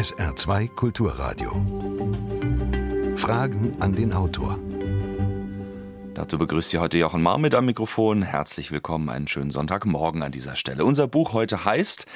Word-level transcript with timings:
SR2 0.00 0.74
Kulturradio. 0.76 1.50
Fragen 3.16 3.76
an 3.80 3.94
den 3.94 4.14
Autor. 4.14 4.58
Dazu 6.14 6.38
begrüßt 6.38 6.70
Sie 6.70 6.78
heute 6.78 6.96
Jochen 6.96 7.20
Mar 7.20 7.36
mit 7.36 7.54
am 7.54 7.66
Mikrofon. 7.66 8.22
Herzlich 8.22 8.72
willkommen, 8.72 9.10
einen 9.10 9.28
schönen 9.28 9.50
Sonntagmorgen 9.50 10.22
an 10.22 10.32
dieser 10.32 10.56
Stelle. 10.56 10.86
Unser 10.86 11.06
Buch 11.06 11.34
heute 11.34 11.66
heißt 11.66 12.06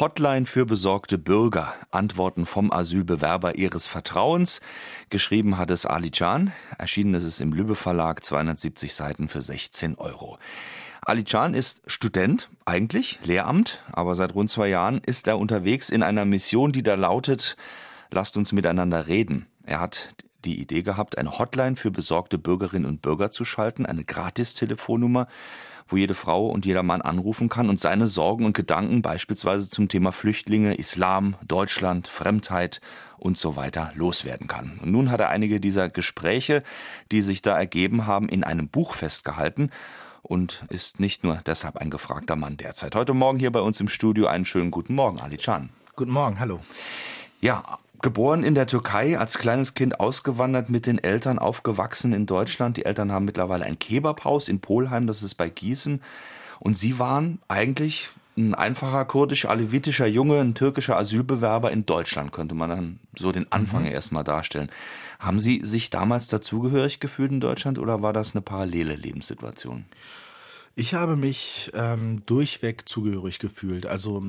Hotline 0.00 0.46
für 0.46 0.64
besorgte 0.64 1.18
Bürger. 1.18 1.74
Antworten 1.90 2.46
vom 2.46 2.72
Asylbewerber 2.72 3.56
Ihres 3.56 3.86
Vertrauens. 3.86 4.62
Geschrieben 5.10 5.58
hat 5.58 5.70
es 5.70 5.84
Ali 5.84 6.10
Can. 6.10 6.50
Erschienen 6.78 7.12
ist 7.12 7.24
es 7.24 7.40
im 7.40 7.52
Lübbe 7.52 7.74
Verlag, 7.74 8.24
270 8.24 8.94
Seiten 8.94 9.28
für 9.28 9.42
16 9.42 9.98
Euro. 9.98 10.38
Ali 11.06 11.22
Can 11.22 11.52
ist 11.52 11.82
Student, 11.86 12.48
eigentlich, 12.64 13.18
Lehramt, 13.24 13.82
aber 13.92 14.14
seit 14.14 14.34
rund 14.34 14.50
zwei 14.50 14.68
Jahren 14.68 15.02
ist 15.04 15.28
er 15.28 15.38
unterwegs 15.38 15.90
in 15.90 16.02
einer 16.02 16.24
Mission, 16.24 16.72
die 16.72 16.82
da 16.82 16.94
lautet, 16.94 17.58
lasst 18.10 18.38
uns 18.38 18.52
miteinander 18.52 19.06
reden. 19.06 19.44
Er 19.64 19.80
hat 19.80 20.14
die 20.46 20.58
Idee 20.58 20.82
gehabt, 20.82 21.18
eine 21.18 21.38
Hotline 21.38 21.76
für 21.76 21.90
besorgte 21.90 22.38
Bürgerinnen 22.38 22.86
und 22.86 23.02
Bürger 23.02 23.30
zu 23.30 23.44
schalten, 23.44 23.84
eine 23.84 24.04
Gratis-Telefonnummer, 24.04 25.28
wo 25.88 25.98
jede 25.98 26.14
Frau 26.14 26.46
und 26.48 26.64
jeder 26.64 26.82
Mann 26.82 27.02
anrufen 27.02 27.50
kann 27.50 27.68
und 27.68 27.80
seine 27.80 28.06
Sorgen 28.06 28.46
und 28.46 28.56
Gedanken 28.56 29.02
beispielsweise 29.02 29.68
zum 29.68 29.88
Thema 29.88 30.10
Flüchtlinge, 30.10 30.74
Islam, 30.76 31.36
Deutschland, 31.46 32.08
Fremdheit 32.08 32.80
und 33.18 33.36
so 33.36 33.56
weiter 33.56 33.92
loswerden 33.94 34.46
kann. 34.46 34.80
Und 34.82 34.90
nun 34.90 35.10
hat 35.10 35.20
er 35.20 35.28
einige 35.28 35.60
dieser 35.60 35.90
Gespräche, 35.90 36.62
die 37.12 37.20
sich 37.20 37.42
da 37.42 37.58
ergeben 37.58 38.06
haben, 38.06 38.30
in 38.30 38.42
einem 38.42 38.68
Buch 38.68 38.94
festgehalten 38.94 39.70
und 40.24 40.64
ist 40.70 40.98
nicht 40.98 41.22
nur 41.22 41.40
deshalb 41.46 41.76
ein 41.76 41.90
gefragter 41.90 42.34
Mann 42.34 42.56
derzeit. 42.56 42.94
Heute 42.94 43.14
Morgen 43.14 43.38
hier 43.38 43.52
bei 43.52 43.60
uns 43.60 43.80
im 43.80 43.88
Studio 43.88 44.26
einen 44.26 44.46
schönen 44.46 44.70
guten 44.70 44.94
Morgen, 44.94 45.20
Ali 45.20 45.36
Can. 45.36 45.68
Guten 45.94 46.12
Morgen, 46.12 46.40
hallo. 46.40 46.60
Ja, 47.40 47.78
geboren 48.00 48.42
in 48.42 48.54
der 48.54 48.66
Türkei, 48.66 49.18
als 49.18 49.38
kleines 49.38 49.74
Kind 49.74 50.00
ausgewandert, 50.00 50.70
mit 50.70 50.86
den 50.86 50.98
Eltern 50.98 51.38
aufgewachsen 51.38 52.12
in 52.14 52.26
Deutschland. 52.26 52.78
Die 52.78 52.86
Eltern 52.86 53.12
haben 53.12 53.26
mittlerweile 53.26 53.64
ein 53.64 53.78
Kebabhaus 53.78 54.48
in 54.48 54.60
Polheim, 54.60 55.06
das 55.06 55.22
ist 55.22 55.34
bei 55.34 55.50
Gießen. 55.50 56.00
Und 56.58 56.78
Sie 56.78 56.98
waren 56.98 57.38
eigentlich 57.48 58.08
ein 58.36 58.54
einfacher 58.54 59.04
kurdisch-alevitischer 59.04 60.06
Junge, 60.06 60.40
ein 60.40 60.54
türkischer 60.54 60.96
Asylbewerber 60.96 61.70
in 61.70 61.86
Deutschland, 61.86 62.32
könnte 62.32 62.54
man 62.54 62.70
dann 62.70 63.00
so 63.14 63.30
den 63.30 63.50
Anfang 63.52 63.82
mhm. 63.82 63.92
erstmal 63.92 64.24
darstellen. 64.24 64.70
Haben 65.18 65.40
Sie 65.40 65.60
sich 65.64 65.90
damals 65.90 66.28
dazugehörig 66.28 67.00
gefühlt 67.00 67.32
in 67.32 67.40
Deutschland 67.40 67.78
oder 67.78 68.02
war 68.02 68.12
das 68.12 68.34
eine 68.34 68.42
parallele 68.42 68.96
Lebenssituation? 68.96 69.86
Ich 70.76 70.94
habe 70.94 71.14
mich 71.14 71.70
ähm, 71.74 72.26
durchweg 72.26 72.88
zugehörig 72.88 73.38
gefühlt. 73.38 73.86
Also 73.86 74.24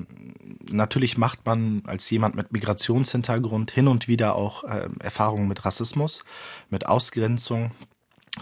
natürlich 0.70 1.18
macht 1.18 1.44
man 1.46 1.82
als 1.88 2.08
jemand 2.12 2.36
mit 2.36 2.52
Migrationshintergrund 2.52 3.72
hin 3.72 3.88
und 3.88 4.08
wieder 4.08 4.36
auch 4.36 4.64
äh, 4.64 4.88
Erfahrungen 5.00 5.48
mit 5.48 5.66
Rassismus, 5.66 6.24
mit 6.70 6.86
Ausgrenzung, 6.86 7.72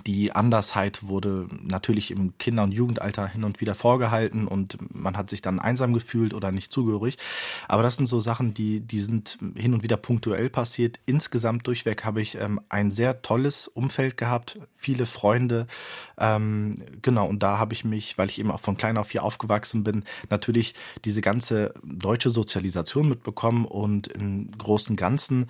die 0.08 0.31
Andersheit 0.31 1.08
wurde 1.08 1.47
natürlich 1.61 2.09
im 2.11 2.38
Kinder- 2.38 2.63
und 2.63 2.72
Jugendalter 2.72 3.27
hin 3.27 3.44
und 3.44 3.61
wieder 3.61 3.75
vorgehalten 3.75 4.47
und 4.47 4.77
man 4.94 5.16
hat 5.16 5.30
sich 5.30 5.41
dann 5.41 5.59
einsam 5.59 5.94
gefühlt 5.94 6.33
oder 6.33 6.52
nicht 6.52 6.72
zugehörig. 6.72 7.17
Aber 7.67 7.83
das 7.83 7.97
sind 7.97 8.08
so 8.08 8.19
Sachen, 8.19 8.53
die, 8.53 8.80
die 8.80 9.00
sind 9.00 9.38
hin 9.55 9.73
und 9.73 9.83
wieder 9.83 9.97
punktuell 9.97 10.50
passiert. 10.50 11.00
Insgesamt 11.05 11.67
durchweg 11.67 12.03
habe 12.05 12.22
ich 12.22 12.35
ähm, 12.35 12.59
ein 12.69 12.89
sehr 12.89 13.22
tolles 13.22 13.67
Umfeld 13.67 14.17
gehabt, 14.17 14.59
viele 14.75 15.05
Freunde. 15.05 15.67
Ähm, 16.17 16.83
genau, 17.02 17.28
und 17.28 17.44
da 17.44 17.59
habe 17.59 17.73
ich 17.73 17.85
mich, 17.85 18.17
weil 18.17 18.30
ich 18.30 18.39
eben 18.39 18.52
auch 18.52 18.61
von 18.61 18.78
klein 18.78 18.97
auf 18.97 19.11
hier 19.11 19.23
aufgewachsen 19.23 19.83
bin, 19.83 20.03
natürlich 20.30 20.73
diese 21.05 21.22
ganze 21.22 21.73
deutsche 21.83 22.31
Sozialisation 22.31 23.07
mitbekommen 23.07 23.66
und 23.66 24.07
im 24.07 24.50
Großen 24.57 24.94
und 24.94 24.97
Ganzen 24.97 25.50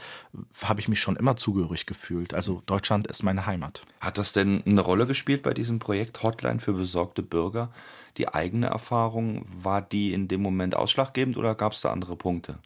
habe 0.64 0.82
ich 0.82 0.90
mich 0.90 1.00
schon 1.00 1.16
immer 1.16 1.38
zugehörig 1.38 1.86
gefühlt. 1.86 2.34
Also 2.34 2.62
Deutschland 2.66 3.08
ist 3.08 3.24
meine 3.24 3.46
Heimat. 3.46 3.84
Hat 4.02 4.18
das 4.18 4.33
denn 4.36 4.64
eine 4.66 4.82
Rolle 4.82 5.08
gespielt 5.08 5.44
bei 5.44 5.54
diesem 5.54 5.80
Projekt 5.80 6.24
Hotline 6.24 6.60
für 6.60 6.74
besorgte 6.74 7.24
Bürger? 7.24 7.72
Die 8.18 8.28
eigene 8.28 8.68
Erfahrung, 8.68 9.46
war 9.62 9.82
die 9.82 10.14
in 10.14 10.28
dem 10.28 10.42
Moment 10.42 10.76
ausschlaggebend 10.76 11.38
oder 11.38 11.56
gab 11.56 11.74
es 11.74 11.82
da 11.82 11.92
andere 11.92 12.16
Punkte? 12.16 12.60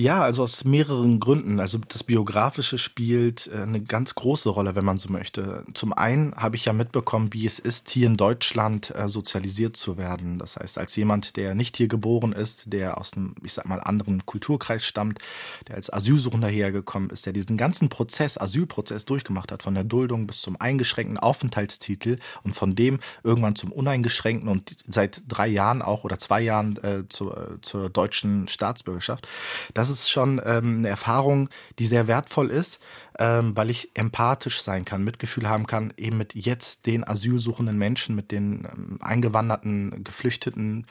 Ja, 0.00 0.22
also 0.22 0.44
aus 0.44 0.64
mehreren 0.64 1.18
Gründen. 1.18 1.58
Also 1.58 1.78
das 1.78 2.04
Biografische 2.04 2.78
spielt 2.78 3.50
äh, 3.52 3.62
eine 3.62 3.80
ganz 3.80 4.14
große 4.14 4.48
Rolle, 4.48 4.76
wenn 4.76 4.84
man 4.84 4.96
so 4.96 5.10
möchte. 5.10 5.64
Zum 5.74 5.92
einen 5.92 6.36
habe 6.36 6.54
ich 6.54 6.66
ja 6.66 6.72
mitbekommen, 6.72 7.32
wie 7.32 7.44
es 7.46 7.58
ist, 7.58 7.90
hier 7.90 8.06
in 8.06 8.16
Deutschland 8.16 8.94
äh, 8.94 9.08
sozialisiert 9.08 9.76
zu 9.76 9.98
werden. 9.98 10.38
Das 10.38 10.54
heißt, 10.54 10.78
als 10.78 10.94
jemand, 10.94 11.36
der 11.36 11.56
nicht 11.56 11.76
hier 11.76 11.88
geboren 11.88 12.32
ist, 12.32 12.72
der 12.72 12.96
aus 12.96 13.14
einem, 13.14 13.34
ich 13.42 13.54
sag 13.54 13.66
mal, 13.66 13.80
anderen 13.80 14.24
Kulturkreis 14.24 14.84
stammt, 14.84 15.18
der 15.66 15.74
als 15.74 15.92
Asylsuchender 15.92 16.46
hergekommen 16.46 17.10
ist, 17.10 17.26
der 17.26 17.32
diesen 17.32 17.56
ganzen 17.56 17.88
Prozess, 17.88 18.38
Asylprozess 18.38 19.04
durchgemacht 19.04 19.50
hat, 19.50 19.64
von 19.64 19.74
der 19.74 19.82
Duldung 19.82 20.28
bis 20.28 20.42
zum 20.42 20.60
eingeschränkten 20.60 21.18
Aufenthaltstitel 21.18 22.18
und 22.44 22.54
von 22.54 22.76
dem 22.76 23.00
irgendwann 23.24 23.56
zum 23.56 23.72
uneingeschränkten 23.72 24.48
und 24.48 24.57
seit 24.86 25.22
drei 25.26 25.48
Jahren 25.48 25.82
auch 25.82 26.04
oder 26.04 26.18
zwei 26.18 26.40
Jahren 26.40 26.76
äh, 26.84 27.08
zur, 27.08 27.36
äh, 27.36 27.60
zur 27.60 27.90
deutschen 27.90 28.46
Staatsbürgerschaft. 28.48 29.26
Das 29.74 29.88
das 29.88 30.00
ist 30.00 30.10
schon 30.10 30.40
ähm, 30.44 30.78
eine 30.78 30.88
Erfahrung, 30.88 31.48
die 31.78 31.86
sehr 31.86 32.06
wertvoll 32.06 32.50
ist, 32.50 32.78
ähm, 33.18 33.56
weil 33.56 33.70
ich 33.70 33.90
empathisch 33.94 34.60
sein 34.62 34.84
kann, 34.84 35.02
Mitgefühl 35.02 35.48
haben 35.48 35.66
kann, 35.66 35.94
eben 35.96 36.18
mit 36.18 36.34
jetzt 36.34 36.86
den 36.86 37.08
asylsuchenden 37.08 37.78
Menschen, 37.78 38.14
mit 38.14 38.30
den 38.30 38.68
ähm, 38.70 38.98
eingewanderten, 39.00 40.04
geflüchteten 40.04 40.86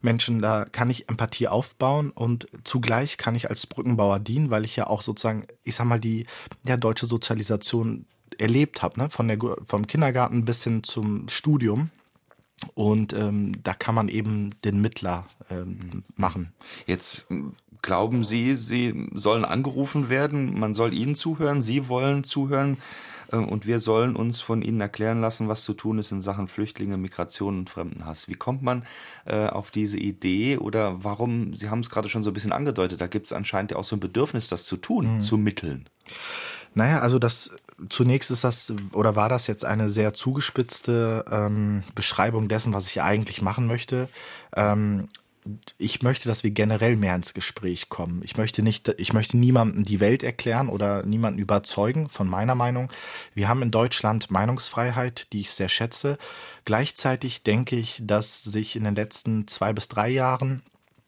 Menschen, 0.00 0.40
da 0.40 0.64
kann 0.64 0.90
ich 0.90 1.08
Empathie 1.08 1.48
aufbauen 1.48 2.10
und 2.10 2.46
zugleich 2.64 3.18
kann 3.18 3.34
ich 3.34 3.50
als 3.50 3.66
Brückenbauer 3.66 4.20
dienen, 4.20 4.50
weil 4.50 4.64
ich 4.64 4.76
ja 4.76 4.86
auch 4.86 5.02
sozusagen, 5.02 5.46
ich 5.62 5.74
sag 5.74 5.86
mal, 5.86 6.00
die 6.00 6.26
ja, 6.64 6.76
deutsche 6.76 7.06
Sozialisation 7.06 8.06
erlebt 8.38 8.80
habe, 8.80 8.98
ne? 8.98 9.10
Von 9.10 9.28
der, 9.28 9.38
vom 9.66 9.86
Kindergarten 9.86 10.44
bis 10.44 10.64
hin 10.64 10.84
zum 10.84 11.28
Studium. 11.28 11.90
Und 12.74 13.12
ähm, 13.12 13.62
da 13.62 13.74
kann 13.74 13.94
man 13.94 14.08
eben 14.08 14.54
den 14.64 14.80
Mittler 14.80 15.26
ähm, 15.50 16.04
machen. 16.16 16.52
Jetzt 16.86 17.26
Glauben 17.82 18.24
Sie, 18.24 18.56
Sie 18.56 19.08
sollen 19.14 19.44
angerufen 19.44 20.10
werden, 20.10 20.58
man 20.58 20.74
soll 20.74 20.92
Ihnen 20.92 21.14
zuhören, 21.14 21.62
Sie 21.62 21.88
wollen 21.88 22.24
zuhören 22.24 22.76
äh, 23.32 23.36
und 23.36 23.66
wir 23.66 23.80
sollen 23.80 24.16
uns 24.16 24.40
von 24.40 24.60
Ihnen 24.60 24.80
erklären 24.80 25.20
lassen, 25.20 25.48
was 25.48 25.64
zu 25.64 25.72
tun 25.72 25.98
ist 25.98 26.12
in 26.12 26.20
Sachen 26.20 26.46
Flüchtlinge, 26.46 26.98
Migration 26.98 27.60
und 27.60 27.70
Fremdenhass. 27.70 28.28
Wie 28.28 28.34
kommt 28.34 28.62
man 28.62 28.84
äh, 29.24 29.46
auf 29.46 29.70
diese 29.70 29.98
Idee 29.98 30.58
oder 30.58 31.02
warum, 31.02 31.56
Sie 31.56 31.70
haben 31.70 31.80
es 31.80 31.88
gerade 31.88 32.10
schon 32.10 32.22
so 32.22 32.30
ein 32.30 32.34
bisschen 32.34 32.52
angedeutet, 32.52 33.00
da 33.00 33.06
gibt 33.06 33.26
es 33.26 33.32
anscheinend 33.32 33.70
ja 33.70 33.78
auch 33.78 33.84
so 33.84 33.96
ein 33.96 34.00
Bedürfnis, 34.00 34.48
das 34.48 34.66
zu 34.66 34.76
tun, 34.76 35.16
mhm. 35.16 35.20
zu 35.22 35.38
mitteln. 35.38 35.88
Naja, 36.74 37.00
also 37.00 37.18
das 37.18 37.50
zunächst 37.88 38.30
ist 38.30 38.44
das 38.44 38.72
oder 38.92 39.16
war 39.16 39.28
das 39.28 39.46
jetzt 39.46 39.64
eine 39.64 39.90
sehr 39.90 40.12
zugespitzte 40.12 41.24
ähm, 41.30 41.82
Beschreibung 41.94 42.48
dessen, 42.48 42.72
was 42.72 42.86
ich 42.86 43.02
eigentlich 43.02 43.42
machen 43.42 43.66
möchte. 43.66 44.08
Ähm, 44.54 45.08
ich 45.78 46.02
möchte, 46.02 46.28
dass 46.28 46.44
wir 46.44 46.50
generell 46.50 46.96
mehr 46.96 47.14
ins 47.14 47.32
Gespräch 47.32 47.88
kommen. 47.88 48.20
Ich 48.22 48.36
möchte 48.36 48.62
nicht, 48.62 48.88
ich 48.98 49.12
möchte 49.12 49.38
niemandem 49.38 49.84
die 49.84 50.00
Welt 50.00 50.22
erklären 50.22 50.68
oder 50.68 51.04
niemanden 51.04 51.38
überzeugen 51.38 52.08
von 52.08 52.28
meiner 52.28 52.54
Meinung. 52.54 52.92
Wir 53.34 53.48
haben 53.48 53.62
in 53.62 53.70
Deutschland 53.70 54.30
Meinungsfreiheit, 54.30 55.32
die 55.32 55.40
ich 55.40 55.50
sehr 55.50 55.70
schätze. 55.70 56.18
Gleichzeitig 56.66 57.42
denke 57.42 57.76
ich, 57.76 58.02
dass 58.04 58.42
sich 58.44 58.76
in 58.76 58.84
den 58.84 58.94
letzten 58.94 59.48
zwei 59.48 59.72
bis 59.72 59.88
drei 59.88 60.10
Jahren 60.10 60.62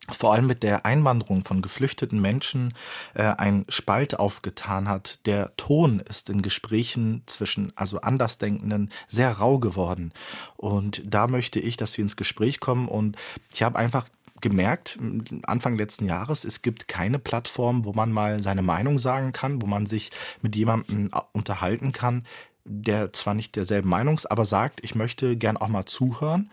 vor 0.08 0.32
allem 0.32 0.46
mit 0.46 0.62
der 0.62 0.84
Einwanderung 0.84 1.44
von 1.44 1.62
geflüchteten 1.62 2.20
Menschen 2.20 2.74
äh, 3.14 3.22
ein 3.22 3.64
Spalt 3.68 4.18
aufgetan 4.18 4.88
hat. 4.88 5.20
Der 5.26 5.56
Ton 5.56 6.00
ist 6.00 6.28
in 6.28 6.42
Gesprächen 6.42 7.22
zwischen 7.26 7.72
also 7.76 8.00
Andersdenkenden 8.00 8.90
sehr 9.06 9.32
rau 9.32 9.58
geworden. 9.58 10.12
Und 10.56 11.02
da 11.04 11.28
möchte 11.28 11.60
ich, 11.60 11.76
dass 11.76 11.96
wir 11.96 12.02
ins 12.02 12.16
Gespräch 12.16 12.58
kommen. 12.58 12.88
Und 12.88 13.16
ich 13.54 13.62
habe 13.62 13.78
einfach 13.78 14.06
gemerkt, 14.40 14.98
Anfang 15.44 15.76
letzten 15.76 16.06
Jahres, 16.06 16.44
es 16.44 16.62
gibt 16.62 16.88
keine 16.88 17.20
Plattform, 17.20 17.84
wo 17.84 17.92
man 17.92 18.10
mal 18.10 18.42
seine 18.42 18.62
Meinung 18.62 18.98
sagen 18.98 19.30
kann, 19.30 19.62
wo 19.62 19.66
man 19.66 19.86
sich 19.86 20.10
mit 20.40 20.56
jemandem 20.56 21.10
äh, 21.12 21.20
unterhalten 21.32 21.92
kann, 21.92 22.26
der 22.64 23.12
zwar 23.12 23.34
nicht 23.34 23.54
derselben 23.54 23.88
Meinung 23.88 24.16
ist, 24.16 24.30
aber 24.30 24.46
sagt, 24.46 24.80
ich 24.82 24.96
möchte 24.96 25.36
gern 25.36 25.56
auch 25.56 25.68
mal 25.68 25.86
zuhören 25.86 26.50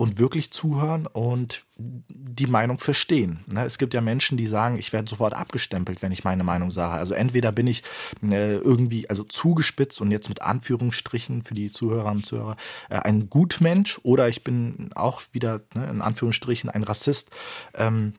und 0.00 0.18
wirklich 0.18 0.50
zuhören 0.50 1.06
und 1.06 1.66
die 1.76 2.46
Meinung 2.46 2.78
verstehen. 2.78 3.44
Ne? 3.52 3.66
Es 3.66 3.76
gibt 3.76 3.92
ja 3.92 4.00
Menschen, 4.00 4.38
die 4.38 4.46
sagen, 4.46 4.78
ich 4.78 4.94
werde 4.94 5.10
sofort 5.10 5.34
abgestempelt, 5.34 6.00
wenn 6.00 6.10
ich 6.10 6.24
meine 6.24 6.42
Meinung 6.42 6.70
sage. 6.70 6.94
Also 6.94 7.12
entweder 7.12 7.52
bin 7.52 7.66
ich 7.66 7.82
äh, 8.22 8.54
irgendwie 8.54 9.10
also 9.10 9.24
zugespitzt 9.24 10.00
und 10.00 10.10
jetzt 10.10 10.30
mit 10.30 10.40
Anführungsstrichen 10.40 11.42
für 11.42 11.52
die 11.52 11.70
Zuhörerinnen 11.70 12.20
und 12.20 12.24
Zuhörer 12.24 12.56
äh, 12.88 12.94
ein 12.94 13.28
Gutmensch 13.28 14.00
oder 14.02 14.30
ich 14.30 14.42
bin 14.42 14.88
auch 14.94 15.20
wieder 15.32 15.60
ne, 15.74 15.90
in 15.90 16.00
Anführungsstrichen 16.00 16.70
ein 16.70 16.82
Rassist. 16.82 17.28
Ähm, 17.74 18.14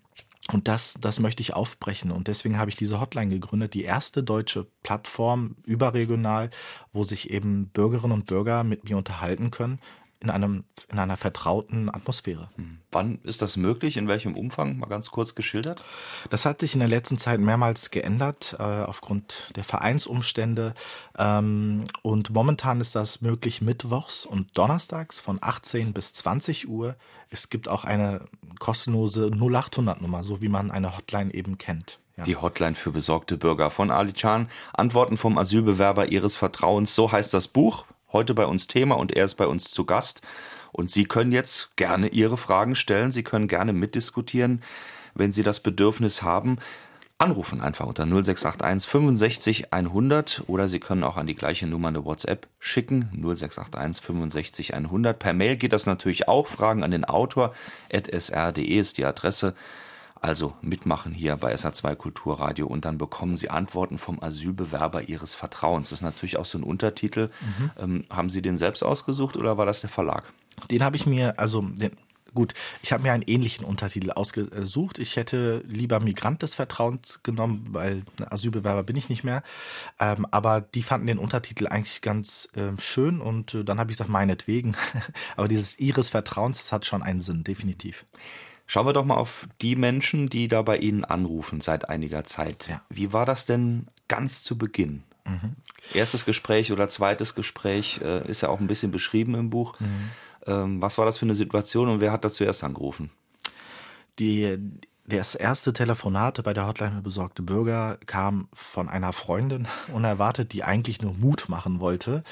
und 0.51 0.68
das, 0.68 0.95
das 1.01 1.19
möchte 1.19 1.42
ich 1.42 1.56
aufbrechen. 1.56 2.12
Und 2.12 2.28
deswegen 2.28 2.60
habe 2.60 2.69
ich 2.69 2.75
diese 2.75 3.00
Hotline 3.00 3.31
gegründet, 3.31 3.74
die 3.74 3.83
erste 3.83 4.22
deutsche 4.22 4.68
Plattform 4.83 5.56
überregional, 5.66 6.51
wo 6.94 7.04
sich 7.04 7.31
eben 7.31 7.69
Bürgerinnen 7.69 8.13
und 8.13 8.28
Bürger 8.28 8.63
mit 8.63 8.83
mir 8.83 8.98
unterhalten 8.98 9.50
können 9.50 9.80
in, 10.21 10.29
einem, 10.29 10.63
in 10.91 11.00
einer 11.00 11.18
vertrauten 11.18 11.89
Atmosphäre. 11.89 12.50
Hm. 12.56 12.79
Wann 12.91 13.19
ist 13.23 13.41
das 13.41 13.57
möglich? 13.57 13.97
In 13.97 14.07
welchem 14.07 14.35
Umfang? 14.35 14.77
Mal 14.77 14.88
ganz 14.88 15.12
kurz 15.12 15.35
geschildert. 15.35 15.83
Das 16.29 16.45
hat 16.45 16.59
sich 16.62 16.73
in 16.73 16.79
der 16.79 16.89
letzten 16.89 17.18
Zeit 17.18 17.39
mehrmals 17.39 17.89
geändert 17.89 18.56
äh, 18.59 18.63
aufgrund 18.63 19.51
der 19.56 19.63
Vereinsumstände. 19.63 20.73
Ähm, 21.18 21.85
und 22.03 22.29
momentan 22.29 22.81
ist 22.81 22.95
das 22.95 23.21
möglich 23.21 23.62
mittwochs 23.62 24.25
und 24.25 24.57
donnerstags 24.57 25.19
von 25.19 25.39
18 25.41 25.94
bis 25.94 26.13
20 26.13 26.69
Uhr. 26.69 26.95
Es 27.29 27.50
gibt 27.50 27.68
auch 27.68 27.83
eine 27.83 28.25
kostenlose 28.59 29.27
0800-Nummer, 29.27 30.23
so 30.23 30.41
wie 30.41 30.50
man 30.50 30.69
eine 30.69 30.95
Hotline 30.95 31.33
eben 31.33 31.57
kennt. 31.57 32.00
Die 32.25 32.35
Hotline 32.35 32.75
für 32.75 32.91
besorgte 32.91 33.38
Bürger 33.38 33.71
von 33.71 33.89
Ali 33.89 34.13
Chan. 34.13 34.47
Antworten 34.73 35.18
vom 35.18 35.39
Asylbewerber 35.39 36.12
Ihres 36.12 36.35
Vertrauens. 36.35 36.94
So 36.94 37.12
heißt 37.12 37.33
das 37.33 37.47
Buch 37.47 37.85
heute 38.13 38.34
bei 38.34 38.46
uns 38.46 38.68
Thema 38.68 38.98
und 38.98 39.12
er 39.12 39.25
ist 39.25 39.36
bei 39.36 39.48
uns 39.48 39.72
zu 39.72 39.86
Gast. 39.86 40.22
Und 40.72 40.90
Sie 40.90 41.06
können 41.06 41.31
jetzt 41.31 41.75
gerne 41.75 42.08
Ihre 42.08 42.38
Fragen 42.38 42.75
stellen, 42.75 43.12
Sie 43.12 43.24
können 43.24 43.48
gerne 43.48 43.74
mitdiskutieren, 43.74 44.62
wenn 45.13 45.34
Sie 45.34 45.44
das 45.44 45.60
Bedürfnis 45.60 46.22
haben. 46.22 46.58
Anrufen 47.18 47.62
einfach 47.62 47.86
unter 47.86 48.06
0681 48.06 48.90
65 48.90 49.74
100 49.74 50.44
oder 50.48 50.68
Sie 50.68 50.80
können 50.80 51.04
auch 51.04 51.18
an 51.18 51.28
die 51.28 51.36
gleiche 51.36 51.68
Nummer 51.68 51.90
eine 51.90 52.04
WhatsApp 52.04 52.48
schicken, 52.60 53.10
0681 53.13 54.04
65 54.04 54.74
100. 54.74 55.19
Per 55.19 55.34
Mail 55.34 55.57
geht 55.57 55.74
das 55.74 55.86
natürlich 55.86 56.28
auch. 56.28 56.48
Fragen 56.48 56.84
an 56.84 56.90
den 56.90 57.06
Autor, 57.06 57.54
sr.de 57.92 58.66
ist 58.66 58.98
die 58.98 59.06
Adresse. 59.06 59.54
Also 60.21 60.53
mitmachen 60.62 61.13
hier 61.13 61.35
bei 61.35 61.53
SA2 61.53 61.95
Kulturradio 61.95 62.68
und 62.68 62.85
dann 62.85 63.00
bekommen 63.00 63.38
Sie 63.38 63.50
Antworten 63.50 63.97
vom 63.97 64.21
Asylbewerber 64.21 65.09
Ihres 65.09 65.33
Vertrauens. 65.33 65.89
Das 65.89 66.00
ist 66.00 66.03
natürlich 66.03 66.38
auch 66.38 66.45
so 66.45 66.59
ein 66.59 66.63
Untertitel. 66.63 67.31
Mhm. 67.41 67.71
Ähm, 67.79 68.06
haben 68.12 68.29
Sie 68.29 68.44
den 68.44 68.59
selbst 68.59 68.83
ausgesucht 68.83 69.35
oder 69.35 69.57
war 69.57 69.65
das 69.65 69.81
der 69.81 69.89
Verlag? 69.89 70.31
Den 70.69 70.83
habe 70.83 70.95
ich 70.95 71.07
mir, 71.07 71.39
also 71.39 71.62
den, 71.62 71.97
gut, 72.35 72.53
ich 72.83 72.94
habe 72.94 73.01
mir 73.01 73.13
einen 73.13 73.23
ähnlichen 73.23 73.65
Untertitel 73.65 74.12
ausgesucht. 74.12 75.00
Ich 75.00 75.15
hätte 75.15 75.63
lieber 75.65 76.00
Migrant 76.00 76.44
des 76.44 76.53
Vertrauens 76.53 77.23
genommen, 77.23 77.69
weil 77.71 78.03
Asylbewerber 78.29 78.83
bin 78.83 78.97
ich 78.97 79.09
nicht 79.09 79.23
mehr. 79.23 79.41
Ähm, 80.00 80.27
aber 80.29 80.62
die 80.62 80.83
fanden 80.83 81.07
den 81.07 81.18
Untertitel 81.18 81.65
eigentlich 81.65 82.01
ganz 82.01 82.47
äh, 82.53 82.79
schön 82.79 83.21
und 83.21 83.56
äh, 83.56 83.63
dann 83.63 83.79
habe 83.79 83.89
ich 83.89 83.97
gesagt, 83.97 84.12
meinetwegen. 84.12 84.75
aber 85.35 85.47
dieses 85.47 85.79
Ihres 85.79 86.12
Vertrauens, 86.12 86.59
das 86.59 86.71
hat 86.71 86.85
schon 86.85 87.01
einen 87.01 87.21
Sinn, 87.21 87.44
definitiv. 87.44 88.06
Schauen 88.71 88.85
wir 88.85 88.94
doch 88.94 89.03
mal 89.03 89.18
auf 89.18 89.50
die 89.62 89.75
Menschen, 89.75 90.29
die 90.29 90.47
da 90.47 90.62
bei 90.62 90.77
Ihnen 90.77 91.03
anrufen 91.03 91.59
seit 91.59 91.89
einiger 91.89 92.23
Zeit. 92.23 92.69
Ja. 92.69 92.81
Wie 92.88 93.12
war 93.12 93.25
das 93.25 93.44
denn 93.44 93.88
ganz 94.07 94.44
zu 94.44 94.57
Beginn? 94.57 95.03
Mhm. 95.25 95.57
Erstes 95.94 96.23
Gespräch 96.23 96.71
oder 96.71 96.88
zweites 96.88 97.35
Gespräch 97.35 98.00
äh, 98.01 98.25
ist 98.29 98.39
ja 98.39 98.47
auch 98.47 98.62
ein 98.62 98.68
bisschen 98.68 98.91
beschrieben 98.91 99.35
im 99.35 99.50
Buch. 99.50 99.77
Mhm. 99.81 100.12
Ähm, 100.47 100.81
was 100.81 100.97
war 100.97 101.06
das 101.06 101.18
für 101.18 101.25
eine 101.25 101.35
Situation 101.35 101.89
und 101.89 102.00
wer 102.00 102.13
hat 102.13 102.23
da 102.23 102.31
zuerst 102.31 102.63
angerufen? 102.63 103.12
Die, 104.19 104.57
das 105.06 105.35
erste 105.35 105.73
Telefonat 105.73 106.41
bei 106.41 106.53
der 106.53 106.65
Hotline 106.65 106.95
für 106.95 107.01
besorgte 107.01 107.41
Bürger 107.41 107.97
kam 108.06 108.47
von 108.53 108.88
einer 108.88 109.12
Freundin, 109.12 109.68
unerwartet, 109.94 110.53
die 110.53 110.63
eigentlich 110.63 111.01
nur 111.01 111.13
Mut 111.13 111.50
machen 111.50 111.81
wollte. 111.81 112.23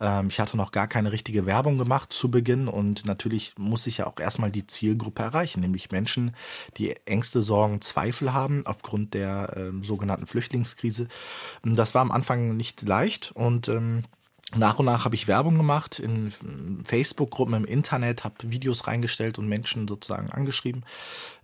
Ähm, 0.00 0.28
ich 0.28 0.40
hatte 0.40 0.56
noch 0.56 0.72
gar 0.72 0.88
keine 0.88 1.12
richtige 1.12 1.46
Werbung 1.46 1.78
gemacht 1.78 2.12
zu 2.12 2.30
Beginn 2.30 2.68
und 2.68 3.06
natürlich 3.06 3.54
muss 3.58 3.86
ich 3.86 3.98
ja 3.98 4.06
auch 4.06 4.18
erstmal 4.18 4.50
die 4.50 4.66
Zielgruppe 4.66 5.22
erreichen, 5.22 5.60
nämlich 5.60 5.90
Menschen, 5.90 6.34
die 6.76 6.94
Ängste, 7.06 7.42
Sorgen, 7.42 7.80
Zweifel 7.80 8.32
haben 8.32 8.66
aufgrund 8.66 9.14
der 9.14 9.56
äh, 9.56 9.84
sogenannten 9.84 10.26
Flüchtlingskrise. 10.26 11.08
Das 11.62 11.94
war 11.94 12.02
am 12.02 12.10
Anfang 12.10 12.56
nicht 12.56 12.82
leicht 12.82 13.32
und 13.32 13.68
ähm, 13.68 14.04
nach 14.54 14.78
und 14.78 14.86
nach 14.86 15.04
habe 15.04 15.16
ich 15.16 15.26
Werbung 15.26 15.56
gemacht 15.56 15.98
in 15.98 16.32
Facebook-Gruppen 16.84 17.54
im 17.54 17.64
Internet, 17.64 18.22
habe 18.22 18.36
Videos 18.44 18.86
reingestellt 18.86 19.38
und 19.38 19.48
Menschen 19.48 19.88
sozusagen 19.88 20.30
angeschrieben. 20.30 20.84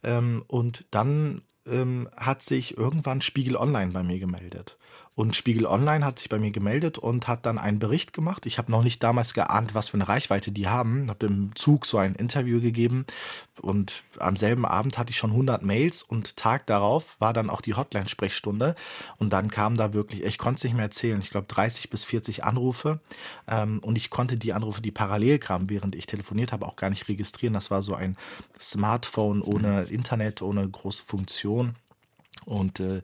Ähm, 0.04 0.44
und 0.46 0.84
dann 0.92 1.42
ähm, 1.66 2.08
hat 2.16 2.42
sich 2.42 2.76
irgendwann 2.78 3.20
Spiegel 3.20 3.56
Online 3.56 3.92
bei 3.92 4.02
mir 4.02 4.20
gemeldet. 4.20 4.76
Und 5.14 5.36
Spiegel 5.36 5.66
Online 5.66 6.06
hat 6.06 6.18
sich 6.18 6.30
bei 6.30 6.38
mir 6.38 6.52
gemeldet 6.52 6.96
und 6.96 7.28
hat 7.28 7.44
dann 7.44 7.58
einen 7.58 7.78
Bericht 7.78 8.14
gemacht. 8.14 8.46
Ich 8.46 8.56
habe 8.56 8.72
noch 8.72 8.82
nicht 8.82 9.02
damals 9.02 9.34
geahnt, 9.34 9.74
was 9.74 9.90
für 9.90 9.94
eine 9.94 10.08
Reichweite 10.08 10.52
die 10.52 10.68
haben. 10.68 11.10
Habe 11.10 11.26
im 11.26 11.54
Zug 11.54 11.84
so 11.84 11.98
ein 11.98 12.14
Interview 12.14 12.62
gegeben 12.62 13.04
und 13.60 14.04
am 14.18 14.36
selben 14.36 14.64
Abend 14.64 14.96
hatte 14.96 15.10
ich 15.10 15.18
schon 15.18 15.32
100 15.32 15.62
Mails 15.62 16.02
und 16.02 16.36
Tag 16.36 16.66
darauf 16.66 17.20
war 17.20 17.34
dann 17.34 17.50
auch 17.50 17.60
die 17.60 17.74
Hotline-Sprechstunde 17.74 18.74
und 19.18 19.34
dann 19.34 19.50
kam 19.50 19.76
da 19.76 19.92
wirklich, 19.92 20.22
ich 20.22 20.38
konnte 20.38 20.60
es 20.60 20.64
nicht 20.64 20.74
mehr 20.74 20.84
erzählen, 20.84 21.20
ich 21.20 21.30
glaube 21.30 21.46
30 21.46 21.90
bis 21.90 22.04
40 22.06 22.44
Anrufe 22.44 23.00
ähm, 23.46 23.80
und 23.80 23.96
ich 23.96 24.08
konnte 24.08 24.38
die 24.38 24.54
Anrufe, 24.54 24.80
die 24.80 24.92
parallel 24.92 25.38
kamen, 25.38 25.68
während 25.68 25.94
ich 25.94 26.06
telefoniert 26.06 26.52
habe, 26.52 26.64
auch 26.66 26.76
gar 26.76 26.88
nicht 26.88 27.08
registrieren. 27.08 27.52
Das 27.52 27.70
war 27.70 27.82
so 27.82 27.94
ein 27.94 28.16
Smartphone 28.58 29.42
ohne 29.42 29.82
Internet, 29.82 30.40
ohne 30.40 30.66
große 30.66 31.02
Funktion 31.04 31.74
und 32.46 32.80
äh, 32.80 33.02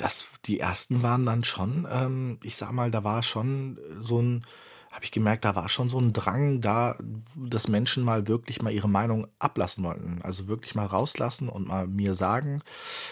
das, 0.00 0.30
die 0.46 0.60
ersten 0.60 1.02
waren 1.02 1.26
dann 1.26 1.44
schon, 1.44 1.86
ähm, 1.90 2.38
ich 2.42 2.56
sag 2.56 2.72
mal, 2.72 2.90
da 2.90 3.04
war 3.04 3.22
schon 3.22 3.78
so 4.00 4.20
ein, 4.20 4.44
habe 4.90 5.04
ich 5.04 5.12
gemerkt, 5.12 5.44
da 5.44 5.54
war 5.54 5.68
schon 5.68 5.88
so 5.88 6.00
ein 6.00 6.12
Drang 6.12 6.60
da, 6.60 6.96
dass 7.36 7.68
Menschen 7.68 8.02
mal 8.02 8.26
wirklich 8.26 8.60
mal 8.62 8.72
ihre 8.72 8.88
Meinung 8.88 9.28
ablassen 9.38 9.84
wollten. 9.84 10.20
Also 10.22 10.48
wirklich 10.48 10.74
mal 10.74 10.86
rauslassen 10.86 11.48
und 11.48 11.68
mal 11.68 11.86
mir 11.86 12.14
sagen, 12.14 12.62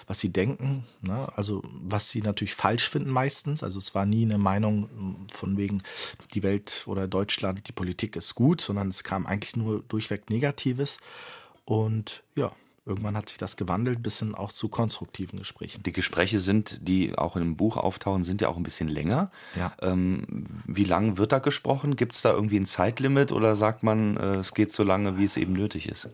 was 0.07 0.19
sie 0.19 0.33
denken. 0.33 0.85
Ne? 1.03 1.29
Also 1.37 1.63
was 1.65 2.11
sie 2.11 2.23
natürlich 2.23 2.55
falsch 2.55 2.89
finden 2.89 3.11
meistens. 3.11 3.63
Also 3.63 3.79
es 3.79 3.95
war 3.95 4.07
nie 4.07 4.25
eine 4.25 4.39
Meinung 4.39 5.29
von 5.31 5.57
wegen, 5.57 5.83
die 6.35 6.43
Welt 6.43 6.85
oder 6.87 7.07
Deutschland, 7.07 7.69
die 7.69 7.73
Politik 7.73 8.17
ist 8.17 8.35
gut, 8.35 8.61
sondern 8.61 8.89
es 8.89 9.05
kam 9.05 9.27
eigentlich 9.27 9.55
nur 9.55 9.85
durchweg 9.89 10.31
Negatives. 10.31 10.97
Und 11.65 12.25
ja, 12.35 12.51
irgendwann 12.89 13.17
hat 13.17 13.29
sich 13.29 13.39
das 13.39 13.57
gewandelt, 13.57 14.03
bis 14.03 14.19
hin 14.19 14.35
auch 14.35 14.51
zu 14.51 14.69
konstruktiven 14.69 15.39
Gesprächen. 15.39 15.83
Die 15.83 15.93
Gespräche 15.93 16.41
sind, 16.41 16.81
die 16.89 17.17
auch 17.17 17.37
in 17.37 17.43
einem 17.43 17.57
Buch 17.57 17.77
auftauchen, 17.77 18.25
sind 18.25 18.41
ja 18.41 18.49
auch 18.49 18.57
ein 18.57 18.63
bisschen 18.63 18.89
länger. 18.89 19.31
Ja. 19.55 19.73
Ähm, 19.81 20.47
wie 20.67 20.85
lang 20.85 21.19
wird 21.19 21.33
da 21.33 21.39
gesprochen? 21.39 21.97
Gibt 21.97 22.15
es 22.15 22.23
da 22.23 22.33
irgendwie 22.33 22.59
ein 22.59 22.67
Zeitlimit 22.67 23.31
oder 23.31 23.55
sagt 23.55 23.83
man, 23.83 24.17
äh, 24.17 24.37
es 24.37 24.55
geht 24.55 24.73
so 24.73 24.83
lange, 24.83 25.19
wie 25.19 25.25
es 25.25 25.37
eben 25.37 25.53
nötig 25.53 25.89
ist? 25.89 26.09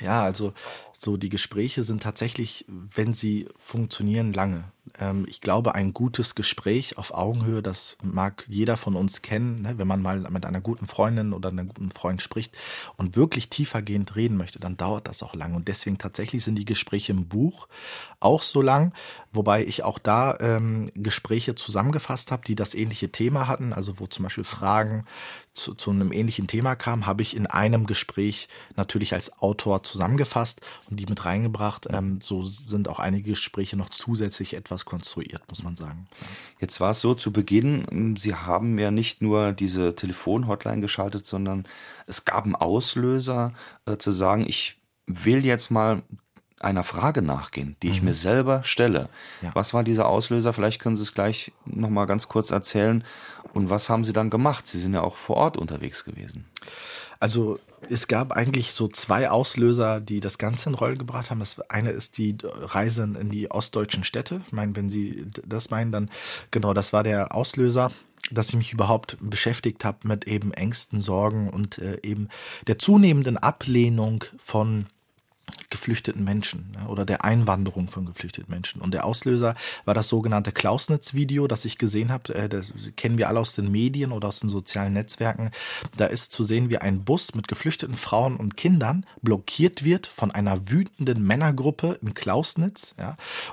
Ja, 0.00 0.22
also 0.22 0.52
so 0.98 1.16
die 1.16 1.28
Gespräche 1.28 1.82
sind 1.82 2.02
tatsächlich, 2.02 2.64
wenn 2.68 3.14
sie 3.14 3.48
funktionieren, 3.58 4.32
lange. 4.32 4.64
Ähm, 5.00 5.26
ich 5.28 5.40
glaube, 5.40 5.74
ein 5.74 5.92
gutes 5.92 6.34
Gespräch 6.34 6.98
auf 6.98 7.12
Augenhöhe, 7.12 7.62
das 7.62 7.96
mag 8.02 8.44
jeder 8.48 8.76
von 8.76 8.94
uns 8.96 9.22
kennen, 9.22 9.62
ne? 9.62 9.78
wenn 9.78 9.88
man 9.88 10.02
mal 10.02 10.20
mit 10.30 10.46
einer 10.46 10.60
guten 10.60 10.86
Freundin 10.86 11.32
oder 11.32 11.48
einem 11.50 11.68
guten 11.68 11.90
Freund 11.90 12.22
spricht 12.22 12.56
und 12.96 13.16
wirklich 13.16 13.50
tiefergehend 13.50 14.16
reden 14.16 14.36
möchte, 14.36 14.58
dann 14.58 14.76
dauert 14.76 15.08
das 15.08 15.22
auch 15.22 15.34
lang. 15.34 15.54
Und 15.54 15.68
deswegen 15.68 15.98
tatsächlich 15.98 16.44
sind 16.44 16.56
die 16.56 16.64
Gespräche 16.64 17.12
im 17.12 17.28
Buch 17.28 17.68
auch 18.20 18.42
so 18.42 18.62
lang, 18.62 18.92
wobei 19.32 19.64
ich 19.64 19.84
auch 19.84 19.98
da 19.98 20.36
ähm, 20.40 20.90
Gespräche 20.94 21.54
zusammengefasst 21.54 22.32
habe, 22.32 22.42
die 22.46 22.54
das 22.54 22.74
ähnliche 22.74 23.10
Thema 23.10 23.46
hatten, 23.46 23.72
also 23.72 24.00
wo 24.00 24.06
zum 24.06 24.24
Beispiel 24.24 24.44
Fragen 24.44 25.04
zu, 25.58 25.74
zu 25.74 25.90
einem 25.90 26.12
ähnlichen 26.12 26.46
Thema 26.46 26.76
kamen, 26.76 27.06
habe 27.06 27.22
ich 27.22 27.36
in 27.36 27.46
einem 27.46 27.86
Gespräch 27.86 28.48
natürlich 28.76 29.14
als 29.14 29.38
Autor 29.40 29.82
zusammengefasst 29.82 30.60
und 30.88 30.98
die 30.98 31.06
mit 31.06 31.24
reingebracht. 31.24 31.86
Ähm, 31.90 32.20
so 32.22 32.42
sind 32.42 32.88
auch 32.88 32.98
einige 32.98 33.30
Gespräche 33.30 33.76
noch 33.76 33.90
zusätzlich 33.90 34.54
etwas 34.54 34.77
konstruiert, 34.84 35.42
muss 35.48 35.62
man 35.62 35.76
sagen. 35.76 36.06
Jetzt 36.60 36.80
war 36.80 36.90
es 36.90 37.00
so 37.00 37.14
zu 37.14 37.32
Beginn, 37.32 38.16
Sie 38.16 38.34
haben 38.34 38.78
ja 38.78 38.90
nicht 38.90 39.22
nur 39.22 39.52
diese 39.52 39.94
Telefonhotline 39.94 40.80
geschaltet, 40.80 41.26
sondern 41.26 41.66
es 42.06 42.24
gab 42.24 42.44
einen 42.44 42.54
Auslöser 42.54 43.52
äh, 43.86 43.96
zu 43.96 44.12
sagen, 44.12 44.44
ich 44.46 44.80
will 45.06 45.44
jetzt 45.44 45.70
mal 45.70 46.02
einer 46.60 46.84
Frage 46.84 47.22
nachgehen, 47.22 47.76
die 47.82 47.88
ich 47.88 48.00
mhm. 48.00 48.08
mir 48.08 48.14
selber 48.14 48.62
stelle. 48.64 49.08
Ja. 49.42 49.50
Was 49.54 49.74
war 49.74 49.84
dieser 49.84 50.08
Auslöser? 50.08 50.52
Vielleicht 50.52 50.80
können 50.80 50.96
Sie 50.96 51.02
es 51.02 51.14
gleich 51.14 51.52
noch 51.64 51.90
mal 51.90 52.06
ganz 52.06 52.28
kurz 52.28 52.50
erzählen. 52.50 53.04
Und 53.52 53.70
was 53.70 53.88
haben 53.88 54.04
Sie 54.04 54.12
dann 54.12 54.30
gemacht? 54.30 54.66
Sie 54.66 54.80
sind 54.80 54.94
ja 54.94 55.02
auch 55.02 55.16
vor 55.16 55.36
Ort 55.36 55.56
unterwegs 55.56 56.04
gewesen. 56.04 56.44
Also 57.20 57.58
es 57.88 58.06
gab 58.08 58.32
eigentlich 58.32 58.72
so 58.72 58.88
zwei 58.88 59.30
Auslöser, 59.30 60.00
die 60.00 60.20
das 60.20 60.38
Ganze 60.38 60.68
in 60.68 60.74
Rolle 60.74 60.96
gebracht 60.96 61.30
haben. 61.30 61.40
Das 61.40 61.60
eine 61.70 61.90
ist 61.90 62.18
die 62.18 62.36
Reise 62.42 63.02
in 63.02 63.30
die 63.30 63.50
ostdeutschen 63.50 64.04
Städte. 64.04 64.40
Ich 64.46 64.52
meine, 64.52 64.76
wenn 64.76 64.90
Sie 64.90 65.26
das 65.46 65.70
meinen, 65.70 65.92
dann 65.92 66.10
genau, 66.50 66.74
das 66.74 66.92
war 66.92 67.02
der 67.02 67.34
Auslöser 67.34 67.90
dass 68.30 68.48
ich 68.48 68.56
mich 68.56 68.72
überhaupt 68.72 69.16
beschäftigt 69.20 69.84
habe 69.84 70.06
mit 70.06 70.26
eben 70.26 70.52
Ängsten, 70.52 71.00
Sorgen 71.00 71.48
und 71.48 71.78
äh, 71.78 71.98
eben 72.02 72.28
der 72.66 72.78
zunehmenden 72.78 73.38
Ablehnung 73.38 74.24
von 74.42 74.86
geflüchteten 75.70 76.24
Menschen 76.24 76.72
ne, 76.72 76.88
oder 76.88 77.04
der 77.04 77.24
Einwanderung 77.24 77.88
von 77.88 78.04
geflüchteten 78.04 78.50
Menschen. 78.50 78.80
Und 78.80 78.92
der 78.92 79.04
Auslöser 79.04 79.54
war 79.84 79.94
das 79.94 80.08
sogenannte 80.08 80.52
Klausnitz-Video, 80.52 81.46
das 81.46 81.64
ich 81.64 81.78
gesehen 81.78 82.10
habe. 82.10 82.34
Äh, 82.34 82.48
das 82.48 82.72
kennen 82.96 83.18
wir 83.18 83.28
alle 83.28 83.40
aus 83.40 83.54
den 83.54 83.70
Medien 83.70 84.12
oder 84.12 84.28
aus 84.28 84.40
den 84.40 84.48
sozialen 84.48 84.92
Netzwerken. 84.92 85.50
Da 85.96 86.06
ist 86.06 86.32
zu 86.32 86.44
sehen, 86.44 86.70
wie 86.70 86.78
ein 86.78 87.04
Bus 87.04 87.34
mit 87.34 87.48
geflüchteten 87.48 87.96
Frauen 87.96 88.36
und 88.36 88.56
Kindern 88.56 89.06
blockiert 89.22 89.84
wird 89.84 90.06
von 90.06 90.30
einer 90.30 90.70
wütenden 90.70 91.26
Männergruppe 91.26 91.98
in 92.02 92.14
Klausnitz. 92.14 92.94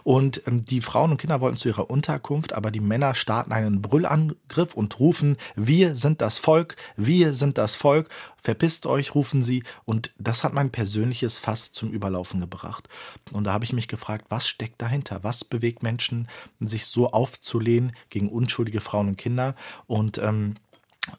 Und 0.04 0.42
ähm, 0.48 0.66
die 0.66 0.82
Frauen 0.82 1.12
und 1.12 1.18
Kinder 1.18 1.42
wollten 1.42 1.58
zu 1.58 1.70
ihrer 1.70 1.90
Unterkunft, 1.90 2.54
aber 2.54 2.72
die 2.72 2.80
Männer 2.80 3.16
starten 3.16 3.52
einen 3.52 3.82
Brüllangriff 3.82 4.74
und 4.74 5.00
rufen, 5.00 5.38
wir 5.56 5.96
sind 5.96 6.22
das 6.22 6.38
Volk, 6.38 6.76
wir 6.98 7.34
sind 7.34 7.58
das 7.58 7.76
Volk 7.76 8.10
verpisst 8.46 8.86
euch, 8.86 9.16
rufen 9.16 9.44
sie. 9.44 9.64
Und 9.84 10.12
das 10.18 10.44
hat 10.44 10.54
mein 10.54 10.72
persönliches 10.72 11.40
Fass 11.40 11.72
zum 11.72 11.92
Überlaufen 11.92 12.40
gebracht. 12.40 12.88
Und 13.32 13.46
da 13.46 13.54
habe 13.54 13.66
ich 13.66 13.74
mich 13.74 13.88
gefragt, 13.88 14.28
was 14.30 14.48
steckt 14.48 14.82
dahinter? 14.82 15.24
Was 15.24 15.44
bewegt 15.44 15.84
Menschen, 15.84 16.30
sich 16.60 16.86
so 16.86 17.10
aufzulehnen 17.10 17.94
gegen 18.10 18.30
unschuldige 18.30 18.82
Frauen 18.82 19.10
und 19.10 19.18
Kinder? 19.18 19.56
Und 19.88 20.20
ähm, 20.20 20.56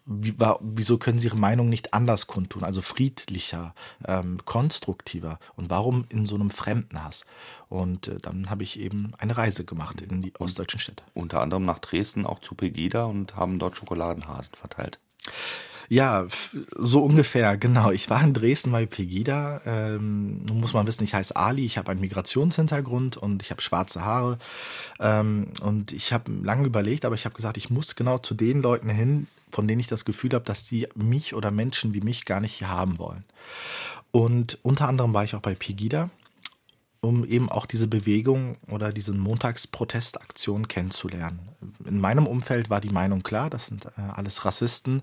wie, 0.04 0.38
war, 0.38 0.58
wieso 0.62 0.98
können 0.98 1.18
sie 1.18 1.26
ihre 1.26 1.36
Meinung 1.36 1.68
nicht 1.68 1.94
anders 1.94 2.26
kundtun, 2.26 2.64
also 2.64 2.80
friedlicher, 2.80 3.74
ähm, 4.04 4.38
konstruktiver? 4.44 5.38
Und 5.56 5.68
warum 5.68 6.06
in 6.08 6.26
so 6.26 6.36
einem 6.36 6.50
Fremdenhass? 6.50 7.24
Und 7.68 8.06
äh, 8.06 8.18
dann 8.20 8.50
habe 8.50 8.62
ich 8.62 8.78
eben 8.78 9.12
eine 9.18 9.36
Reise 9.36 9.64
gemacht 9.64 10.00
in 10.00 10.22
die 10.22 10.32
ostdeutschen 10.38 10.80
Städte. 10.80 11.02
Unter 11.12 11.40
anderem 11.42 11.64
nach 11.64 11.80
Dresden, 11.80 12.24
auch 12.24 12.38
zu 12.38 12.54
Pegida 12.54 13.04
und 13.04 13.34
haben 13.34 13.58
dort 13.58 13.76
Schokoladenhasen 13.76 14.54
verteilt. 14.54 15.00
Ja, 15.88 16.26
so 16.76 17.02
ungefähr, 17.02 17.56
genau. 17.56 17.90
Ich 17.90 18.10
war 18.10 18.22
in 18.22 18.34
Dresden 18.34 18.72
bei 18.72 18.86
Pegida. 18.86 19.60
Ähm, 19.64 20.44
muss 20.52 20.72
man 20.72 20.86
wissen, 20.86 21.04
ich 21.04 21.14
heiße 21.14 21.36
Ali, 21.36 21.64
ich 21.64 21.78
habe 21.78 21.90
einen 21.90 22.00
Migrationshintergrund 22.00 23.16
und 23.16 23.42
ich 23.42 23.50
habe 23.50 23.60
schwarze 23.60 24.04
Haare. 24.04 24.38
Ähm, 24.98 25.48
und 25.60 25.92
ich 25.92 26.12
habe 26.12 26.30
lange 26.32 26.66
überlegt, 26.66 27.04
aber 27.04 27.14
ich 27.14 27.24
habe 27.24 27.34
gesagt, 27.34 27.56
ich 27.56 27.70
muss 27.70 27.94
genau 27.94 28.18
zu 28.18 28.34
den 28.34 28.62
Leuten 28.62 28.88
hin, 28.88 29.26
von 29.50 29.68
denen 29.68 29.80
ich 29.80 29.86
das 29.86 30.04
Gefühl 30.04 30.32
habe, 30.32 30.44
dass 30.44 30.66
die 30.66 30.88
mich 30.94 31.34
oder 31.34 31.50
Menschen 31.50 31.94
wie 31.94 32.00
mich 32.00 32.24
gar 32.24 32.40
nicht 32.40 32.54
hier 32.54 32.68
haben 32.68 32.98
wollen. 32.98 33.24
Und 34.10 34.58
unter 34.62 34.88
anderem 34.88 35.14
war 35.14 35.24
ich 35.24 35.34
auch 35.34 35.40
bei 35.40 35.54
Pegida, 35.54 36.10
um 37.06 37.24
eben 37.24 37.48
auch 37.48 37.66
diese 37.66 37.86
Bewegung 37.86 38.56
oder 38.68 38.92
diese 38.92 39.12
Montagsprotestaktion 39.12 40.66
kennenzulernen. 40.66 41.38
In 41.84 42.00
meinem 42.00 42.26
Umfeld 42.26 42.68
war 42.68 42.80
die 42.80 42.90
Meinung 42.90 43.22
klar, 43.22 43.48
das 43.48 43.66
sind 43.66 43.86
äh, 43.86 43.90
alles 44.12 44.44
Rassisten, 44.44 45.02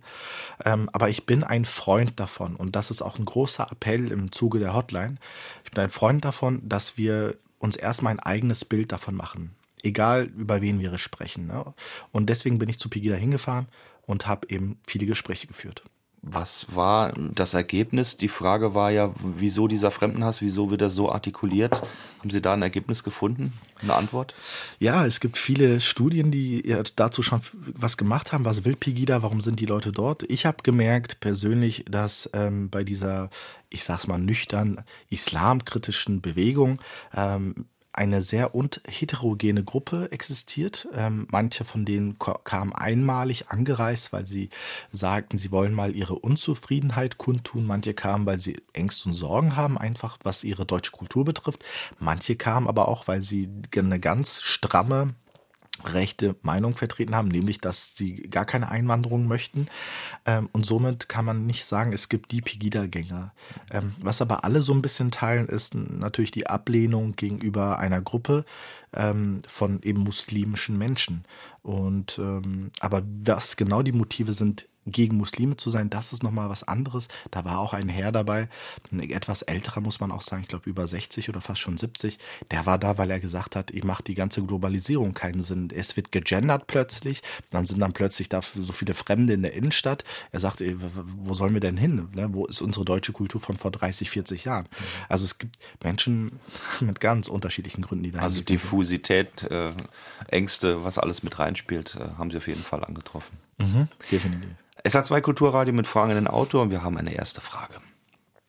ähm, 0.66 0.90
aber 0.92 1.10
ich 1.10 1.26
bin 1.26 1.46
ein 1.46 1.64
Freund 1.64 2.20
davon 2.20 2.58
und 2.58 2.76
das 2.76 2.92
ist 2.92 3.02
auch 3.02 3.18
ein 3.18 3.24
großer 3.24 3.72
Appell 3.72 4.12
im 4.12 4.34
Zuge 4.34 4.60
der 4.60 4.74
Hotline. 4.74 5.16
Ich 5.64 5.72
bin 5.72 5.82
ein 5.82 5.90
Freund 5.90 6.26
davon, 6.26 6.68
dass 6.68 6.98
wir 6.98 7.38
uns 7.58 7.78
erstmal 7.78 8.12
ein 8.12 8.20
eigenes 8.20 8.66
Bild 8.66 8.92
davon 8.92 9.16
machen, 9.16 9.56
egal 9.82 10.26
über 10.26 10.62
wen 10.62 10.82
wir 10.82 10.98
sprechen. 10.98 11.48
Ne? 11.48 11.74
Und 12.12 12.30
deswegen 12.30 12.60
bin 12.60 12.68
ich 12.68 12.80
zu 12.80 12.90
Pegida 12.90 13.16
hingefahren 13.16 13.68
und 14.06 14.28
habe 14.28 14.50
eben 14.50 14.78
viele 14.86 15.06
Gespräche 15.06 15.48
geführt. 15.48 15.84
Was 16.26 16.68
war 16.74 17.12
das 17.34 17.54
Ergebnis? 17.54 18.16
Die 18.16 18.30
Frage 18.30 18.74
war 18.74 18.92
ja, 18.92 19.12
wieso 19.22 19.68
dieser 19.68 19.92
Fremdenhass, 19.92 20.42
wieso 20.42 20.72
wird 20.72 20.82
er 20.82 20.90
so 20.90 21.12
artikuliert? 21.12 21.82
Haben 22.20 22.30
Sie 22.30 22.42
da 22.42 22.54
ein 22.54 22.62
Ergebnis 22.62 23.04
gefunden, 23.04 23.52
eine 23.82 23.94
Antwort? 23.94 24.34
Ja, 24.80 25.06
es 25.06 25.20
gibt 25.20 25.38
viele 25.38 25.82
Studien, 25.82 26.32
die 26.32 26.78
dazu 26.96 27.24
schon 27.24 27.42
was 27.74 27.98
gemacht 27.98 28.32
haben. 28.32 28.46
Was 28.46 28.64
will 28.64 28.78
Pegida? 28.78 29.22
Warum 29.22 29.42
sind 29.42 29.60
die 29.60 29.66
Leute 29.66 29.92
dort? 29.92 30.24
Ich 30.32 30.46
habe 30.46 30.64
gemerkt 30.64 31.20
persönlich, 31.20 31.84
dass 31.90 32.30
ähm, 32.32 32.70
bei 32.70 32.86
dieser, 32.86 33.30
ich 33.70 33.84
sag's 33.84 34.08
mal 34.08 34.18
nüchtern, 34.18 34.86
islamkritischen 35.10 36.22
Bewegung 36.22 36.80
ähm, 37.14 37.66
eine 37.94 38.22
sehr 38.22 38.56
und 38.56 38.82
heterogene 38.88 39.64
Gruppe 39.64 40.12
existiert. 40.12 40.88
Ähm, 40.94 41.28
manche 41.32 41.64
von 41.64 41.86
denen 41.86 42.18
kamen 42.20 42.74
einmalig 42.74 43.50
angereist, 43.50 44.12
weil 44.12 44.28
sie 44.28 44.50
sagten, 44.92 45.38
sie 45.38 45.52
wollen 45.52 45.74
mal 45.74 45.96
ihre 45.96 46.16
Unzufriedenheit 46.16 47.18
kundtun. 47.18 47.66
Manche 47.66 47.94
kamen, 47.94 48.26
weil 48.26 48.40
sie 48.40 48.62
Ängste 48.74 49.10
und 49.10 49.16
Sorgen 49.16 49.56
haben, 49.56 49.78
einfach 49.78 50.18
was 50.24 50.44
ihre 50.44 50.66
deutsche 50.66 50.92
Kultur 50.92 51.24
betrifft. 51.24 51.64
Manche 52.00 52.36
kamen 52.36 52.68
aber 52.68 52.88
auch, 52.88 53.08
weil 53.08 53.22
sie 53.22 53.50
eine 53.76 54.00
ganz 54.00 54.42
stramme 54.42 55.16
rechte 55.84 56.36
Meinung 56.44 56.76
vertreten 56.76 57.16
haben, 57.16 57.28
nämlich 57.28 57.60
dass 57.60 57.96
sie 57.96 58.16
gar 58.30 58.46
keine 58.46 58.70
Einwanderung 58.70 59.28
möchten. 59.28 59.68
Ähm, 60.26 60.50
und 60.52 60.66
somit 60.66 61.10
kann 61.10 61.26
man 61.26 61.46
nicht 61.46 61.66
sagen, 61.66 61.94
es 61.94 62.10
gibt 62.10 62.32
die 62.32 62.42
Pegida-Gänger. 62.42 63.34
Ähm, 63.72 63.96
was 64.00 64.22
aber 64.22 64.46
alle 64.46 64.62
so 64.62 64.74
ein 64.74 64.82
bisschen 64.82 65.12
teilen, 65.12 65.48
ist 65.48 65.76
natürlich 65.76 66.32
die 66.32 66.48
Ablehnung 66.48 67.16
gegenüber 67.16 67.80
einer 67.80 68.02
Gruppe 68.02 68.46
ähm, 68.94 69.42
von 69.48 69.82
eben 69.82 70.02
muslimischen 70.02 70.78
Menschen. 70.78 71.26
Und 71.62 72.20
aber 72.82 73.04
was 73.24 73.56
genau 73.56 73.84
die 73.84 73.94
Motive 73.94 74.34
sind, 74.34 74.68
gegen 74.86 75.18
Muslime 75.18 75.58
zu 75.58 75.70
sein, 75.70 75.90
das 75.90 76.14
ist 76.14 76.24
nochmal 76.24 76.50
was 76.50 76.64
anderes. 76.64 77.08
Da 77.32 77.46
war 77.46 77.60
auch 77.60 77.74
ein 77.74 77.90
Herr 77.90 78.12
dabei, 78.12 78.50
ein 78.92 79.10
etwas 79.10 79.42
älterer 79.42 79.82
muss 79.82 80.00
man 80.00 80.12
auch 80.12 80.22
sagen, 80.22 80.44
ich 80.44 80.48
glaube 80.48 80.70
über 80.70 80.88
60 80.88 81.30
oder 81.30 81.42
fast 81.42 81.62
schon 81.62 81.78
70. 81.78 82.18
Der 82.52 82.66
war 82.66 82.78
da, 82.78 82.98
weil 82.98 83.10
er 83.12 83.20
gesagt 83.20 83.56
hat, 83.56 83.72
ihr 83.72 83.86
macht 83.86 84.08
die 84.08 84.16
ganze 84.16 84.44
Globalisierung 84.44 85.14
keinen 85.14 85.42
Sinn. 85.42 85.70
Es 85.74 85.96
wird 85.96 86.12
gegendert 86.12 86.68
plötzlich, 86.68 87.22
dann 87.52 87.66
sind 87.66 87.80
dann 87.80 87.94
plötzlich 87.94 88.30
da 88.30 88.42
so 88.42 88.74
viele 88.74 88.94
Fremde 88.94 89.34
in 89.34 89.42
der 89.42 89.54
Innenstadt. 89.54 90.04
Er 90.32 90.40
sagt, 90.40 90.62
wo 90.62 91.34
sollen 91.34 91.54
wir 91.54 91.62
denn 91.62 91.78
hin? 91.78 92.10
Ne, 92.14 92.30
wo 92.32 92.46
ist 92.46 92.62
unsere 92.62 92.86
deutsche 92.86 93.14
Kultur 93.14 93.42
von 93.42 93.58
vor 93.58 93.72
30, 93.72 94.10
40 94.10 94.46
Jahren? 94.46 94.68
Also 95.10 95.26
es 95.26 95.38
gibt 95.38 95.58
Menschen 95.84 96.40
mit 96.82 97.00
ganz 97.00 97.28
unterschiedlichen 97.28 97.82
Gründen, 97.82 98.04
die 98.04 98.12
da 98.12 98.20
Also 98.20 98.42
Diffusität, 98.42 99.44
äh, 99.44 99.72
Ängste, 100.28 100.84
was 100.84 100.98
alles 100.98 101.24
mit 101.24 101.40
reinspielt, 101.40 101.96
äh, 101.96 102.18
haben 102.18 102.32
sie 102.32 102.38
auf 102.38 102.48
jeden 102.48 102.64
Fall 102.64 102.84
angetroffen. 102.84 103.38
Mhm, 103.64 103.88
definitiv. 104.12 104.50
SA2 104.86 105.22
Kulturradio 105.22 105.74
mit 105.74 105.88
Fragen 105.88 106.12
in 106.12 106.16
den 106.16 106.28
Autor 106.28 106.64
und 106.64 106.72
wir 106.72 106.84
haben 106.84 106.98
eine 106.98 107.14
erste 107.14 107.42
Frage. 107.42 107.76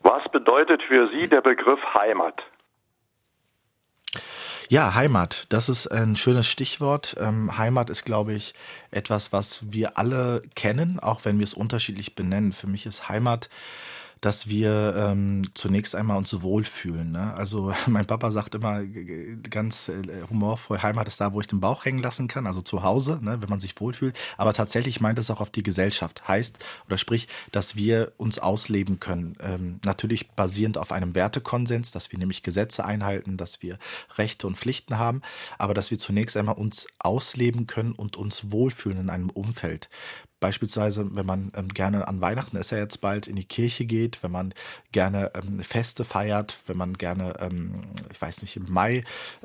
Was 0.00 0.22
bedeutet 0.32 0.82
für 0.88 1.08
Sie 1.12 1.28
der 1.28 1.40
Begriff 1.40 1.80
Heimat? 1.94 2.42
Ja, 4.68 4.94
Heimat, 4.94 5.46
das 5.50 5.68
ist 5.68 5.86
ein 5.88 6.16
schönes 6.16 6.46
Stichwort. 6.46 7.16
Ähm, 7.20 7.58
Heimat 7.58 7.90
ist, 7.90 8.04
glaube 8.04 8.32
ich, 8.32 8.54
etwas, 8.90 9.32
was 9.32 9.72
wir 9.72 9.98
alle 9.98 10.42
kennen, 10.54 10.98
auch 10.98 11.24
wenn 11.24 11.38
wir 11.38 11.44
es 11.44 11.54
unterschiedlich 11.54 12.14
benennen. 12.14 12.52
Für 12.52 12.66
mich 12.66 12.86
ist 12.86 13.08
Heimat 13.08 13.50
dass 14.24 14.48
wir 14.48 14.94
ähm, 14.96 15.42
zunächst 15.52 15.94
einmal 15.94 16.16
uns 16.16 16.40
wohlfühlen. 16.40 17.12
Ne? 17.12 17.34
Also 17.34 17.74
mein 17.86 18.06
Papa 18.06 18.30
sagt 18.30 18.54
immer 18.54 18.82
ganz 18.82 19.88
äh, 19.88 20.02
humorvoll, 20.30 20.82
Heimat 20.82 21.08
ist 21.08 21.20
da, 21.20 21.34
wo 21.34 21.40
ich 21.40 21.46
den 21.46 21.60
Bauch 21.60 21.84
hängen 21.84 21.98
lassen 21.98 22.26
kann, 22.26 22.46
also 22.46 22.62
zu 22.62 22.82
Hause, 22.82 23.18
ne, 23.20 23.42
wenn 23.42 23.50
man 23.50 23.60
sich 23.60 23.78
wohlfühlt. 23.78 24.16
Aber 24.38 24.54
tatsächlich 24.54 25.00
meint 25.00 25.18
es 25.18 25.30
auch 25.30 25.40
auf 25.40 25.50
die 25.50 25.62
Gesellschaft. 25.62 26.26
Heißt 26.26 26.58
oder 26.86 26.96
sprich, 26.96 27.28
dass 27.52 27.76
wir 27.76 28.12
uns 28.16 28.38
ausleben 28.38 28.98
können. 28.98 29.36
Ähm, 29.40 29.80
natürlich 29.84 30.30
basierend 30.30 30.78
auf 30.78 30.90
einem 30.90 31.14
Wertekonsens, 31.14 31.92
dass 31.92 32.10
wir 32.10 32.18
nämlich 32.18 32.42
Gesetze 32.42 32.84
einhalten, 32.84 33.36
dass 33.36 33.62
wir 33.62 33.78
Rechte 34.16 34.46
und 34.46 34.56
Pflichten 34.56 34.98
haben, 34.98 35.20
aber 35.58 35.74
dass 35.74 35.90
wir 35.90 35.98
zunächst 35.98 36.36
einmal 36.36 36.56
uns 36.56 36.86
ausleben 36.98 37.66
können 37.66 37.92
und 37.92 38.16
uns 38.16 38.50
wohlfühlen 38.50 38.98
in 38.98 39.10
einem 39.10 39.28
Umfeld. 39.28 39.90
Beispielsweise, 40.44 41.06
wenn 41.16 41.24
man 41.24 41.52
ähm, 41.56 41.68
gerne 41.68 42.06
an 42.06 42.20
Weihnachten 42.20 42.58
ist 42.58 42.70
ja 42.70 42.76
jetzt 42.76 43.00
bald 43.00 43.28
in 43.28 43.34
die 43.34 43.46
Kirche 43.46 43.86
geht, 43.86 44.22
wenn 44.22 44.30
man 44.30 44.52
gerne 44.92 45.32
ähm, 45.34 45.60
Feste 45.60 46.04
feiert, 46.04 46.58
wenn 46.66 46.76
man 46.76 46.98
gerne, 46.98 47.32
ähm, 47.40 47.84
ich 48.12 48.20
weiß 48.20 48.42
nicht, 48.42 48.54
im 48.58 48.70
Mai 48.70 49.04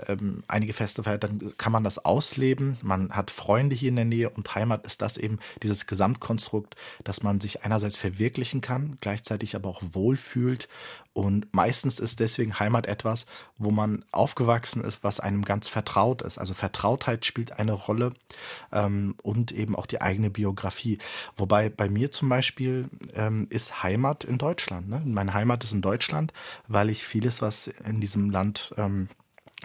ähm, 0.10 0.44
einige 0.50 0.74
Feste 0.74 1.04
feiert, 1.04 1.24
dann 1.24 1.54
kann 1.58 1.72
man 1.72 1.86
das 1.86 2.04
ausleben. 2.04 2.78
Man 2.82 3.12
hat 3.12 3.32
Freunde 3.32 3.78
hier 3.78 3.88
in 3.88 3.96
der 3.96 4.04
Nähe 4.04 4.30
und 4.30 4.54
Heimat 4.56 4.86
ist 4.86 5.02
das 5.02 5.16
eben 5.16 5.40
dieses 5.64 5.88
Gesamtkonstrukt, 5.88 6.76
dass 7.06 7.24
man 7.24 7.40
sich 7.40 7.64
einerseits 7.64 7.96
verwirklichen 7.96 8.60
kann, 8.60 8.98
gleichzeitig 9.00 9.56
aber 9.56 9.70
auch 9.70 9.82
wohlfühlt 9.94 10.68
und 11.20 11.54
meistens 11.54 12.00
ist 12.00 12.22
deswegen 12.22 12.60
Heimat 12.60 12.86
etwas, 12.86 13.26
wo 13.58 13.72
man 13.72 14.06
aufgewachsen 14.12 14.82
ist, 14.82 15.04
was 15.04 15.20
einem 15.20 15.44
ganz 15.44 15.68
vertraut 15.68 16.22
ist. 16.22 16.38
Also 16.38 16.54
Vertrautheit 16.54 17.26
spielt 17.26 17.60
eine 17.60 17.74
Rolle 17.74 18.14
ähm, 18.72 19.16
und 19.22 19.52
eben 19.52 19.76
auch 19.76 19.86
die 19.86 20.02
eigene 20.02 20.30
Biografie. 20.30 20.98
Wobei 21.36 21.68
bei 21.68 21.90
mir 21.90 22.10
zum 22.12 22.30
Beispiel 22.30 22.90
ähm, 23.16 23.48
ist 23.50 23.84
Heimat 23.84 24.24
in 24.24 24.38
Deutschland. 24.38 24.88
Ne? 24.88 25.02
Meine 25.04 25.34
Heimat 25.34 25.66
ist 25.66 25.74
in 25.74 25.82
Deutschland, 25.82 26.32
weil 26.70 26.90
ich 26.90 27.04
vieles, 27.04 27.42
was 27.42 27.68
in 27.68 28.00
diesem 28.00 28.30
Land 28.30 28.74
ähm, 28.78 29.10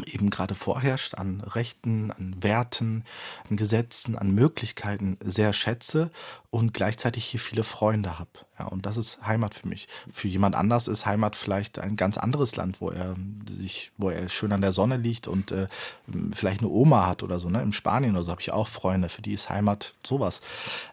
eben 0.06 0.30
gerade 0.30 0.54
vorherrscht 0.54 1.14
an 1.14 1.40
Rechten, 1.40 2.10
an 2.10 2.36
Werten, 2.40 3.04
an 3.48 3.56
Gesetzen, 3.56 4.18
an 4.18 4.34
Möglichkeiten 4.34 5.18
sehr 5.24 5.52
schätze 5.52 6.10
und 6.54 6.72
gleichzeitig 6.72 7.24
hier 7.24 7.40
viele 7.40 7.64
Freunde 7.64 8.20
habe. 8.20 8.30
Ja, 8.60 8.66
und 8.66 8.86
das 8.86 8.96
ist 8.96 9.18
Heimat 9.26 9.56
für 9.56 9.66
mich. 9.66 9.88
Für 10.12 10.28
jemand 10.28 10.54
anders 10.54 10.86
ist 10.86 11.04
Heimat 11.04 11.34
vielleicht 11.34 11.80
ein 11.80 11.96
ganz 11.96 12.16
anderes 12.16 12.54
Land, 12.54 12.80
wo 12.80 12.90
er 12.90 13.16
sich, 13.58 13.90
wo 13.98 14.08
er 14.08 14.28
schön 14.28 14.52
an 14.52 14.60
der 14.60 14.70
Sonne 14.70 14.96
liegt 14.96 15.26
und 15.26 15.50
äh, 15.50 15.66
vielleicht 16.32 16.60
eine 16.60 16.70
Oma 16.70 17.08
hat 17.08 17.24
oder 17.24 17.40
so. 17.40 17.48
Ne? 17.48 17.60
In 17.60 17.72
Spanien 17.72 18.14
oder 18.14 18.22
so 18.22 18.30
habe 18.30 18.40
ich 18.40 18.52
auch 18.52 18.68
Freunde, 18.68 19.08
für 19.08 19.20
die 19.20 19.32
ist 19.32 19.50
Heimat 19.50 19.94
sowas. 20.06 20.40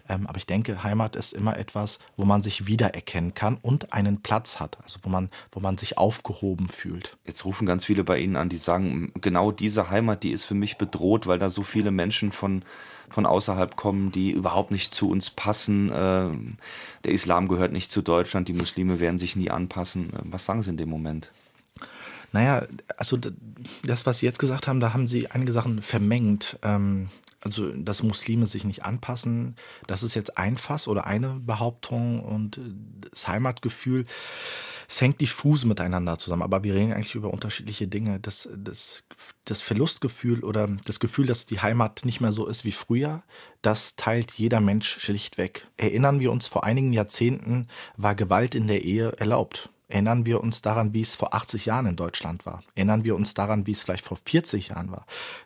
Ähm, 0.09 0.25
aber 0.25 0.37
ich 0.37 0.47
denke, 0.47 0.81
Heimat 0.81 1.15
ist 1.15 1.31
immer 1.31 1.55
etwas, 1.55 1.99
wo 2.17 2.25
man 2.25 2.41
sich 2.41 2.65
wiedererkennen 2.65 3.35
kann 3.35 3.59
und 3.61 3.93
einen 3.93 4.23
Platz 4.23 4.59
hat, 4.59 4.79
also 4.81 4.97
wo 5.03 5.09
man, 5.09 5.29
wo 5.51 5.59
man 5.59 5.77
sich 5.77 5.99
aufgehoben 5.99 6.69
fühlt. 6.69 7.17
Jetzt 7.27 7.45
rufen 7.45 7.67
ganz 7.67 7.85
viele 7.85 8.03
bei 8.03 8.17
Ihnen 8.17 8.35
an, 8.35 8.49
die 8.49 8.57
sagen, 8.57 9.11
genau 9.21 9.51
diese 9.51 9.91
Heimat, 9.91 10.23
die 10.23 10.31
ist 10.31 10.45
für 10.45 10.55
mich 10.55 10.79
bedroht, 10.79 11.27
weil 11.27 11.37
da 11.37 11.51
so 11.51 11.61
viele 11.61 11.91
Menschen 11.91 12.31
von 12.31 12.63
von 13.11 13.25
außerhalb 13.25 13.75
kommen, 13.75 14.11
die 14.11 14.31
überhaupt 14.31 14.71
nicht 14.71 14.95
zu 14.95 15.09
uns 15.09 15.29
passen. 15.29 15.89
Äh, 15.91 16.29
der 17.03 17.11
Islam 17.11 17.47
gehört 17.47 17.71
nicht 17.71 17.91
zu 17.91 18.01
Deutschland, 18.01 18.47
die 18.47 18.53
Muslime 18.53 18.99
werden 18.99 19.19
sich 19.19 19.35
nie 19.35 19.51
anpassen. 19.51 20.13
Äh, 20.13 20.19
was 20.23 20.45
sagen 20.45 20.63
Sie 20.63 20.71
in 20.71 20.77
dem 20.77 20.89
Moment? 20.89 21.31
Naja, 22.31 22.65
also 22.95 23.17
das, 23.83 24.05
was 24.05 24.19
Sie 24.19 24.25
jetzt 24.25 24.39
gesagt 24.39 24.67
haben, 24.67 24.79
da 24.79 24.93
haben 24.93 25.07
Sie 25.07 25.29
einige 25.29 25.51
Sachen 25.51 25.81
vermengt. 25.81 26.57
Ähm, 26.63 27.09
also 27.43 27.71
dass 27.71 28.03
Muslime 28.03 28.45
sich 28.45 28.63
nicht 28.65 28.85
anpassen, 28.85 29.55
das 29.87 30.03
ist 30.03 30.13
jetzt 30.13 30.37
ein 30.37 30.57
Fass 30.57 30.87
oder 30.87 31.07
eine 31.07 31.39
Behauptung 31.39 32.23
und 32.23 32.57
äh, 32.57 32.61
das 33.09 33.27
Heimatgefühl, 33.27 34.05
es 34.91 34.99
hängt 34.99 35.21
diffus 35.21 35.63
miteinander 35.63 36.17
zusammen, 36.17 36.41
aber 36.41 36.65
wir 36.65 36.75
reden 36.75 36.91
eigentlich 36.91 37.15
über 37.15 37.31
unterschiedliche 37.31 37.87
Dinge. 37.87 38.19
Das, 38.19 38.49
das, 38.53 39.03
das 39.45 39.61
Verlustgefühl 39.61 40.43
oder 40.43 40.67
das 40.85 40.99
Gefühl, 40.99 41.27
dass 41.27 41.45
die 41.45 41.61
Heimat 41.61 42.03
nicht 42.03 42.19
mehr 42.19 42.33
so 42.33 42.45
ist 42.45 42.65
wie 42.65 42.73
früher, 42.73 43.23
das 43.61 43.95
teilt 43.95 44.33
jeder 44.33 44.59
Mensch 44.59 44.99
schlichtweg. 44.99 45.65
Erinnern 45.77 46.19
wir 46.19 46.29
uns, 46.29 46.47
vor 46.47 46.65
einigen 46.65 46.91
Jahrzehnten 46.91 47.69
war 47.95 48.15
Gewalt 48.15 48.53
in 48.53 48.67
der 48.67 48.83
Ehe 48.83 49.13
erlaubt. 49.13 49.69
Erinnern 49.87 50.25
wir 50.25 50.41
uns 50.41 50.61
daran, 50.61 50.93
wie 50.93 51.01
es 51.01 51.15
vor 51.15 51.33
80 51.33 51.67
Jahren 51.67 51.85
in 51.85 51.95
Deutschland 51.95 52.45
war. 52.45 52.61
Erinnern 52.75 53.05
wir 53.05 53.15
uns 53.15 53.33
daran, 53.33 53.67
wie 53.67 53.71
es 53.71 53.83
vielleicht 53.83 54.03
vor 54.03 54.19
40 54.25 54.69
Jahren 54.69 54.91
war. 54.91 55.05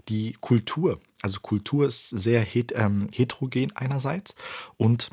Die 0.09 0.33
Kultur, 0.41 0.99
also 1.21 1.39
Kultur 1.39 1.85
ist 1.85 2.09
sehr 2.09 2.41
het, 2.41 2.73
ähm, 2.75 3.09
heterogen 3.11 3.75
einerseits 3.75 4.33
und 4.77 5.11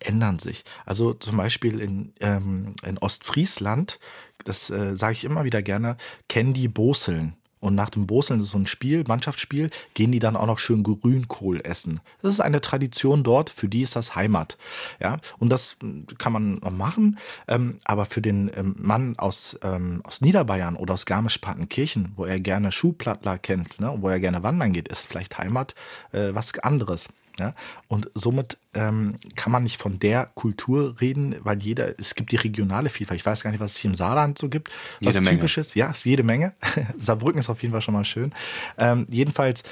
ändern 0.00 0.38
sich. 0.38 0.64
Also 0.84 1.14
zum 1.14 1.36
Beispiel 1.36 1.80
in, 1.80 2.12
ähm, 2.20 2.74
in 2.84 2.98
Ostfriesland, 2.98 3.98
das 4.44 4.70
äh, 4.70 4.96
sage 4.96 5.14
ich 5.14 5.24
immer 5.24 5.44
wieder 5.44 5.62
gerne, 5.62 5.96
kennen 6.28 6.54
die 6.54 6.68
Boseln. 6.68 7.36
Und 7.58 7.74
nach 7.74 7.90
dem 7.90 8.06
Boseln, 8.06 8.40
ist 8.40 8.50
so 8.50 8.58
ein 8.58 8.66
Spiel, 8.66 9.02
Mannschaftsspiel, 9.08 9.70
gehen 9.94 10.12
die 10.12 10.18
dann 10.18 10.36
auch 10.36 10.46
noch 10.46 10.58
schön 10.58 10.82
Grünkohl 10.82 11.60
essen. 11.64 12.00
Das 12.22 12.32
ist 12.32 12.40
eine 12.40 12.60
Tradition 12.60 13.24
dort, 13.24 13.50
für 13.50 13.68
die 13.68 13.80
ist 13.80 13.96
das 13.96 14.14
Heimat. 14.14 14.58
Ja, 15.00 15.18
und 15.38 15.48
das 15.48 15.76
kann 16.18 16.32
man 16.32 16.60
machen. 16.70 17.18
Ähm, 17.48 17.80
aber 17.84 18.04
für 18.04 18.20
den 18.20 18.50
ähm, 18.54 18.76
Mann 18.78 19.18
aus, 19.18 19.58
ähm, 19.62 20.00
aus 20.04 20.20
Niederbayern 20.20 20.76
oder 20.76 20.94
aus 20.94 21.06
Garmisch-Partenkirchen, 21.06 22.12
wo 22.14 22.24
er 22.24 22.38
gerne 22.40 22.72
Schuhplattler 22.72 23.38
kennt, 23.38 23.80
ne, 23.80 23.96
wo 23.98 24.08
er 24.10 24.20
gerne 24.20 24.42
wandern 24.42 24.72
geht, 24.72 24.88
ist 24.88 25.08
vielleicht 25.08 25.38
Heimat 25.38 25.74
äh, 26.12 26.34
was 26.34 26.56
anderes. 26.58 27.08
Ja? 27.38 27.54
Und 27.88 28.10
somit 28.14 28.58
ähm, 28.74 29.16
kann 29.36 29.52
man 29.52 29.62
nicht 29.62 29.80
von 29.80 29.98
der 29.98 30.26
Kultur 30.34 30.96
reden, 31.00 31.36
weil 31.40 31.62
jeder, 31.62 31.98
es 31.98 32.14
gibt 32.14 32.32
die 32.32 32.36
regionale 32.36 32.88
Vielfalt. 32.88 33.20
Ich 33.20 33.26
weiß 33.26 33.42
gar 33.42 33.50
nicht, 33.50 33.60
was 33.60 33.72
es 33.72 33.78
hier 33.78 33.90
im 33.90 33.94
Saarland 33.94 34.38
so 34.38 34.48
gibt, 34.48 34.70
was 35.00 35.14
jede 35.14 35.28
typisch 35.28 35.58
ist. 35.58 35.74
Ja, 35.74 35.90
es 35.90 35.98
ist 35.98 36.04
jede 36.04 36.22
Menge. 36.22 36.54
Saarbrücken 36.98 37.40
ist 37.40 37.48
auf 37.48 37.62
jeden 37.62 37.72
Fall 37.72 37.82
schon 37.82 37.94
mal 37.94 38.04
schön. 38.04 38.34
Ähm, 38.78 39.06
jedenfalls, 39.10 39.62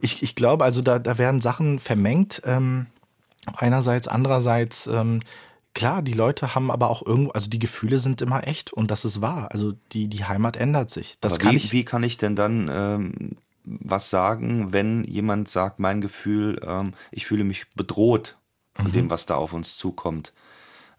ich, 0.00 0.22
ich 0.22 0.34
glaube, 0.34 0.64
also 0.64 0.82
da, 0.82 0.98
da 0.98 1.18
werden 1.18 1.40
Sachen 1.40 1.78
vermengt. 1.78 2.42
Ähm, 2.44 2.86
einerseits, 3.56 4.08
andererseits, 4.08 4.86
ähm, 4.86 5.20
klar, 5.74 6.02
die 6.02 6.12
Leute 6.12 6.54
haben 6.54 6.70
aber 6.70 6.90
auch 6.90 7.04
irgendwo, 7.04 7.30
also 7.32 7.48
die 7.48 7.58
Gefühle 7.58 7.98
sind 7.98 8.20
immer 8.20 8.46
echt 8.46 8.72
und 8.72 8.90
das 8.90 9.04
ist 9.04 9.20
wahr. 9.20 9.48
Also 9.52 9.72
die, 9.92 10.08
die 10.08 10.24
Heimat 10.24 10.56
ändert 10.56 10.90
sich. 10.90 11.16
Das 11.20 11.34
Aber 11.34 11.42
kann 11.42 11.52
wie, 11.52 11.56
ich, 11.56 11.72
wie 11.72 11.84
kann 11.84 12.02
ich 12.02 12.16
denn 12.16 12.36
dann 12.36 12.70
ähm, 12.72 13.36
was 13.64 14.10
sagen, 14.10 14.72
wenn 14.72 15.04
jemand 15.04 15.48
sagt, 15.48 15.78
mein 15.78 16.00
Gefühl, 16.00 16.60
ähm, 16.64 16.94
ich 17.10 17.26
fühle 17.26 17.44
mich 17.44 17.68
bedroht 17.76 18.38
von 18.74 18.86
Mhm. 18.88 18.92
dem, 18.92 19.10
was 19.10 19.26
da 19.26 19.34
auf 19.36 19.52
uns 19.52 19.76
zukommt? 19.76 20.32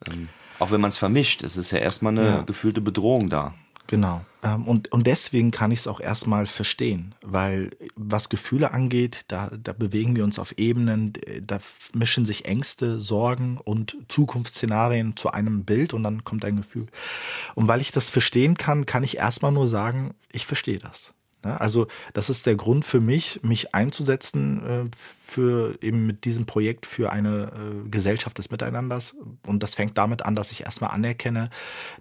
Ähm, 0.07 0.29
auch 0.59 0.71
wenn 0.71 0.81
man 0.81 0.89
es 0.89 0.97
vermischt, 0.97 1.43
es 1.43 1.57
ist 1.57 1.71
ja 1.71 1.79
erstmal 1.79 2.13
eine 2.17 2.25
Ja. 2.27 2.41
gefühlte 2.41 2.81
Bedrohung 2.81 3.29
da. 3.29 3.53
Genau. 3.87 4.23
Ähm, 4.43 4.63
Und, 4.67 4.91
und 4.91 5.05
deswegen 5.05 5.51
kann 5.51 5.71
ich 5.71 5.79
es 5.79 5.87
auch 5.87 5.99
erstmal 5.99 6.45
verstehen, 6.47 7.13
weil 7.21 7.71
was 7.95 8.29
Gefühle 8.29 8.71
angeht, 8.71 9.25
da, 9.27 9.51
da 9.61 9.73
bewegen 9.73 10.15
wir 10.15 10.23
uns 10.23 10.39
auf 10.39 10.57
Ebenen, 10.57 11.13
da 11.41 11.59
mischen 11.93 12.25
sich 12.25 12.45
Ängste, 12.45 12.99
Sorgen 13.01 13.57
und 13.57 13.97
Zukunftsszenarien 14.07 15.17
zu 15.17 15.31
einem 15.31 15.65
Bild 15.65 15.93
und 15.93 16.03
dann 16.03 16.23
kommt 16.23 16.45
ein 16.45 16.55
Gefühl. 16.55 16.87
Und 17.53 17.67
weil 17.67 17.81
ich 17.81 17.91
das 17.91 18.09
verstehen 18.09 18.55
kann, 18.55 18.85
kann 18.85 19.03
ich 19.03 19.17
erstmal 19.17 19.51
nur 19.51 19.67
sagen, 19.67 20.13
ich 20.31 20.45
verstehe 20.45 20.79
das. 20.79 21.13
Ne? 21.43 21.59
Also 21.59 21.87
das 22.13 22.29
ist 22.29 22.45
der 22.45 22.55
Grund 22.55 22.85
für 22.85 22.99
mich, 22.99 23.39
mich 23.43 23.73
einzusetzen 23.73 24.65
äh, 24.65 24.95
für 24.95 25.77
eben 25.81 26.05
mit 26.05 26.25
diesem 26.25 26.45
Projekt 26.45 26.85
für 26.85 27.11
eine 27.11 27.51
äh, 27.85 27.89
Gesellschaft 27.89 28.37
des 28.37 28.51
Miteinanders. 28.51 29.15
Und 29.47 29.63
das 29.63 29.75
fängt 29.75 29.97
damit 29.97 30.23
an, 30.23 30.35
dass 30.35 30.51
ich 30.51 30.65
erstmal 30.65 30.91
anerkenne, 30.91 31.49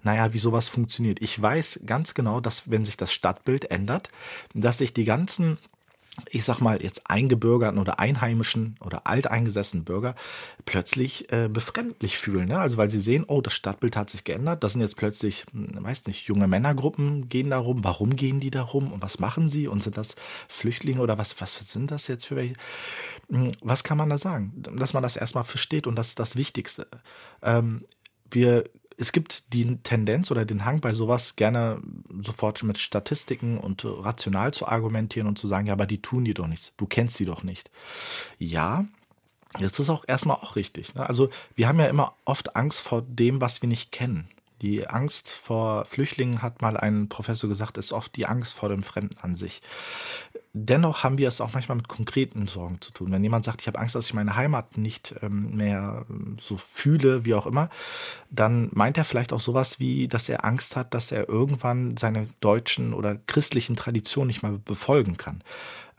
naja, 0.03 0.33
wie 0.33 0.39
sowas 0.39 0.69
funktioniert. 0.69 1.21
Ich 1.21 1.41
weiß 1.41 1.81
ganz 1.85 2.13
genau, 2.13 2.41
dass 2.41 2.69
wenn 2.69 2.85
sich 2.85 2.97
das 2.97 3.13
Stadtbild 3.13 3.71
ändert, 3.71 4.09
dass 4.53 4.79
sich 4.79 4.93
die 4.93 5.05
ganzen 5.05 5.57
ich 6.29 6.43
sag 6.43 6.59
mal 6.59 6.81
jetzt 6.81 7.09
eingebürgerten 7.09 7.79
oder 7.79 7.99
einheimischen 7.99 8.75
oder 8.81 9.07
alteingesessenen 9.07 9.85
Bürger 9.85 10.15
plötzlich 10.65 11.31
äh, 11.31 11.47
befremdlich 11.47 12.17
fühlen. 12.17 12.49
Ne? 12.49 12.59
Also 12.59 12.77
weil 12.77 12.89
sie 12.89 12.99
sehen, 12.99 13.23
oh, 13.27 13.39
das 13.41 13.53
Stadtbild 13.53 13.95
hat 13.95 14.09
sich 14.09 14.25
geändert. 14.25 14.63
Das 14.63 14.73
sind 14.73 14.81
jetzt 14.81 14.97
plötzlich, 14.97 15.45
hm, 15.53 15.69
weiß 15.79 16.07
nicht, 16.07 16.27
junge 16.27 16.47
Männergruppen 16.47 17.29
gehen 17.29 17.49
da 17.49 17.57
rum. 17.57 17.83
Warum 17.83 18.15
gehen 18.17 18.41
die 18.41 18.51
da 18.51 18.61
rum 18.61 18.91
und 18.91 19.01
was 19.01 19.19
machen 19.19 19.47
sie? 19.47 19.67
Und 19.67 19.83
sind 19.83 19.97
das 19.97 20.15
Flüchtlinge 20.49 21.01
oder 21.01 21.17
was, 21.17 21.39
was 21.39 21.53
sind 21.53 21.91
das 21.91 22.07
jetzt 22.07 22.25
für 22.25 22.35
welche? 22.35 22.55
Hm, 23.29 23.51
Was 23.61 23.83
kann 23.83 23.97
man 23.97 24.09
da 24.09 24.17
sagen? 24.17 24.51
Dass 24.75 24.93
man 24.93 25.03
das 25.03 25.15
erstmal 25.15 25.45
versteht 25.45 25.87
und 25.87 25.95
das 25.95 26.09
ist 26.09 26.19
das 26.19 26.35
Wichtigste. 26.35 26.87
Ähm, 27.41 27.85
wir 28.29 28.65
es 29.01 29.11
gibt 29.11 29.51
die 29.53 29.77
Tendenz 29.77 30.29
oder 30.29 30.45
den 30.45 30.63
Hang 30.63 30.79
bei 30.79 30.93
sowas 30.93 31.35
gerne 31.35 31.81
sofort 32.21 32.61
mit 32.61 32.77
Statistiken 32.77 33.57
und 33.57 33.83
rational 33.83 34.53
zu 34.53 34.67
argumentieren 34.67 35.27
und 35.27 35.39
zu 35.39 35.47
sagen, 35.47 35.65
ja, 35.65 35.73
aber 35.73 35.87
die 35.87 36.03
tun 36.03 36.23
dir 36.23 36.35
doch 36.35 36.45
nichts. 36.45 36.71
Du 36.77 36.85
kennst 36.85 37.17
sie 37.17 37.25
doch 37.25 37.41
nicht. 37.41 37.71
Ja, 38.37 38.85
das 39.59 39.79
ist 39.79 39.89
auch 39.89 40.05
erstmal 40.07 40.37
auch 40.37 40.55
richtig. 40.55 40.93
Ne? 40.93 41.09
Also 41.09 41.31
wir 41.55 41.67
haben 41.67 41.79
ja 41.79 41.87
immer 41.87 42.13
oft 42.25 42.55
Angst 42.55 42.81
vor 42.81 43.01
dem, 43.01 43.41
was 43.41 43.63
wir 43.63 43.67
nicht 43.67 43.91
kennen. 43.91 44.29
Die 44.61 44.87
Angst 44.87 45.29
vor 45.29 45.85
Flüchtlingen, 45.85 46.43
hat 46.43 46.61
mal 46.61 46.77
ein 46.77 47.09
Professor 47.09 47.49
gesagt, 47.49 47.79
ist 47.79 47.93
oft 47.93 48.15
die 48.15 48.27
Angst 48.27 48.53
vor 48.53 48.69
dem 48.69 48.83
Fremden 48.83 49.17
an 49.21 49.33
sich. 49.33 49.63
Dennoch 50.53 51.03
haben 51.03 51.17
wir 51.17 51.29
es 51.29 51.39
auch 51.39 51.53
manchmal 51.53 51.77
mit 51.77 51.87
konkreten 51.87 52.45
Sorgen 52.45 52.81
zu 52.81 52.91
tun. 52.91 53.11
Wenn 53.11 53.23
jemand 53.23 53.45
sagt, 53.45 53.61
ich 53.61 53.67
habe 53.67 53.79
Angst, 53.79 53.95
dass 53.95 54.07
ich 54.07 54.13
meine 54.13 54.35
Heimat 54.35 54.77
nicht 54.77 55.15
ähm, 55.21 55.55
mehr 55.55 56.05
ähm, 56.09 56.35
so 56.41 56.57
fühle, 56.57 57.23
wie 57.23 57.35
auch 57.35 57.45
immer, 57.45 57.69
dann 58.29 58.69
meint 58.73 58.97
er 58.97 59.05
vielleicht 59.05 59.31
auch 59.31 59.39
sowas 59.39 59.79
wie, 59.79 60.09
dass 60.09 60.27
er 60.27 60.43
Angst 60.43 60.75
hat, 60.75 60.93
dass 60.93 61.13
er 61.13 61.29
irgendwann 61.29 61.95
seine 61.95 62.27
deutschen 62.41 62.93
oder 62.93 63.15
christlichen 63.27 63.77
Traditionen 63.77 64.27
nicht 64.27 64.43
mehr 64.43 64.51
befolgen 64.51 65.15
kann. 65.15 65.41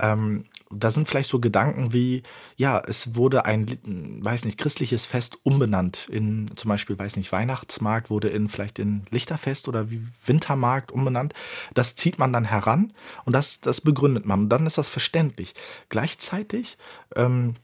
Ähm, 0.03 0.45
da 0.71 0.91
sind 0.91 1.09
vielleicht 1.09 1.29
so 1.29 1.39
Gedanken 1.39 1.93
wie, 1.93 2.23
ja, 2.57 2.81
es 2.81 3.15
wurde 3.15 3.45
ein, 3.45 3.79
weiß 4.23 4.45
nicht, 4.45 4.59
christliches 4.59 5.07
Fest 5.07 5.39
umbenannt 5.45 6.09
in 6.11 6.51
zum 6.57 6.69
Beispiel, 6.71 6.99
weiß 6.99 7.17
nicht, 7.17 7.31
Weihnachtsmarkt 7.31 8.11
wurde 8.11 8.29
in 8.29 8.49
vielleicht 8.49 8.79
in 8.79 9.05
Lichterfest 9.11 9.69
oder 9.69 9.91
wie 9.91 10.07
Wintermarkt 10.25 10.91
umbenannt. 10.91 11.35
Das 11.73 11.95
zieht 11.95 12.19
man 12.19 12.33
dann 12.33 12.45
heran 12.45 12.93
und 13.25 13.33
das, 13.33 13.61
das 13.61 13.81
begründet 13.81 14.27
man. 14.27 14.41
Und 14.41 14.49
dann 14.49 14.67
ist 14.67 14.79
das 14.79 14.89
verständlich. 14.89 15.55
Gleichzeitig 15.89 16.79
ähm, 17.15 17.55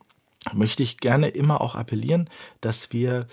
möchte 0.53 0.83
ich 0.83 0.98
gerne 0.98 1.29
immer 1.29 1.61
auch 1.61 1.74
appellieren, 1.74 2.31
dass 2.61 2.92
wir 2.92 3.27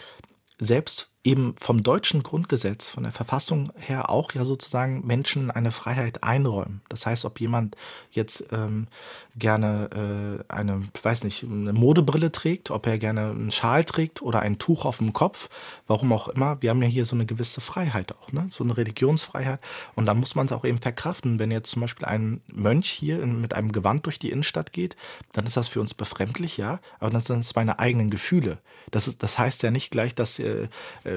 selbst 0.57 1.09
eben 1.25 1.55
vom 1.57 1.81
deutschen 1.81 2.21
Grundgesetz, 2.21 2.87
von 2.87 3.01
der 3.01 3.11
Verfassung 3.11 3.71
her 3.77 4.11
auch 4.11 4.31
ja 4.33 4.45
sozusagen 4.45 5.05
Menschen 5.07 5.49
eine 5.49 5.71
Freiheit 5.71 6.23
einräumen. 6.23 6.81
Das 6.87 7.07
heißt, 7.07 7.25
ob 7.25 7.41
jemand 7.41 7.75
jetzt 8.11 8.45
ähm, 8.51 8.87
gerne 9.35 10.39
äh, 10.47 10.53
eine, 10.53 10.87
ich 10.93 11.03
weiß 11.03 11.23
nicht, 11.23 11.43
eine 11.43 11.73
Modebrille 11.73 12.31
trägt, 12.31 12.69
ob 12.69 12.85
er 12.85 12.99
gerne 12.99 13.31
einen 13.31 13.49
Schal 13.49 13.83
trägt 13.85 14.21
oder 14.21 14.41
ein 14.41 14.59
Tuch 14.59 14.85
auf 14.85 14.99
dem 14.99 15.13
Kopf, 15.13 15.49
warum 15.87 16.13
auch 16.13 16.27
immer. 16.27 16.61
Wir 16.61 16.69
haben 16.69 16.83
ja 16.83 16.87
hier 16.87 17.05
so 17.05 17.15
eine 17.15 17.25
gewisse 17.25 17.59
Freiheit 17.59 18.13
auch, 18.13 18.31
ne? 18.31 18.47
so 18.51 18.63
eine 18.63 18.77
Religionsfreiheit. 18.77 19.59
Und 19.95 20.05
da 20.05 20.13
muss 20.13 20.35
man 20.35 20.45
es 20.45 20.51
auch 20.51 20.63
eben 20.63 20.77
verkraften. 20.77 21.39
Wenn 21.39 21.49
jetzt 21.49 21.71
zum 21.71 21.81
Beispiel 21.81 22.05
ein 22.05 22.41
Mönch 22.47 22.89
hier 22.91 23.21
in, 23.23 23.41
mit 23.41 23.55
einem 23.55 23.71
Gewand 23.71 24.05
durch 24.05 24.19
die 24.19 24.29
Innenstadt 24.29 24.71
geht, 24.71 24.95
dann 25.33 25.47
ist 25.47 25.57
das 25.57 25.69
für 25.69 25.81
uns 25.81 25.95
befremdlich, 25.95 26.57
ja, 26.57 26.79
aber 26.99 27.09
das 27.09 27.25
sind 27.25 27.55
meine 27.55 27.79
eigenen 27.79 28.11
Gefühle. 28.11 28.59
Das, 28.91 29.07
ist, 29.07 29.23
das 29.23 29.39
heißt 29.39 29.63
ja 29.63 29.71
nicht 29.71 29.89
gleich, 29.89 30.13
dass 30.13 30.37
äh, 30.37 30.67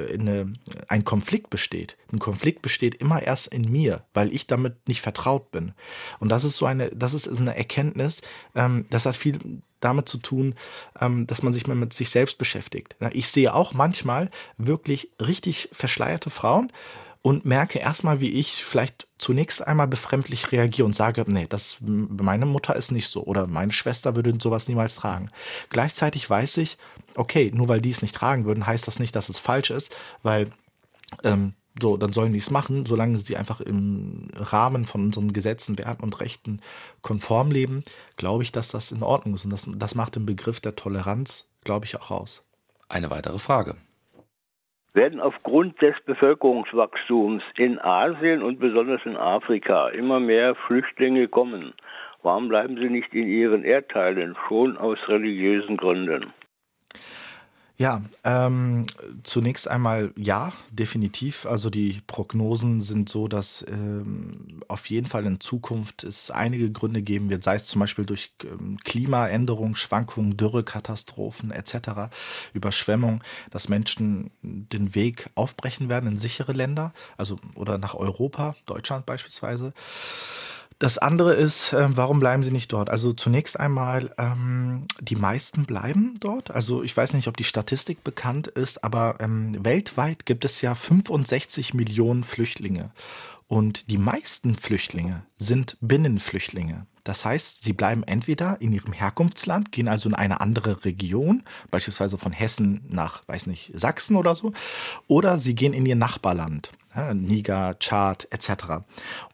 eine, 0.06 0.52
ein 0.88 1.04
Konflikt 1.04 1.50
besteht. 1.50 1.96
Ein 2.12 2.18
Konflikt 2.18 2.62
besteht 2.62 2.94
immer 2.94 3.22
erst 3.22 3.48
in 3.48 3.70
mir, 3.70 4.04
weil 4.14 4.32
ich 4.32 4.46
damit 4.46 4.88
nicht 4.88 5.00
vertraut 5.00 5.50
bin. 5.50 5.72
Und 6.20 6.28
das 6.28 6.44
ist 6.44 6.56
so 6.56 6.66
eine, 6.66 6.90
das 6.90 7.14
ist 7.14 7.28
eine 7.28 7.56
Erkenntnis, 7.56 8.22
ähm, 8.54 8.86
das 8.90 9.06
hat 9.06 9.16
viel 9.16 9.38
damit 9.80 10.08
zu 10.08 10.18
tun, 10.18 10.54
ähm, 11.00 11.26
dass 11.26 11.42
man 11.42 11.52
sich 11.52 11.66
mal 11.66 11.74
mit 11.74 11.92
sich 11.92 12.10
selbst 12.10 12.38
beschäftigt. 12.38 12.96
Ich 13.12 13.28
sehe 13.28 13.54
auch 13.54 13.74
manchmal 13.74 14.30
wirklich 14.56 15.10
richtig 15.20 15.68
verschleierte 15.72 16.30
Frauen 16.30 16.72
und 17.22 17.44
merke 17.44 17.78
erstmal, 17.78 18.20
wie 18.20 18.30
ich 18.30 18.64
vielleicht 18.64 19.07
zunächst 19.18 19.66
einmal 19.66 19.88
befremdlich 19.88 20.52
reagiere 20.52 20.86
und 20.86 20.94
sage, 20.94 21.24
nee, 21.26 21.46
das, 21.48 21.78
meine 21.80 22.46
Mutter 22.46 22.76
ist 22.76 22.92
nicht 22.92 23.08
so 23.08 23.24
oder 23.24 23.46
meine 23.46 23.72
Schwester 23.72 24.16
würde 24.16 24.34
sowas 24.40 24.68
niemals 24.68 24.94
tragen. 24.96 25.30
Gleichzeitig 25.70 26.28
weiß 26.28 26.58
ich, 26.58 26.78
okay, 27.14 27.50
nur 27.52 27.68
weil 27.68 27.80
die 27.80 27.90
es 27.90 28.02
nicht 28.02 28.14
tragen 28.14 28.44
würden, 28.44 28.66
heißt 28.66 28.86
das 28.86 28.98
nicht, 28.98 29.14
dass 29.16 29.28
es 29.28 29.38
falsch 29.38 29.70
ist, 29.70 29.94
weil 30.22 30.50
ähm, 31.24 31.54
so, 31.80 31.96
dann 31.96 32.12
sollen 32.12 32.32
die 32.32 32.38
es 32.38 32.50
machen, 32.50 32.86
solange 32.86 33.18
sie 33.18 33.36
einfach 33.36 33.60
im 33.60 34.28
Rahmen 34.34 34.84
von 34.84 35.04
unseren 35.04 35.32
Gesetzen, 35.32 35.78
Werten 35.78 36.02
und 36.02 36.20
Rechten 36.20 36.60
konform 37.02 37.50
leben, 37.50 37.84
glaube 38.16 38.42
ich, 38.42 38.52
dass 38.52 38.68
das 38.68 38.92
in 38.92 39.02
Ordnung 39.02 39.34
ist. 39.34 39.44
Und 39.44 39.52
das, 39.52 39.66
das 39.72 39.94
macht 39.94 40.16
den 40.16 40.26
Begriff 40.26 40.60
der 40.60 40.76
Toleranz, 40.76 41.46
glaube 41.64 41.86
ich, 41.86 41.96
auch 41.96 42.10
aus. 42.10 42.42
Eine 42.88 43.10
weitere 43.10 43.38
Frage. 43.38 43.76
Werden 44.94 45.20
aufgrund 45.20 45.80
des 45.82 45.94
Bevölkerungswachstums 46.06 47.42
in 47.56 47.78
Asien 47.78 48.42
und 48.42 48.58
besonders 48.58 49.04
in 49.04 49.16
Afrika 49.16 49.88
immer 49.88 50.20
mehr 50.20 50.54
Flüchtlinge 50.54 51.28
kommen. 51.28 51.74
Warum 52.22 52.48
bleiben 52.48 52.76
sie 52.76 52.90
nicht 52.90 53.14
in 53.14 53.28
ihren 53.28 53.64
Erdteilen, 53.64 54.36
schon 54.48 54.76
aus 54.76 54.98
religiösen 55.08 55.76
Gründen? 55.76 56.32
Ja, 57.80 58.02
ähm, 58.24 58.86
zunächst 59.22 59.68
einmal 59.68 60.12
ja, 60.16 60.52
definitiv. 60.72 61.46
Also 61.46 61.70
die 61.70 62.02
Prognosen 62.08 62.80
sind 62.80 63.08
so, 63.08 63.28
dass 63.28 63.64
ähm, 63.68 64.48
auf 64.66 64.86
jeden 64.90 65.06
Fall 65.06 65.24
in 65.26 65.38
Zukunft 65.38 66.02
es 66.02 66.32
einige 66.32 66.72
Gründe 66.72 67.02
geben 67.02 67.30
wird, 67.30 67.44
sei 67.44 67.54
es 67.54 67.66
zum 67.66 67.78
Beispiel 67.78 68.04
durch 68.04 68.32
ähm, 68.42 68.78
Klimaänderung, 68.82 69.76
Schwankungen, 69.76 70.36
Dürrekatastrophen 70.36 71.52
etc., 71.52 72.10
Überschwemmung, 72.52 73.22
dass 73.52 73.68
Menschen 73.68 74.32
den 74.42 74.96
Weg 74.96 75.30
aufbrechen 75.36 75.88
werden 75.88 76.10
in 76.10 76.18
sichere 76.18 76.52
Länder, 76.54 76.92
also 77.16 77.38
oder 77.54 77.78
nach 77.78 77.94
Europa, 77.94 78.56
Deutschland 78.66 79.06
beispielsweise. 79.06 79.72
Das 80.78 80.96
andere 80.96 81.34
ist, 81.34 81.72
äh, 81.72 81.88
warum 81.96 82.20
bleiben 82.20 82.44
sie 82.44 82.52
nicht 82.52 82.72
dort? 82.72 82.88
Also 82.88 83.12
zunächst 83.12 83.58
einmal, 83.58 84.14
ähm, 84.16 84.86
die 85.00 85.16
meisten 85.16 85.64
bleiben 85.66 86.14
dort. 86.20 86.52
Also 86.52 86.84
ich 86.84 86.96
weiß 86.96 87.14
nicht, 87.14 87.26
ob 87.26 87.36
die 87.36 87.44
Statistik 87.44 88.04
bekannt 88.04 88.46
ist, 88.46 88.84
aber 88.84 89.16
ähm, 89.18 89.56
weltweit 89.64 90.24
gibt 90.24 90.44
es 90.44 90.60
ja 90.60 90.76
65 90.76 91.74
Millionen 91.74 92.22
Flüchtlinge. 92.22 92.90
Und 93.48 93.90
die 93.90 93.98
meisten 93.98 94.54
Flüchtlinge 94.54 95.22
sind 95.38 95.76
Binnenflüchtlinge. 95.80 96.86
Das 97.02 97.24
heißt, 97.24 97.64
sie 97.64 97.72
bleiben 97.72 98.02
entweder 98.02 98.60
in 98.60 98.72
ihrem 98.72 98.92
Herkunftsland, 98.92 99.72
gehen 99.72 99.88
also 99.88 100.10
in 100.10 100.14
eine 100.14 100.42
andere 100.42 100.84
Region, 100.84 101.42
beispielsweise 101.70 102.18
von 102.18 102.32
Hessen 102.32 102.84
nach, 102.88 103.26
weiß 103.26 103.46
nicht, 103.46 103.72
Sachsen 103.74 104.14
oder 104.14 104.36
so, 104.36 104.52
oder 105.06 105.38
sie 105.38 105.54
gehen 105.54 105.72
in 105.72 105.86
ihr 105.86 105.96
Nachbarland. 105.96 106.70
Niger, 107.14 107.78
Chad 107.78 108.28
etc. 108.30 108.84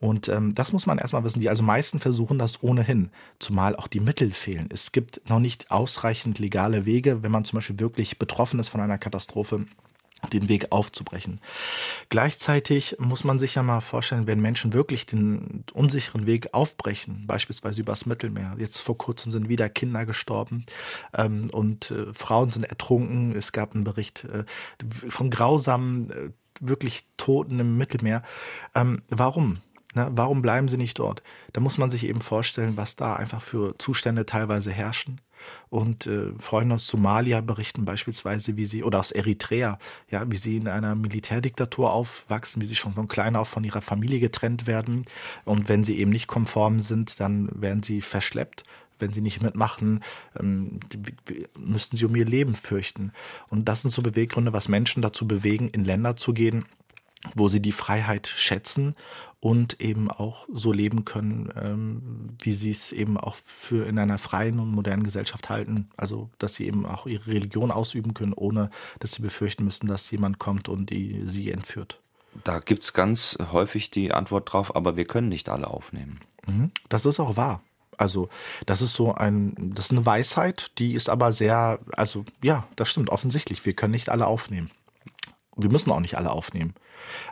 Und 0.01 0.29
ähm, 0.29 0.55
das 0.55 0.73
muss 0.73 0.87
man 0.87 0.99
erstmal 0.99 1.25
wissen. 1.25 1.41
Die 1.41 1.49
also 1.49 1.63
meisten 1.63 2.01
versuchen 2.01 2.39
das 2.39 2.63
ohnehin, 2.63 3.11
zumal 3.39 3.77
auch 3.77 3.89
die 3.89 4.01
Mittel 4.01 4.33
fehlen. 4.33 4.69
Es 4.73 4.93
gibt 4.93 5.29
noch 5.29 5.41
nicht 5.41 5.71
ausreichend 5.71 6.39
legale 6.39 6.87
Wege, 6.87 7.23
wenn 7.23 7.33
man 7.33 7.45
zum 7.45 7.59
Beispiel 7.59 7.81
wirklich 7.81 8.19
betroffen 8.19 8.61
ist 8.61 8.69
von 8.69 8.81
einer 8.81 8.99
Katastrophe 8.99 9.67
den 10.33 10.49
Weg 10.49 10.73
aufzubrechen. 10.73 11.41
Gleichzeitig 12.09 12.97
muss 12.99 13.25
man 13.25 13.39
sich 13.39 13.55
ja 13.57 13.63
mal 13.63 13.81
vorstellen, 13.81 14.27
wenn 14.27 14.41
Menschen 14.41 14.73
wirklich 14.73 15.07
den 15.07 15.65
unsicheren 15.73 16.27
Weg 16.27 16.53
aufbrechen, 16.53 17.27
beispielsweise 17.27 17.81
übers 17.81 18.07
Mittelmeer. 18.07 18.57
Jetzt 18.59 18.81
vor 18.81 18.97
kurzem 18.97 19.33
sind 19.33 19.49
wieder 19.49 19.69
Kinder 19.69 20.07
gestorben 20.07 20.65
ähm, 21.15 21.47
und 21.53 21.91
äh, 21.91 22.13
Frauen 22.15 22.51
sind 22.51 22.65
ertrunken. 22.65 23.35
Es 23.35 23.53
gab 23.53 23.75
einen 23.75 23.85
Bericht 23.85 24.25
äh, 24.25 24.45
von 25.09 25.31
grausamen, 25.31 26.11
äh, 26.11 26.31
wirklich 26.61 27.07
Toten 27.17 27.61
im 27.61 27.77
Mittelmeer. 27.77 28.23
Ähm, 28.75 29.03
warum? 29.09 29.59
Ne, 29.95 30.11
warum 30.13 30.43
bleiben 30.43 30.69
sie 30.69 30.77
nicht 30.77 30.99
dort? 30.99 31.23
Da 31.53 31.61
muss 31.61 31.79
man 31.79 31.91
sich 31.91 32.07
eben 32.07 32.21
vorstellen, 32.21 32.77
was 32.77 32.97
da 32.97 33.15
einfach 33.15 33.43
für 33.43 33.77
Zustände 33.79 34.27
teilweise 34.27 34.73
herrschen. 34.73 35.21
Und 35.69 36.07
äh, 36.07 36.33
Freunde 36.39 36.77
aus 36.77 36.87
Somalia 36.87 37.41
berichten 37.41 37.85
beispielsweise, 37.85 38.57
wie 38.57 38.65
sie, 38.65 38.83
oder 38.83 39.01
aus 39.01 39.13
Eritrea, 39.13 39.79
ja, 40.11 40.31
wie 40.31 40.37
sie 40.37 40.57
in 40.57 40.69
einer 40.69 40.95
Militärdiktatur 40.95 41.93
aufwachsen, 41.93 42.63
wie 42.63 42.67
sie 42.67 42.77
schon 42.77 42.95
von 42.95 43.09
klein 43.09 43.37
auf 43.37 43.49
von 43.49 43.65
ihrer 43.65 43.83
Familie 43.83 44.21
getrennt 44.21 44.67
werden. 44.67 45.05
Und 45.45 45.69
wenn 45.69 45.85
sie 45.85 45.99
eben 45.99 46.11
nicht 46.11 46.27
konform 46.27 46.81
sind, 46.81 47.21
dann 47.21 47.51
werden 47.55 47.83
sie 47.83 48.01
verschleppt. 48.01 48.65
Wenn 49.05 49.13
sie 49.13 49.21
nicht 49.21 49.43
mitmachen, 49.43 50.03
ähm, 50.41 50.81
müssten 51.59 51.99
sie 51.99 52.07
um 52.07 52.17
ihr 52.17 52.25
Leben 52.25 52.55
fürchten. 52.55 53.13
Und 53.51 53.69
das 53.69 53.83
sind 53.83 53.91
so 53.91 54.01
Beweggründe, 54.01 54.55
was 54.55 54.69
Menschen 54.69 55.03
dazu 55.03 55.29
bewegen, 55.29 55.69
in 55.69 55.85
Länder 55.85 56.17
zu 56.17 56.33
gehen, 56.33 56.65
wo 57.35 57.49
sie 57.49 57.61
die 57.61 57.73
Freiheit 57.73 58.27
schätzen 58.27 58.95
und 59.41 59.79
eben 59.83 60.11
auch 60.11 60.49
so 60.51 60.73
leben 60.73 61.05
können, 61.05 61.53
ähm, 61.55 62.31
wie 62.41 62.53
sie 62.53 62.71
es 62.71 62.93
eben 62.93 63.19
auch 63.19 63.35
für 63.35 63.87
in 63.87 63.99
einer 63.99 64.19
freien 64.19 64.59
und 64.59 64.71
modernen 64.71 65.03
Gesellschaft 65.03 65.51
halten. 65.51 65.91
Also, 65.99 66.31
dass 66.39 66.55
sie 66.55 66.67
eben 66.67 66.87
auch 66.87 67.07
ihre 67.07 67.27
Religion 67.27 67.71
ausüben 67.71 68.15
können, 68.15 68.33
ohne 68.33 68.71
dass 69.01 69.13
sie 69.13 69.21
befürchten 69.21 69.65
müssen, 69.65 69.87
dass 69.87 70.11
jemand 70.11 70.39
kommt 70.39 70.71
und 70.71 70.89
die, 70.89 71.25
sie 71.27 71.51
entführt. 71.51 72.01
Da 72.43 72.59
gibt 72.59 72.85
es 72.85 72.95
ganz 72.95 73.37
häufig 73.53 73.91
die 73.91 74.15
Antwort 74.15 74.51
drauf, 74.51 74.75
aber 74.75 74.97
wir 74.97 75.05
können 75.05 75.29
nicht 75.29 75.51
alle 75.51 75.69
aufnehmen. 75.69 76.21
Mhm. 76.47 76.71
Das 76.89 77.05
ist 77.05 77.21
auch 77.21 77.37
wahr. 77.37 77.63
Also, 77.99 78.29
das 78.67 78.83
ist 78.83 78.95
so 78.95 79.15
ein, 79.15 79.73
das 79.75 79.87
ist 79.87 79.93
eine 79.93 80.07
Weisheit, 80.07 80.71
die 80.79 80.95
ist 80.95 81.09
aber 81.09 81.33
sehr, 81.33 81.79
also 81.93 82.25
ja, 82.43 82.67
das 82.77 82.89
stimmt 82.89 83.11
offensichtlich. 83.11 83.65
Wir 83.65 83.75
können 83.75 83.93
nicht 83.93 84.09
alle 84.09 84.27
aufnehmen 84.27 84.71
wir 85.57 85.71
müssen 85.71 85.91
auch 85.91 86.01
nicht 86.01 86.17
alle 86.17 86.31
aufnehmen. 86.31 86.75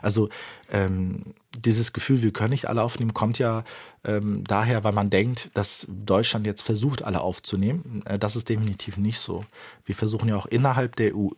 Also 0.01 0.29
ähm, 0.69 1.33
dieses 1.57 1.93
Gefühl, 1.93 2.21
wir 2.21 2.31
können 2.31 2.51
nicht 2.51 2.67
alle 2.69 2.83
aufnehmen, 2.83 3.13
kommt 3.13 3.39
ja 3.39 3.63
ähm, 4.03 4.43
daher, 4.45 4.83
weil 4.83 4.91
man 4.91 5.09
denkt, 5.09 5.49
dass 5.53 5.85
Deutschland 5.89 6.45
jetzt 6.45 6.61
versucht, 6.61 7.03
alle 7.03 7.21
aufzunehmen. 7.21 8.03
Äh, 8.05 8.19
das 8.19 8.35
ist 8.35 8.49
definitiv 8.49 8.97
nicht 8.97 9.19
so. 9.19 9.43
Wir 9.85 9.95
versuchen 9.95 10.29
ja 10.29 10.37
auch 10.37 10.45
innerhalb 10.45 10.95
der 10.95 11.15
EU, 11.15 11.29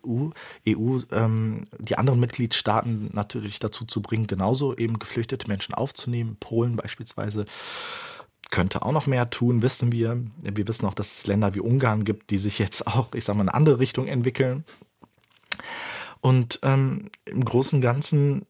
EU 0.67 0.99
ähm, 1.11 1.67
die 1.79 1.97
anderen 1.97 2.19
Mitgliedstaaten 2.19 3.09
natürlich 3.13 3.59
dazu 3.59 3.85
zu 3.85 4.01
bringen, 4.01 4.27
genauso 4.27 4.75
eben 4.75 4.99
geflüchtete 4.99 5.47
Menschen 5.47 5.73
aufzunehmen. 5.73 6.37
Polen 6.39 6.75
beispielsweise 6.75 7.45
könnte 8.51 8.83
auch 8.83 8.91
noch 8.91 9.07
mehr 9.07 9.29
tun, 9.29 9.61
wissen 9.61 9.91
wir. 9.91 10.23
Wir 10.41 10.67
wissen 10.67 10.85
auch, 10.85 10.93
dass 10.93 11.17
es 11.17 11.27
Länder 11.27 11.55
wie 11.55 11.59
Ungarn 11.59 12.03
gibt, 12.03 12.29
die 12.29 12.37
sich 12.37 12.59
jetzt 12.59 12.87
auch, 12.87 13.13
ich 13.13 13.23
sage 13.23 13.37
mal, 13.37 13.43
in 13.43 13.49
eine 13.49 13.57
andere 13.57 13.79
Richtung 13.79 14.07
entwickeln. 14.07 14.65
Und 16.21 16.59
ähm, 16.63 17.09
im 17.25 17.45
Großen 17.45 17.77
und 17.77 17.81
Ganzen 17.81 18.45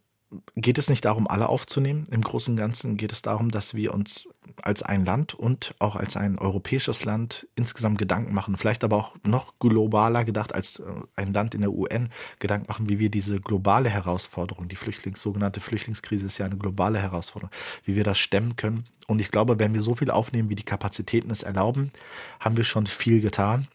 geht 0.56 0.78
es 0.78 0.90
nicht 0.90 1.06
darum, 1.06 1.28
alle 1.28 1.50
aufzunehmen. 1.50 2.06
Im 2.12 2.22
Großen 2.22 2.54
und 2.54 2.58
Ganzen 2.58 2.98
geht 2.98 3.12
es 3.12 3.22
darum, 3.22 3.52
dass 3.52 3.74
wir 3.74 3.94
uns 3.94 4.28
als 4.62 4.84
ein 4.84 5.06
Land 5.06 5.34
und 5.34 5.76
auch 5.80 5.96
als 5.96 6.18
ein 6.18 6.38
europäisches 6.38 7.06
Land 7.06 7.48
insgesamt 7.56 7.98
Gedanken 7.98 8.34
machen. 8.34 8.58
Vielleicht 8.58 8.84
aber 8.84 8.98
auch 8.98 9.16
noch 9.24 9.54
globaler 9.60 10.26
gedacht 10.26 10.54
als 10.54 10.80
äh, 10.80 10.84
ein 11.16 11.34
Land 11.34 11.56
in 11.56 11.62
der 11.62 11.72
UN 11.72 12.10
Gedanken 12.40 12.68
machen, 12.68 12.90
wie 12.90 13.00
wir 13.00 13.10
diese 13.10 13.40
globale 13.40 13.90
Herausforderung, 13.90 14.68
die 14.68 14.76
Flüchtlings, 14.76 15.22
sogenannte 15.22 15.62
Flüchtlingskrise 15.62 16.26
ist 16.26 16.38
ja 16.38 16.46
eine 16.46 16.58
globale 16.58 17.00
Herausforderung, 17.00 17.52
wie 17.84 17.96
wir 17.96 18.04
das 18.04 18.18
stemmen 18.18 18.56
können. 18.56 18.86
Und 19.08 19.20
ich 19.20 19.32
glaube, 19.32 19.60
wenn 19.60 19.74
wir 19.74 19.82
so 19.82 19.96
viel 19.96 20.10
aufnehmen, 20.10 20.50
wie 20.50 20.56
die 20.56 20.64
Kapazitäten 20.64 21.30
es 21.32 21.44
erlauben, 21.44 21.92
haben 22.40 22.58
wir 22.58 22.64
schon 22.64 22.88
viel 22.88 23.22
getan. 23.22 23.68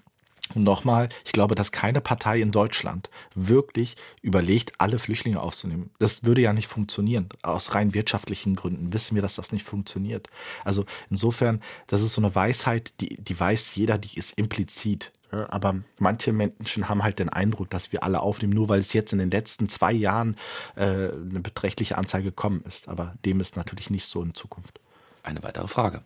Und 0.54 0.64
nochmal, 0.64 1.08
ich 1.24 1.32
glaube, 1.32 1.54
dass 1.54 1.72
keine 1.72 2.00
Partei 2.00 2.40
in 2.40 2.52
Deutschland 2.52 3.10
wirklich 3.34 3.96
überlegt, 4.22 4.72
alle 4.78 4.98
Flüchtlinge 4.98 5.40
aufzunehmen. 5.40 5.90
Das 5.98 6.24
würde 6.24 6.40
ja 6.40 6.52
nicht 6.52 6.68
funktionieren. 6.68 7.28
Aus 7.42 7.74
rein 7.74 7.94
wirtschaftlichen 7.94 8.56
Gründen 8.56 8.92
wissen 8.92 9.14
wir, 9.14 9.22
dass 9.22 9.36
das 9.36 9.52
nicht 9.52 9.64
funktioniert. 9.64 10.28
Also 10.64 10.84
insofern, 11.08 11.60
das 11.86 12.02
ist 12.02 12.14
so 12.14 12.20
eine 12.20 12.34
Weisheit, 12.34 12.94
die, 13.00 13.16
die 13.22 13.38
weiß 13.38 13.74
jeder, 13.74 13.98
die 13.98 14.18
ist 14.18 14.32
implizit. 14.38 15.12
Aber 15.30 15.76
manche 15.98 16.32
Menschen 16.32 16.88
haben 16.88 17.04
halt 17.04 17.20
den 17.20 17.28
Eindruck, 17.28 17.70
dass 17.70 17.92
wir 17.92 18.02
alle 18.02 18.20
aufnehmen, 18.20 18.52
nur 18.52 18.68
weil 18.68 18.80
es 18.80 18.92
jetzt 18.92 19.12
in 19.12 19.20
den 19.20 19.30
letzten 19.30 19.68
zwei 19.68 19.92
Jahren 19.92 20.36
äh, 20.74 20.82
eine 20.82 21.40
beträchtliche 21.40 21.96
Anzahl 21.96 22.22
gekommen 22.22 22.64
ist. 22.66 22.88
Aber 22.88 23.14
dem 23.24 23.40
ist 23.40 23.56
natürlich 23.56 23.90
nicht 23.90 24.06
so 24.06 24.22
in 24.22 24.34
Zukunft. 24.34 24.80
Eine 25.22 25.42
weitere 25.44 25.68
Frage. 25.68 26.02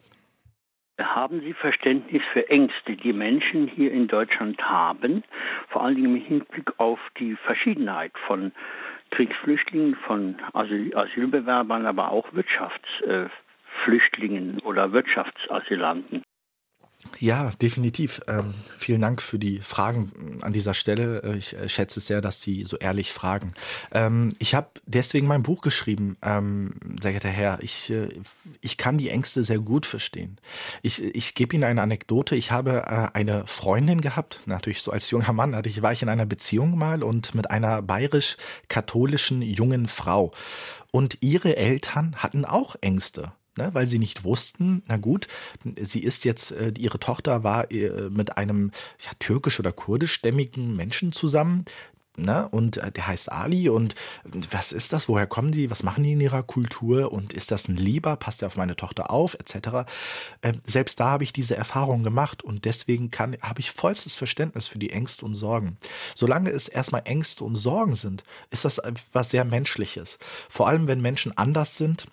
Haben 1.01 1.41
Sie 1.41 1.55
Verständnis 1.55 2.23
für 2.33 2.49
Ängste, 2.49 2.95
die 2.95 3.13
Menschen 3.13 3.67
hier 3.67 3.91
in 3.91 4.07
Deutschland 4.07 4.63
haben, 4.63 5.25
vor 5.69 5.83
allen 5.83 5.97
Dingen 5.97 6.15
im 6.17 6.23
Hinblick 6.23 6.71
auf 6.79 7.01
die 7.19 7.35
Verschiedenheit 7.35 8.13
von 8.27 8.53
Kriegsflüchtlingen, 9.11 9.97
von 10.07 10.37
Asyl 10.53 10.97
Asylbewerbern, 10.97 11.87
aber 11.87 12.13
auch 12.13 12.33
Wirtschaftsflüchtlingen 12.33 14.61
oder 14.61 14.93
Wirtschaftsasylanten? 14.93 16.23
Ja, 17.21 17.51
definitiv. 17.63 18.21
Ähm, 18.27 18.55
vielen 18.77 19.01
Dank 19.01 19.23
für 19.23 19.39
die 19.39 19.61
Fragen 19.61 20.41
an 20.43 20.53
dieser 20.53 20.75
Stelle. 20.75 21.23
Äh, 21.23 21.37
ich 21.37 21.55
äh, 21.55 21.69
schätze 21.69 22.01
es 22.01 22.07
sehr, 22.07 22.21
dass 22.21 22.43
Sie 22.43 22.65
so 22.65 22.77
ehrlich 22.77 23.13
fragen. 23.13 23.55
Ähm, 23.93 24.33
ich 24.39 24.55
habe 24.55 24.69
deswegen 24.87 25.27
mein 25.27 25.43
Buch 25.43 25.63
geschrieben, 25.63 26.17
ähm, 26.23 26.75
sehr 27.01 27.13
geehrter 27.13 27.29
Herr. 27.29 27.63
Ich, 27.63 27.91
äh, 27.91 28.09
ich 28.61 28.77
kann 28.77 28.99
die 28.99 29.11
Ängste 29.11 29.45
sehr 29.45 29.59
gut 29.59 29.87
verstehen. 29.87 30.39
Ich, 30.83 31.03
ich 31.03 31.35
gebe 31.35 31.55
Ihnen 31.55 31.65
eine 31.65 31.83
Anekdote. 31.83 32.37
Ich 32.37 32.51
habe 32.51 32.85
äh, 32.87 33.17
eine 33.17 33.47
Freundin 33.47 34.01
gehabt, 34.01 34.41
natürlich 34.47 34.83
so 34.83 34.91
als 34.91 35.11
junger 35.11 35.33
Mann. 35.33 35.55
Also 35.55 35.71
ich 35.71 35.83
war 35.83 35.93
ich 35.93 36.03
in 36.03 36.09
einer 36.09 36.27
Beziehung 36.27 36.77
mal 36.77 37.03
und 37.03 37.35
mit 37.35 37.51
einer 37.51 37.81
bayerisch-katholischen 37.83 39.41
jungen 39.43 39.87
Frau. 39.87 40.33
Und 40.91 41.19
ihre 41.21 41.57
Eltern 41.57 42.17
hatten 42.17 42.45
auch 42.45 42.77
Ängste 42.81 43.33
ne, 43.57 43.71
weil 43.73 43.87
sie 43.87 43.99
nicht 43.99 44.25
wussten, 44.25 44.83
na 44.87 44.97
gut, 44.97 45.29
sie 45.81 46.01
ist 46.01 46.25
jetzt, 46.25 46.53
äh, 46.53 46.73
ihre 46.79 46.99
Tochter 46.99 47.45
war 47.45 47.71
äh, 47.71 48.11
mit 48.11 48.37
einem 48.37 48.71
ja, 49.05 49.11
türkisch- 49.19 49.61
oder 49.61 49.73
kurdischstämmigen 49.73 50.75
Menschen 50.77 51.13
zusammen, 51.13 51.65
Ne? 52.17 52.49
Und 52.49 52.77
äh, 52.77 52.93
der 52.93 53.09
heißt 53.09 53.31
Ali. 53.33 53.69
Und 53.69 53.95
was 54.51 54.71
ist 54.71 54.93
das? 54.93 55.09
Woher 55.09 55.27
kommen 55.27 55.51
die? 55.51 55.71
Was 55.71 55.83
machen 55.83 56.05
die 56.05 56.13
in 56.13 56.21
ihrer 56.21 56.45
Kultur? 56.45 57.13
Und 57.13 57.33
ist 57.33 57.51
das 57.51 57.67
ein 57.67 57.77
Lieber? 57.77 58.17
Passt 58.17 58.43
er 58.43 58.47
auf 58.47 58.57
meine 58.57 58.77
Tochter 58.77 59.11
auf? 59.11 59.35
Etc. 59.35 59.91
Ähm, 60.43 60.61
selbst 60.65 61.01
da 61.01 61.07
habe 61.07 61.25
ich 61.25 61.33
diese 61.33 61.57
Erfahrung 61.57 62.05
gemacht 62.05 62.43
und 62.45 62.65
deswegen 62.67 63.11
habe 63.19 63.61
ich 63.61 63.73
vollstes 63.73 64.15
Verständnis 64.15 64.69
für 64.69 64.79
die 64.79 64.91
Ängste 64.91 65.25
und 65.25 65.35
Sorgen. 65.35 65.77
Solange 66.15 66.51
es 66.51 66.69
erstmal 66.69 67.03
Ängste 67.05 67.43
und 67.43 67.57
Sorgen 67.57 67.97
sind, 67.97 68.23
ist 68.51 68.65
das 68.65 68.79
etwas 68.79 69.31
sehr 69.31 69.45
Menschliches. 69.45 70.19
Vor 70.49 70.69
allem, 70.69 70.87
wenn 70.87 71.01
Menschen 71.01 71.37
anders 71.37 71.77
sind 71.77 72.07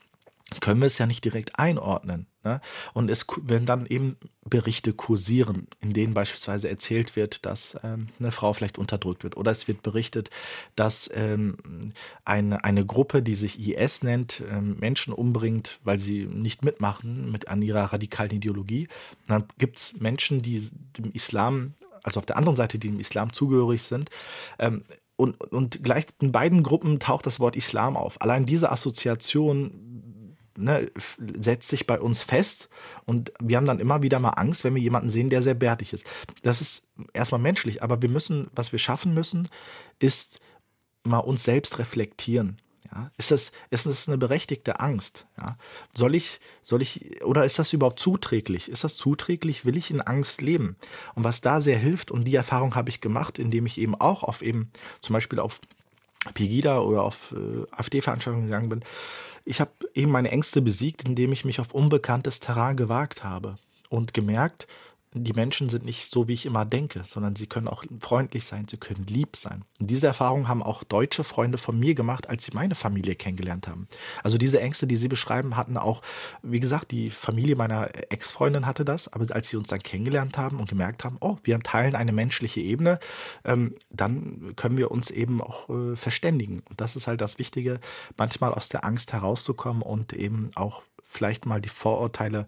können 0.60 0.82
wir 0.82 0.88
es 0.88 0.98
ja 0.98 1.06
nicht 1.06 1.24
direkt 1.24 1.58
einordnen. 1.58 2.28
Ne? 2.44 2.60
Und 2.94 3.10
es, 3.10 3.26
wenn 3.44 3.66
dann 3.66 3.86
eben 3.86 4.18
Berichte 4.44 4.94
kursieren, 4.94 5.68
in 5.80 5.94
denen 5.94 6.14
beispielsweise 6.14 6.68
erzählt 6.68 7.16
wird, 7.16 7.46
dass 7.46 7.78
ähm, 7.84 8.10
eine 8.20 8.32
Frau 8.32 8.52
vielleicht 8.52 8.78
unterdrückt 8.78 9.24
wird, 9.24 9.38
oder 9.38 9.52
es 9.52 9.68
wird 9.68 9.84
berichtet, 9.84 10.30
dass 10.76 11.10
ähm, 11.14 11.94
eine, 12.26 12.64
eine 12.64 12.86
Gruppe, 12.86 13.22
die 13.22 13.36
sich 13.36 13.66
IS 13.66 14.04
nennt, 14.04 14.44
ähm, 14.52 14.78
Menschen 14.80 15.14
umbringt, 15.14 15.80
weil 15.84 16.00
sie 16.00 16.26
nicht 16.26 16.66
mitmachen 16.66 17.32
mit 17.32 17.48
an 17.48 17.62
ihrer 17.62 17.94
radikalen 17.94 18.32
Ideologie, 18.32 18.88
dann 19.28 19.46
gibt 19.58 19.78
es 19.78 20.00
Menschen, 20.00 20.42
die 20.42 20.68
dem 20.98 21.12
Islam, 21.14 21.76
also 22.04 22.20
auf 22.20 22.26
der 22.26 22.38
anderen 22.38 22.58
Seite, 22.58 22.80
die 22.80 22.90
dem 22.90 23.00
Islam 23.00 23.32
zugehörig 23.32 23.84
sind, 23.84 24.10
ähm, 24.60 24.84
und, 25.16 25.40
und 25.54 25.84
gleich 25.84 26.06
in 26.20 26.32
beiden 26.32 26.64
Gruppen 26.64 27.00
taucht 27.00 27.28
das 27.28 27.40
Wort 27.40 27.56
Islam 27.56 27.96
auf. 27.96 28.20
Allein 28.22 28.48
diese 28.48 28.72
Assoziation 28.72 30.11
ne, 30.62 30.92
setzt 31.18 31.70
sich 31.70 31.88
bei 31.88 32.00
uns 32.00 32.22
fest 32.22 32.70
und 33.06 33.32
wir 33.42 33.58
haben 33.58 33.66
dann 33.66 33.80
immer 33.80 34.02
wieder 34.02 34.20
mal 34.20 34.30
Angst, 34.30 34.64
wenn 34.64 34.76
wir 34.76 34.82
jemanden 34.82 35.10
sehen, 35.10 35.30
der 35.30 35.42
sehr 35.42 35.54
bärtig 35.54 35.94
ist. 35.94 36.06
Das 36.44 36.62
ist 36.62 36.84
erstmal 37.14 37.42
menschlich, 37.42 37.84
aber 37.84 38.02
wir 38.02 38.10
müssen, 38.10 38.48
was 38.56 38.72
wir 38.72 38.80
schaffen 38.80 39.14
müssen, 39.14 39.48
ist 40.00 40.40
mal 41.04 41.20
uns 41.20 41.44
selbst 41.44 41.80
reflektieren. 41.80 42.62
Ja, 42.94 43.10
ist 43.18 43.32
das, 43.32 43.52
ist 43.70 43.86
das 43.86 44.08
eine 44.08 44.18
berechtigte 44.18 44.82
Angst? 44.82 45.26
Ja, 45.38 45.58
soll 45.96 46.14
ich, 46.14 46.42
soll 46.64 46.82
ich, 46.82 47.24
oder 47.24 47.46
ist 47.46 47.58
das 47.58 47.72
überhaupt 47.72 48.00
zuträglich? 48.00 48.68
Ist 48.68 48.84
das 48.84 48.98
zuträglich? 48.98 49.66
Will 49.66 49.78
ich 49.78 49.92
in 49.92 50.02
Angst 50.02 50.42
leben? 50.42 50.76
Und 51.16 51.24
was 51.24 51.40
da 51.40 51.62
sehr 51.62 51.78
hilft, 51.78 52.12
und 52.12 52.26
die 52.26 52.36
Erfahrung 52.36 52.76
habe 52.76 52.90
ich 52.90 53.00
gemacht, 53.00 53.40
indem 53.40 53.66
ich 53.66 53.78
eben 53.78 53.96
auch 53.96 54.24
auf 54.24 54.42
eben, 54.42 54.72
zum 55.00 55.14
Beispiel 55.14 55.40
auf 55.40 55.62
Pegida 56.34 56.80
oder 56.80 57.04
auf 57.04 57.34
äh, 57.34 57.66
AfD-Veranstaltungen 57.72 58.46
gegangen 58.46 58.70
bin, 58.70 58.84
ich 59.52 59.60
habe 59.60 59.72
eben 59.94 60.12
meine 60.12 60.32
Ängste 60.32 60.62
besiegt, 60.62 61.04
indem 61.04 61.34
ich 61.34 61.44
mich 61.44 61.60
auf 61.60 61.74
unbekanntes 61.74 62.40
Terrain 62.40 62.78
gewagt 62.78 63.26
habe 63.26 63.58
und 63.90 64.14
gemerkt, 64.14 64.66
die 65.14 65.34
Menschen 65.34 65.68
sind 65.68 65.84
nicht 65.84 66.10
so, 66.10 66.28
wie 66.30 66.34
ich 66.34 66.46
immer 66.46 66.64
denke, 66.64 67.04
sondern 67.06 67.36
sie 67.36 67.48
können 67.48 67.68
auch 67.68 67.84
freundlich 68.00 68.46
sein, 68.46 68.66
sie 68.70 68.78
können 68.78 69.06
lieb 69.08 69.36
sein. 69.36 69.66
Und 69.80 69.88
diese 69.88 70.08
Erfahrung 70.08 70.48
haben 70.48 70.64
auch 70.64 70.84
deutsche 70.86 71.26
Freunde 71.26 71.58
von 71.58 71.78
mir 71.78 71.96
gemacht, 71.96 72.30
als 72.30 72.46
sie 72.46 72.52
meine 72.54 72.76
Familie 72.76 73.16
kennengelernt 73.16 73.68
haben. 73.68 73.88
Also 74.24 74.38
diese 74.38 74.62
Ängste, 74.62 74.88
die 74.88 74.96
sie 74.96 75.10
beschreiben, 75.10 75.58
hatten 75.58 75.76
auch, 75.76 76.02
wie 76.44 76.62
gesagt, 76.62 76.92
die 76.92 77.10
Familie 77.10 77.58
meiner 77.58 77.90
Ex-Freundin 78.10 78.66
hatte 78.66 78.86
das, 78.86 79.10
aber 79.10 79.26
als 79.36 79.50
sie 79.50 79.58
uns 79.58 79.68
dann 79.68 79.84
kennengelernt 79.84 80.38
haben 80.38 80.60
und 80.60 80.70
gemerkt 80.70 81.04
haben, 81.04 81.18
oh, 81.20 81.38
wir 81.44 81.60
teilen 81.60 81.96
eine 81.96 82.14
menschliche 82.14 82.62
Ebene, 82.62 83.00
ähm, 83.44 83.76
dann 83.90 84.54
können 84.56 84.78
wir 84.78 84.92
uns 84.92 85.10
eben 85.10 85.42
auch 85.42 85.70
äh, 85.70 85.96
verständigen. 85.98 86.62
Und 86.70 86.80
das 86.80 86.96
ist 86.96 87.08
halt 87.08 87.20
das 87.20 87.38
Wichtige, 87.38 87.82
manchmal 88.16 88.54
aus 88.54 88.70
der 88.70 88.86
Angst 88.86 89.12
herauszukommen 89.12 89.82
und 89.82 90.14
eben 90.14 90.52
auch 90.56 90.84
vielleicht 91.12 91.46
mal 91.46 91.62
die 91.62 91.70
Vorurteile 91.70 92.46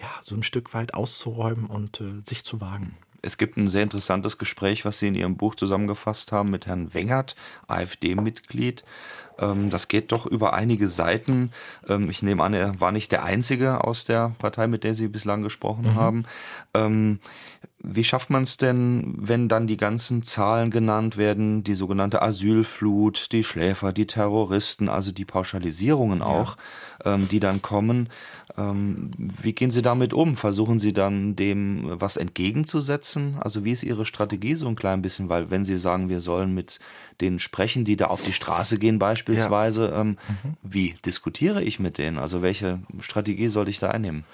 ja, 0.00 0.08
so 0.22 0.34
ein 0.34 0.42
Stück 0.42 0.74
weit 0.74 0.94
auszuräumen 0.94 1.66
und 1.66 2.00
äh, 2.00 2.20
sich 2.26 2.44
zu 2.44 2.60
wagen. 2.60 2.96
Es 3.24 3.38
gibt 3.38 3.56
ein 3.56 3.68
sehr 3.68 3.84
interessantes 3.84 4.36
Gespräch, 4.36 4.84
was 4.84 4.98
Sie 4.98 5.06
in 5.06 5.14
Ihrem 5.14 5.36
Buch 5.36 5.54
zusammengefasst 5.54 6.32
haben 6.32 6.50
mit 6.50 6.66
Herrn 6.66 6.92
Wengert, 6.92 7.36
AfD-Mitglied. 7.68 8.82
Ähm, 9.38 9.70
das 9.70 9.86
geht 9.86 10.10
doch 10.10 10.26
über 10.26 10.54
einige 10.54 10.88
Seiten. 10.88 11.52
Ähm, 11.88 12.10
ich 12.10 12.22
nehme 12.22 12.42
an, 12.42 12.52
er 12.52 12.80
war 12.80 12.90
nicht 12.90 13.12
der 13.12 13.22
Einzige 13.22 13.84
aus 13.84 14.04
der 14.04 14.34
Partei, 14.38 14.66
mit 14.66 14.82
der 14.82 14.96
Sie 14.96 15.06
bislang 15.06 15.42
gesprochen 15.42 15.92
mhm. 15.92 15.94
haben. 15.94 16.24
Wie 17.84 18.04
schafft 18.04 18.30
man 18.30 18.44
es 18.44 18.56
denn, 18.58 19.14
wenn 19.18 19.48
dann 19.48 19.66
die 19.66 19.76
ganzen 19.76 20.22
Zahlen 20.22 20.70
genannt 20.70 21.16
werden, 21.16 21.64
die 21.64 21.74
sogenannte 21.74 22.22
Asylflut, 22.22 23.32
die 23.32 23.42
Schläfer, 23.42 23.92
die 23.92 24.06
Terroristen, 24.06 24.88
also 24.88 25.10
die 25.10 25.24
Pauschalisierungen 25.24 26.22
auch, 26.22 26.56
ja. 27.04 27.14
ähm, 27.14 27.28
die 27.28 27.40
dann 27.40 27.60
kommen? 27.60 28.08
Ähm, 28.56 29.10
wie 29.18 29.52
gehen 29.52 29.72
Sie 29.72 29.82
damit 29.82 30.12
um? 30.12 30.36
Versuchen 30.36 30.78
Sie 30.78 30.92
dann 30.92 31.34
dem 31.34 32.00
was 32.00 32.16
entgegenzusetzen? 32.16 33.36
Also 33.40 33.64
wie 33.64 33.72
ist 33.72 33.82
Ihre 33.82 34.06
Strategie 34.06 34.54
so 34.54 34.68
ein 34.68 34.76
klein 34.76 35.02
bisschen? 35.02 35.28
Weil 35.28 35.50
wenn 35.50 35.64
Sie 35.64 35.76
sagen, 35.76 36.08
wir 36.08 36.20
sollen 36.20 36.54
mit 36.54 36.78
denen 37.20 37.40
sprechen, 37.40 37.84
die 37.84 37.96
da 37.96 38.06
auf 38.06 38.22
die 38.22 38.32
Straße 38.32 38.78
gehen 38.78 39.00
beispielsweise, 39.00 39.90
ja. 39.90 40.00
ähm, 40.02 40.08
mhm. 40.28 40.56
wie 40.62 40.94
diskutiere 41.04 41.64
ich 41.64 41.80
mit 41.80 41.98
denen? 41.98 42.18
Also 42.18 42.42
welche 42.42 42.78
Strategie 43.00 43.48
sollte 43.48 43.72
ich 43.72 43.80
da 43.80 43.88
einnehmen? 43.88 44.24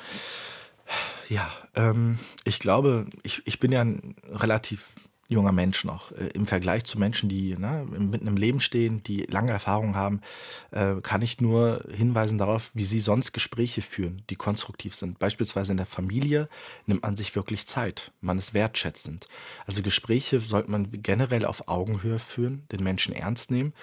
Ja, 1.29 1.51
ähm, 1.75 2.19
ich 2.45 2.59
glaube, 2.59 3.07
ich, 3.23 3.43
ich 3.45 3.61
bin 3.61 3.73
ja 3.73 3.83
ein 3.83 4.17
relativ 4.31 4.95
junger 5.29 5.53
Mensch 5.53 5.85
noch. 5.85 6.11
Äh, 6.13 6.29
Im 6.29 6.47
Vergleich 6.47 6.85
zu 6.85 6.99
Menschen, 6.99 7.29
die 7.29 7.57
ne, 7.57 7.87
mitten 7.87 8.27
im 8.27 8.37
Leben 8.37 8.61
stehen, 8.61 9.03
die 9.03 9.25
lange 9.25 9.53
Erfahrung 9.53 9.95
haben, 9.95 10.23
äh, 10.71 10.95
kann 11.03 11.23
ich 11.23 11.41
nur 11.41 11.85
hinweisen 11.95 12.39
darauf, 12.39 12.71
wie 12.75 12.85
sie 12.85 13.01
sonst 13.01 13.33
Gespräche 13.33 13.83
führen, 13.83 14.23
die 14.31 14.37
konstruktiv 14.37 14.95
sind. 14.95 15.19
Beispielsweise 15.19 15.73
in 15.73 15.77
der 15.77 15.87
Familie 15.87 16.49
nimmt 16.87 17.03
man 17.03 17.17
sich 17.17 17.37
wirklich 17.37 17.67
Zeit. 17.67 18.11
Man 18.21 18.39
ist 18.39 18.55
wertschätzend. 18.55 19.29
Also 19.67 19.83
Gespräche 19.83 20.41
sollte 20.41 20.71
man 20.71 20.89
generell 20.91 21.45
auf 21.45 21.69
Augenhöhe 21.69 22.19
führen, 22.19 22.67
den 22.73 22.83
Menschen 22.83 23.15
ernst 23.15 23.51
nehmen. 23.51 23.75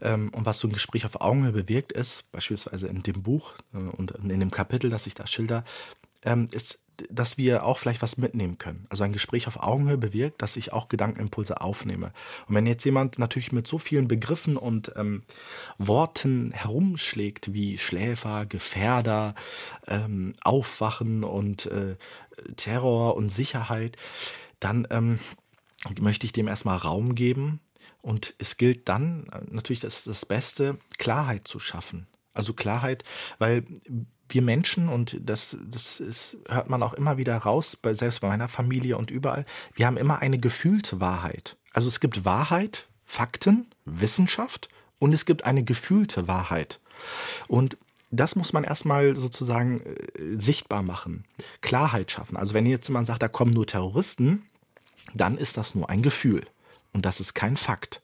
Ähm, 0.00 0.30
und 0.34 0.46
was 0.46 0.58
so 0.58 0.68
ein 0.68 0.72
Gespräch 0.72 1.04
auf 1.04 1.20
Augenhöhe 1.20 1.52
bewirkt, 1.52 1.92
ist, 1.92 2.30
beispielsweise 2.32 2.88
in 2.88 3.02
dem 3.02 3.22
Buch 3.22 3.52
äh, 3.74 3.76
und 3.76 4.12
in 4.12 4.40
dem 4.40 4.50
Kapitel, 4.50 4.88
das 4.88 5.06
ich 5.06 5.14
da 5.14 5.26
schilder, 5.26 5.64
ähm, 6.24 6.46
ist, 6.52 6.78
dass 7.10 7.38
wir 7.38 7.64
auch 7.64 7.78
vielleicht 7.78 8.02
was 8.02 8.16
mitnehmen 8.16 8.58
können. 8.58 8.86
Also 8.88 9.04
ein 9.04 9.12
Gespräch 9.12 9.46
auf 9.46 9.62
Augenhöhe 9.62 9.98
bewirkt, 9.98 10.42
dass 10.42 10.56
ich 10.56 10.72
auch 10.72 10.88
Gedankenimpulse 10.88 11.60
aufnehme. 11.60 12.12
Und 12.48 12.54
wenn 12.54 12.66
jetzt 12.66 12.84
jemand 12.84 13.18
natürlich 13.18 13.52
mit 13.52 13.66
so 13.66 13.78
vielen 13.78 14.08
Begriffen 14.08 14.56
und 14.56 14.92
ähm, 14.96 15.22
Worten 15.78 16.50
herumschlägt 16.52 17.52
wie 17.52 17.78
Schläfer, 17.78 18.46
Gefährder, 18.46 19.34
ähm, 19.86 20.34
Aufwachen 20.42 21.24
und 21.24 21.66
äh, 21.66 21.96
Terror 22.56 23.16
und 23.16 23.30
Sicherheit, 23.30 23.96
dann 24.60 24.86
ähm, 24.90 25.18
möchte 26.00 26.26
ich 26.26 26.32
dem 26.32 26.48
erstmal 26.48 26.78
Raum 26.78 27.14
geben. 27.14 27.60
Und 28.02 28.34
es 28.38 28.56
gilt 28.56 28.88
dann 28.88 29.26
äh, 29.32 29.40
natürlich 29.50 29.80
das, 29.80 30.04
das 30.04 30.26
Beste, 30.26 30.78
Klarheit 30.98 31.46
zu 31.46 31.60
schaffen. 31.60 32.06
Also 32.38 32.54
Klarheit, 32.54 33.04
weil 33.38 33.64
wir 34.28 34.42
Menschen, 34.42 34.88
und 34.88 35.18
das, 35.20 35.56
das 35.64 36.00
ist, 36.00 36.36
hört 36.48 36.70
man 36.70 36.82
auch 36.82 36.94
immer 36.94 37.16
wieder 37.16 37.36
raus, 37.36 37.76
bei, 37.76 37.94
selbst 37.94 38.20
bei 38.20 38.28
meiner 38.28 38.48
Familie 38.48 38.96
und 38.96 39.10
überall, 39.10 39.44
wir 39.74 39.86
haben 39.86 39.96
immer 39.96 40.20
eine 40.20 40.38
gefühlte 40.38 41.00
Wahrheit. 41.00 41.56
Also 41.72 41.88
es 41.88 42.00
gibt 42.00 42.24
Wahrheit, 42.24 42.86
Fakten, 43.04 43.66
Wissenschaft 43.84 44.68
und 44.98 45.12
es 45.12 45.24
gibt 45.24 45.44
eine 45.44 45.64
gefühlte 45.64 46.28
Wahrheit. 46.28 46.80
Und 47.48 47.76
das 48.10 48.36
muss 48.36 48.52
man 48.52 48.64
erstmal 48.64 49.16
sozusagen 49.16 49.80
äh, 49.80 49.96
sichtbar 50.38 50.82
machen, 50.82 51.24
Klarheit 51.60 52.10
schaffen. 52.10 52.36
Also 52.36 52.54
wenn 52.54 52.66
jetzt 52.66 52.88
jemand 52.88 53.06
sagt, 53.06 53.22
da 53.22 53.28
kommen 53.28 53.52
nur 53.52 53.66
Terroristen, 53.66 54.44
dann 55.14 55.38
ist 55.38 55.56
das 55.56 55.74
nur 55.74 55.90
ein 55.90 56.02
Gefühl 56.02 56.44
und 56.92 57.04
das 57.04 57.20
ist 57.20 57.34
kein 57.34 57.56
Fakt. 57.56 58.00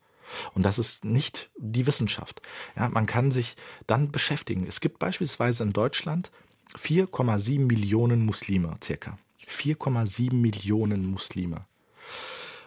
Und 0.54 0.62
das 0.62 0.78
ist 0.78 1.04
nicht 1.04 1.50
die 1.56 1.86
Wissenschaft. 1.86 2.42
Ja, 2.76 2.88
man 2.88 3.06
kann 3.06 3.30
sich 3.30 3.56
dann 3.86 4.10
beschäftigen. 4.10 4.66
Es 4.66 4.80
gibt 4.80 4.98
beispielsweise 4.98 5.62
in 5.62 5.72
Deutschland 5.72 6.30
4,7 6.78 7.60
Millionen 7.60 8.24
Muslime 8.24 8.76
circa. 8.82 9.18
4,7 9.48 10.34
Millionen 10.34 11.06
Muslime. 11.06 11.66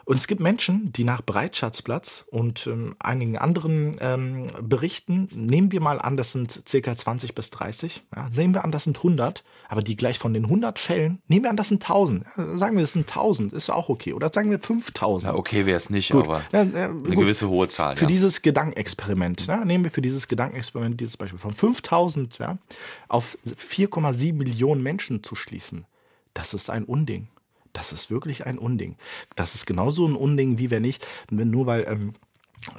Und 0.08 0.16
es 0.16 0.28
gibt 0.28 0.40
Menschen, 0.40 0.94
die 0.94 1.04
nach 1.04 1.22
Breitschatzplatz 1.22 2.24
und 2.32 2.66
ähm, 2.66 2.96
einigen 2.98 3.38
anderen 3.38 3.98
ähm, 4.00 4.48
Berichten, 4.62 5.28
nehmen 5.36 5.74
wir 5.74 5.82
mal 5.82 6.00
an, 6.00 6.16
das 6.16 6.32
sind 6.32 6.64
circa 6.66 6.96
20 6.96 7.36
bis 7.36 7.50
30, 7.50 8.06
ja, 8.16 8.30
nehmen 8.34 8.54
wir 8.54 8.64
an, 8.64 8.72
das 8.72 8.86
sind 8.86 8.96
100, 8.96 9.44
aber 9.68 9.82
die 9.82 9.98
gleich 9.98 10.18
von 10.18 10.34
den 10.34 10.46
100 10.46 10.80
Fällen, 10.80 11.22
nehmen 11.28 11.44
wir 11.44 11.50
an, 11.50 11.58
das 11.58 11.68
sind 11.68 11.84
1000, 11.84 12.24
ja, 12.38 12.58
sagen 12.58 12.78
wir, 12.78 12.84
das 12.84 12.94
sind 12.94 13.10
1000, 13.10 13.52
ist 13.52 13.70
auch 13.70 13.90
okay, 13.90 14.14
oder 14.14 14.32
sagen 14.32 14.50
wir 14.50 14.62
5000. 14.62 15.34
Ja, 15.34 15.38
okay 15.38 15.66
wäre 15.66 15.76
es 15.76 15.90
nicht, 15.90 16.12
gut. 16.12 16.24
aber 16.24 16.42
ja, 16.54 16.62
eine 16.62 16.94
gut. 16.94 17.18
gewisse 17.18 17.50
hohe 17.50 17.68
Zahl. 17.68 17.98
Für 17.98 18.08
dieses 18.08 18.42
Gedankenexperiment, 18.42 19.50
nehmen 19.66 19.84
wir 19.84 19.92
für 19.92 20.02
dieses 20.02 20.30
Gedankenexperiment 20.30 21.02
dieses 21.02 21.18
Beispiel 21.18 21.40
von 21.40 21.54
5000 21.54 22.38
ja, 22.38 22.58
auf 23.10 23.38
4,7 23.46 24.32
Millionen 24.32 24.82
Menschen 24.82 25.22
zu 25.22 25.36
schließen, 25.36 25.84
das 26.34 26.54
ist 26.54 26.70
ein 26.70 26.86
Unding. 26.86 27.28
Das 27.78 27.94
ist 27.94 28.10
wirklich 28.10 28.48
ein 28.48 28.58
Unding. 28.58 28.96
Das 29.36 29.54
ist 29.54 29.68
genauso 29.68 30.08
ein 30.08 30.16
Unding, 30.16 30.58
wie 30.58 30.72
wenn 30.72 30.84
ich, 30.84 31.00
nur 31.30 31.68
weil 31.68 31.86
ähm, 31.88 32.16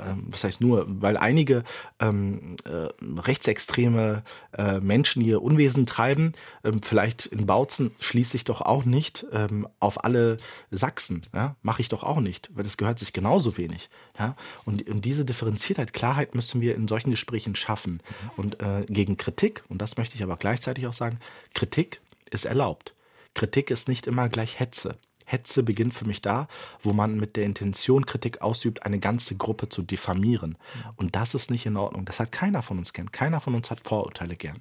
ähm, 0.01 0.27
was 0.27 0.43
heißt 0.43 0.61
nur, 0.61 0.87
weil 0.89 1.17
einige 1.17 1.63
ähm, 2.01 2.57
äh, 2.65 2.89
rechtsextreme 3.21 4.25
äh, 4.53 4.81
Menschen 4.81 5.23
ihr 5.23 5.41
Unwesen 5.41 5.87
treiben, 5.87 6.33
ähm, 6.65 6.83
vielleicht 6.83 7.27
in 7.27 7.47
Bautzen 7.47 7.93
schließe 8.01 8.37
ich 8.37 8.43
doch 8.43 8.61
auch 8.61 8.85
nicht 8.85 9.25
ähm, 9.33 9.69
auf 9.79 10.05
alle 10.05 10.39
Sachsen, 10.73 11.23
ja? 11.33 11.55
mache 11.63 11.81
ich 11.81 11.89
doch 11.89 12.03
auch 12.03 12.21
nicht, 12.21 12.51
weil 12.55 12.65
das 12.65 12.77
gehört 12.77 12.99
sich 12.99 13.13
genauso 13.13 13.57
wenig. 13.57 13.89
Ja? 14.19 14.35
Und, 14.65 14.87
und 14.89 15.05
diese 15.05 15.25
Differenziertheit, 15.25 15.93
Klarheit 15.93 16.35
müssen 16.35 16.61
wir 16.61 16.75
in 16.75 16.89
solchen 16.89 17.11
Gesprächen 17.11 17.55
schaffen. 17.55 18.03
Und 18.37 18.61
äh, 18.61 18.85
gegen 18.89 19.17
Kritik, 19.17 19.63
und 19.69 19.81
das 19.81 19.97
möchte 19.97 20.17
ich 20.17 20.25
aber 20.25 20.37
gleichzeitig 20.37 20.89
auch 20.89 20.93
sagen, 20.93 21.21
Kritik 21.55 22.01
ist 22.31 22.47
erlaubt. 22.47 22.95
Kritik 23.39 23.71
ist 23.71 23.87
nicht 23.87 24.09
immer 24.09 24.29
gleich 24.29 24.59
Hetze. 24.59 24.97
Hetze 25.25 25.63
beginnt 25.63 25.95
für 25.95 26.05
mich 26.05 26.21
da, 26.21 26.49
wo 26.83 26.93
man 26.93 27.19
mit 27.19 27.37
der 27.37 27.45
Intention 27.45 28.05
Kritik 28.05 28.43
ausübt, 28.43 28.85
eine 28.85 28.99
ganze 28.99 29.37
Gruppe 29.37 29.69
zu 29.69 29.83
diffamieren. 29.83 30.59
Und 30.97 31.15
das 31.15 31.35
ist 31.35 31.49
nicht 31.49 31.65
in 31.65 31.77
Ordnung. 31.77 32.05
Das 32.05 32.19
hat 32.19 32.33
keiner 32.33 32.63
von 32.63 32.79
uns 32.79 32.93
gern. 32.93 33.13
Keiner 33.13 33.39
von 33.41 33.55
uns 33.55 33.71
hat 33.71 33.79
Vorurteile 33.85 34.35
gern. 34.35 34.59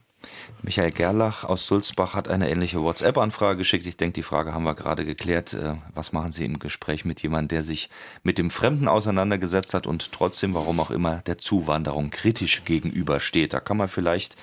Michael 0.61 0.91
Gerlach 0.91 1.43
aus 1.43 1.65
Sulzbach 1.65 2.13
hat 2.13 2.27
eine 2.27 2.51
ähnliche 2.51 2.79
WhatsApp-Anfrage 2.79 3.57
geschickt. 3.57 3.87
Ich 3.87 3.97
denke, 3.97 4.13
die 4.13 4.21
Frage 4.21 4.53
haben 4.53 4.63
wir 4.63 4.75
gerade 4.75 5.05
geklärt. 5.05 5.55
Äh, 5.55 5.77
was 5.95 6.13
machen 6.13 6.31
Sie 6.31 6.45
im 6.45 6.59
Gespräch 6.59 7.03
mit 7.03 7.23
jemandem, 7.23 7.57
der 7.57 7.63
sich 7.63 7.89
mit 8.21 8.37
dem 8.37 8.51
Fremden 8.51 8.87
auseinandergesetzt 8.87 9.73
hat 9.73 9.87
und 9.87 10.11
trotzdem, 10.11 10.53
warum 10.53 10.79
auch 10.79 10.91
immer, 10.91 11.23
der 11.25 11.39
Zuwanderung 11.39 12.11
kritisch 12.11 12.63
gegenübersteht? 12.63 13.53
Da 13.53 13.59
kann 13.59 13.77
man 13.77 13.87
vielleicht 13.87 14.35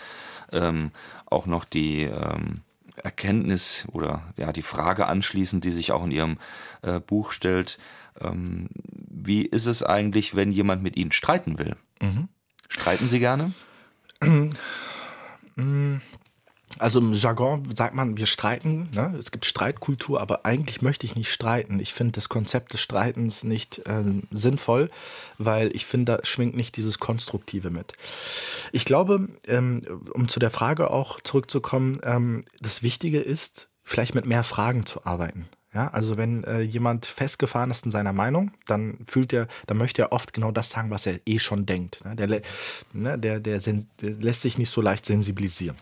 ähm, 0.50 0.90
auch 1.26 1.46
noch 1.46 1.64
die 1.64 2.02
ähm, 2.02 2.62
Erkenntnis 2.96 3.86
oder 3.92 4.22
ja 4.36 4.52
die 4.52 4.62
Frage 4.62 5.06
anschließen, 5.06 5.60
die 5.60 5.70
sich 5.70 5.92
auch 5.92 6.04
in 6.04 6.10
Ihrem 6.10 6.38
äh, 6.82 7.00
Buch 7.00 7.32
stellt. 7.32 7.78
Ähm, 8.20 8.68
wie 8.74 9.42
ist 9.42 9.66
es 9.66 9.82
eigentlich, 9.82 10.36
wenn 10.36 10.52
jemand 10.52 10.82
mit 10.82 10.96
Ihnen 10.96 11.12
streiten 11.12 11.58
will? 11.58 11.76
Mhm. 12.00 12.28
Streiten 12.68 13.08
Sie 13.08 13.18
gerne? 13.18 13.52
Also 16.78 17.00
im 17.00 17.12
Jargon 17.12 17.74
sagt 17.76 17.94
man, 17.94 18.16
wir 18.16 18.26
streiten, 18.26 18.88
ne? 18.94 19.14
es 19.18 19.30
gibt 19.30 19.46
Streitkultur, 19.46 20.20
aber 20.20 20.44
eigentlich 20.44 20.82
möchte 20.82 21.06
ich 21.06 21.14
nicht 21.16 21.32
streiten. 21.32 21.78
Ich 21.78 21.92
finde 21.92 22.12
das 22.12 22.28
Konzept 22.28 22.72
des 22.72 22.80
Streitens 22.80 23.44
nicht 23.44 23.82
ähm, 23.86 24.24
sinnvoll, 24.30 24.90
weil 25.38 25.74
ich 25.74 25.86
finde, 25.86 26.16
da 26.16 26.24
schwingt 26.24 26.56
nicht 26.56 26.76
dieses 26.76 26.98
Konstruktive 26.98 27.70
mit. 27.70 27.92
Ich 28.72 28.84
glaube, 28.84 29.28
ähm, 29.46 29.82
um 30.12 30.28
zu 30.28 30.40
der 30.40 30.50
Frage 30.50 30.90
auch 30.90 31.20
zurückzukommen, 31.20 32.00
ähm, 32.02 32.44
das 32.60 32.82
Wichtige 32.82 33.20
ist, 33.20 33.68
vielleicht 33.82 34.14
mit 34.14 34.26
mehr 34.26 34.44
Fragen 34.44 34.86
zu 34.86 35.04
arbeiten. 35.04 35.46
Ja, 35.74 35.88
also 35.88 36.16
wenn 36.16 36.44
äh, 36.44 36.60
jemand 36.60 37.04
festgefahren 37.04 37.72
ist 37.72 37.84
in 37.84 37.90
seiner 37.90 38.12
Meinung, 38.12 38.52
dann 38.66 38.98
fühlt 39.08 39.32
er, 39.32 39.48
dann 39.66 39.76
möchte 39.76 40.02
er 40.02 40.12
oft 40.12 40.32
genau 40.32 40.52
das 40.52 40.70
sagen, 40.70 40.90
was 40.90 41.04
er 41.04 41.18
eh 41.26 41.40
schon 41.40 41.66
denkt. 41.66 42.04
Ne? 42.04 42.14
Der, 42.14 42.28
ne, 42.92 43.18
der, 43.18 43.40
der, 43.40 43.58
der 43.58 43.82
lässt 44.00 44.42
sich 44.42 44.56
nicht 44.56 44.70
so 44.70 44.80
leicht 44.80 45.04
sensibilisieren. 45.04 45.76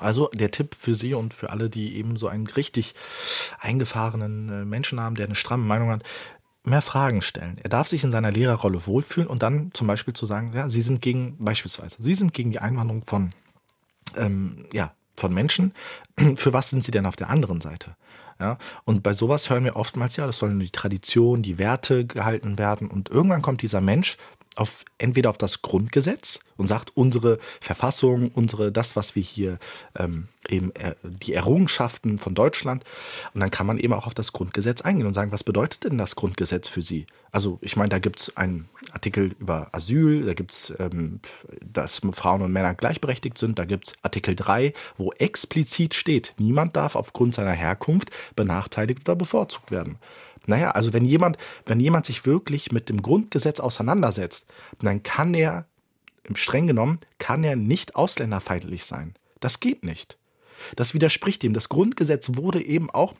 Also 0.00 0.30
der 0.32 0.50
Tipp 0.50 0.76
für 0.78 0.94
Sie 0.94 1.14
und 1.14 1.34
für 1.34 1.50
alle, 1.50 1.70
die 1.70 1.96
eben 1.96 2.16
so 2.16 2.28
einen 2.28 2.46
richtig 2.46 2.94
eingefahrenen 3.60 4.48
äh, 4.48 4.64
Menschen 4.64 5.00
haben, 5.00 5.14
der 5.14 5.26
eine 5.26 5.34
stramme 5.34 5.64
Meinung 5.64 5.90
hat, 5.90 6.02
mehr 6.64 6.82
Fragen 6.82 7.22
stellen. 7.22 7.58
Er 7.62 7.70
darf 7.70 7.88
sich 7.88 8.04
in 8.04 8.10
seiner 8.10 8.30
Lehrerrolle 8.30 8.86
wohlfühlen 8.86 9.28
und 9.28 9.42
dann 9.42 9.70
zum 9.72 9.86
Beispiel 9.86 10.14
zu 10.14 10.26
sagen, 10.26 10.52
ja, 10.54 10.68
Sie 10.68 10.82
sind 10.82 11.00
gegen, 11.00 11.36
beispielsweise, 11.38 11.96
Sie 11.98 12.14
sind 12.14 12.34
gegen 12.34 12.50
die 12.50 12.58
Einwanderung 12.58 13.04
von, 13.04 13.32
ähm, 14.16 14.66
ja, 14.72 14.92
von 15.16 15.32
Menschen. 15.34 15.72
Für 16.36 16.52
was 16.52 16.70
sind 16.70 16.84
Sie 16.84 16.90
denn 16.90 17.06
auf 17.06 17.16
der 17.16 17.30
anderen 17.30 17.60
Seite? 17.60 17.96
Ja, 18.40 18.56
und 18.84 19.02
bei 19.02 19.14
sowas 19.14 19.50
hören 19.50 19.64
wir 19.64 19.74
oftmals, 19.74 20.14
ja, 20.16 20.26
das 20.26 20.38
sollen 20.38 20.60
die 20.60 20.70
Tradition, 20.70 21.42
die 21.42 21.58
Werte 21.58 22.06
gehalten 22.06 22.56
werden. 22.56 22.88
Und 22.88 23.08
irgendwann 23.08 23.42
kommt 23.42 23.62
dieser 23.62 23.80
Mensch 23.80 24.16
auf, 24.58 24.84
entweder 24.98 25.30
auf 25.30 25.38
das 25.38 25.62
Grundgesetz 25.62 26.40
und 26.56 26.66
sagt, 26.66 26.96
unsere 26.96 27.38
Verfassung, 27.60 28.30
unsere, 28.34 28.72
das, 28.72 28.96
was 28.96 29.14
wir 29.14 29.22
hier 29.22 29.58
ähm, 29.96 30.28
eben 30.48 30.74
äh, 30.74 30.96
die 31.04 31.34
Errungenschaften 31.34 32.18
von 32.18 32.34
Deutschland. 32.34 32.84
Und 33.34 33.40
dann 33.40 33.52
kann 33.52 33.66
man 33.66 33.78
eben 33.78 33.92
auch 33.92 34.06
auf 34.06 34.14
das 34.14 34.32
Grundgesetz 34.32 34.80
eingehen 34.80 35.06
und 35.06 35.14
sagen, 35.14 35.30
was 35.30 35.44
bedeutet 35.44 35.84
denn 35.84 35.96
das 35.96 36.16
Grundgesetz 36.16 36.68
für 36.68 36.82
Sie? 36.82 37.06
Also 37.30 37.58
ich 37.60 37.76
meine, 37.76 37.90
da 37.90 38.00
gibt 38.00 38.18
es 38.20 38.36
einen 38.36 38.68
Artikel 38.90 39.36
über 39.38 39.68
Asyl, 39.72 40.26
da 40.26 40.34
gibt 40.34 40.52
es, 40.52 40.72
ähm, 40.80 41.20
dass 41.60 42.00
Frauen 42.12 42.42
und 42.42 42.52
Männer 42.52 42.74
gleichberechtigt 42.74 43.38
sind, 43.38 43.58
da 43.60 43.64
gibt 43.64 43.88
es 43.88 43.94
Artikel 44.02 44.34
3, 44.34 44.72
wo 44.96 45.12
explizit 45.12 45.94
steht, 45.94 46.34
niemand 46.38 46.74
darf 46.74 46.96
aufgrund 46.96 47.34
seiner 47.34 47.52
Herkunft 47.52 48.10
benachteiligt 48.34 49.08
oder 49.08 49.14
bevorzugt 49.14 49.70
werden. 49.70 49.98
Naja, 50.48 50.70
also 50.70 50.92
wenn 50.92 51.04
jemand, 51.04 51.36
wenn 51.66 51.78
jemand 51.78 52.06
sich 52.06 52.24
wirklich 52.24 52.72
mit 52.72 52.88
dem 52.88 53.02
Grundgesetz 53.02 53.60
auseinandersetzt, 53.60 54.46
dann 54.80 55.02
kann 55.02 55.34
er, 55.34 55.66
im 56.24 56.36
streng 56.36 56.66
genommen, 56.66 57.00
kann 57.18 57.44
er 57.44 57.54
nicht 57.54 57.96
ausländerfeindlich 57.96 58.84
sein. 58.84 59.14
Das 59.40 59.60
geht 59.60 59.84
nicht. 59.84 60.16
Das 60.74 60.94
widerspricht 60.94 61.42
dem. 61.42 61.52
Das 61.52 61.68
Grundgesetz 61.68 62.30
wurde 62.34 62.64
eben 62.64 62.90
auch 62.90 63.14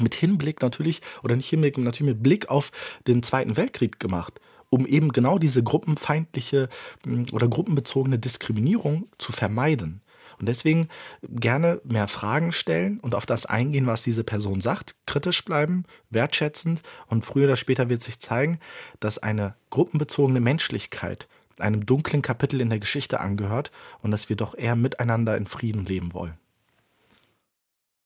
mit 0.00 0.14
Hinblick 0.14 0.62
natürlich, 0.62 1.02
oder 1.22 1.36
nicht 1.36 1.50
Hinblick, 1.50 1.76
natürlich 1.76 2.14
mit 2.14 2.22
Blick 2.22 2.48
auf 2.48 2.72
den 3.06 3.22
Zweiten 3.22 3.56
Weltkrieg 3.58 4.00
gemacht, 4.00 4.40
um 4.70 4.86
eben 4.86 5.12
genau 5.12 5.38
diese 5.38 5.62
gruppenfeindliche 5.62 6.70
hm, 7.04 7.26
oder 7.32 7.48
gruppenbezogene 7.48 8.18
Diskriminierung 8.18 9.08
zu 9.18 9.32
vermeiden. 9.32 10.00
Und 10.42 10.48
deswegen 10.48 10.88
gerne 11.22 11.80
mehr 11.84 12.08
Fragen 12.08 12.50
stellen 12.50 12.98
und 13.00 13.14
auf 13.14 13.26
das 13.26 13.46
eingehen, 13.46 13.86
was 13.86 14.02
diese 14.02 14.24
Person 14.24 14.60
sagt, 14.60 14.96
kritisch 15.06 15.44
bleiben, 15.44 15.84
wertschätzend 16.10 16.82
und 17.06 17.24
früher 17.24 17.44
oder 17.44 17.54
später 17.54 17.88
wird 17.88 18.02
sich 18.02 18.18
zeigen, 18.18 18.58
dass 18.98 19.22
eine 19.22 19.54
gruppenbezogene 19.70 20.40
Menschlichkeit 20.40 21.28
einem 21.60 21.86
dunklen 21.86 22.22
Kapitel 22.22 22.60
in 22.60 22.70
der 22.70 22.80
Geschichte 22.80 23.20
angehört 23.20 23.70
und 24.02 24.10
dass 24.10 24.28
wir 24.28 24.34
doch 24.34 24.58
eher 24.58 24.74
miteinander 24.74 25.36
in 25.36 25.46
Frieden 25.46 25.84
leben 25.84 26.12
wollen. 26.12 26.34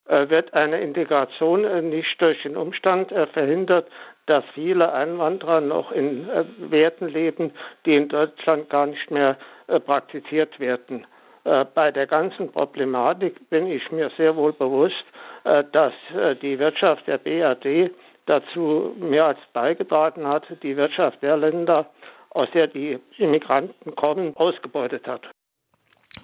Äh, 0.05 0.29
wird 0.29 0.53
eine 0.53 0.83
Integration 0.83 1.65
äh, 1.65 1.81
nicht 1.81 2.21
durch 2.21 2.43
den 2.43 2.59
Umstand 2.59 3.13
äh, 3.13 3.29
verhindert, 3.29 3.89
dass 4.27 4.45
viele 4.53 4.93
Einwanderer 4.93 5.63
noch 5.63 5.91
in 5.91 6.29
Werten 6.59 7.09
leben, 7.09 7.53
die 7.87 7.95
in 7.95 8.09
Deutschland 8.11 8.69
gar 8.69 8.87
nicht 8.87 9.11
mehr 9.11 9.39
praktiziert 9.87 10.59
werden. 10.59 11.07
Äh, 11.47 11.65
bei 11.75 11.93
der 11.93 12.09
ganzen 12.09 12.51
Problematik 12.51 13.49
bin 13.51 13.69
ich 13.69 13.93
mir 13.93 14.11
sehr 14.17 14.35
wohl 14.35 14.53
bewusst, 14.53 15.05
äh, 15.45 15.63
dass 15.71 15.93
äh, 16.13 16.35
die 16.35 16.59
Wirtschaft 16.59 17.07
der 17.07 17.19
BRD 17.19 17.93
dazu 18.27 18.93
mehr 18.99 19.27
als 19.27 19.39
beigetragen 19.53 20.27
hat, 20.27 20.45
die 20.65 20.77
Wirtschaft 20.77 21.23
der 21.23 21.37
Länder, 21.37 21.89
aus 22.31 22.49
der 22.53 22.67
die 22.67 22.99
Immigranten 23.19 23.95
kommen, 23.95 24.37
ausgebeutet 24.37 25.07
hat. 25.07 25.23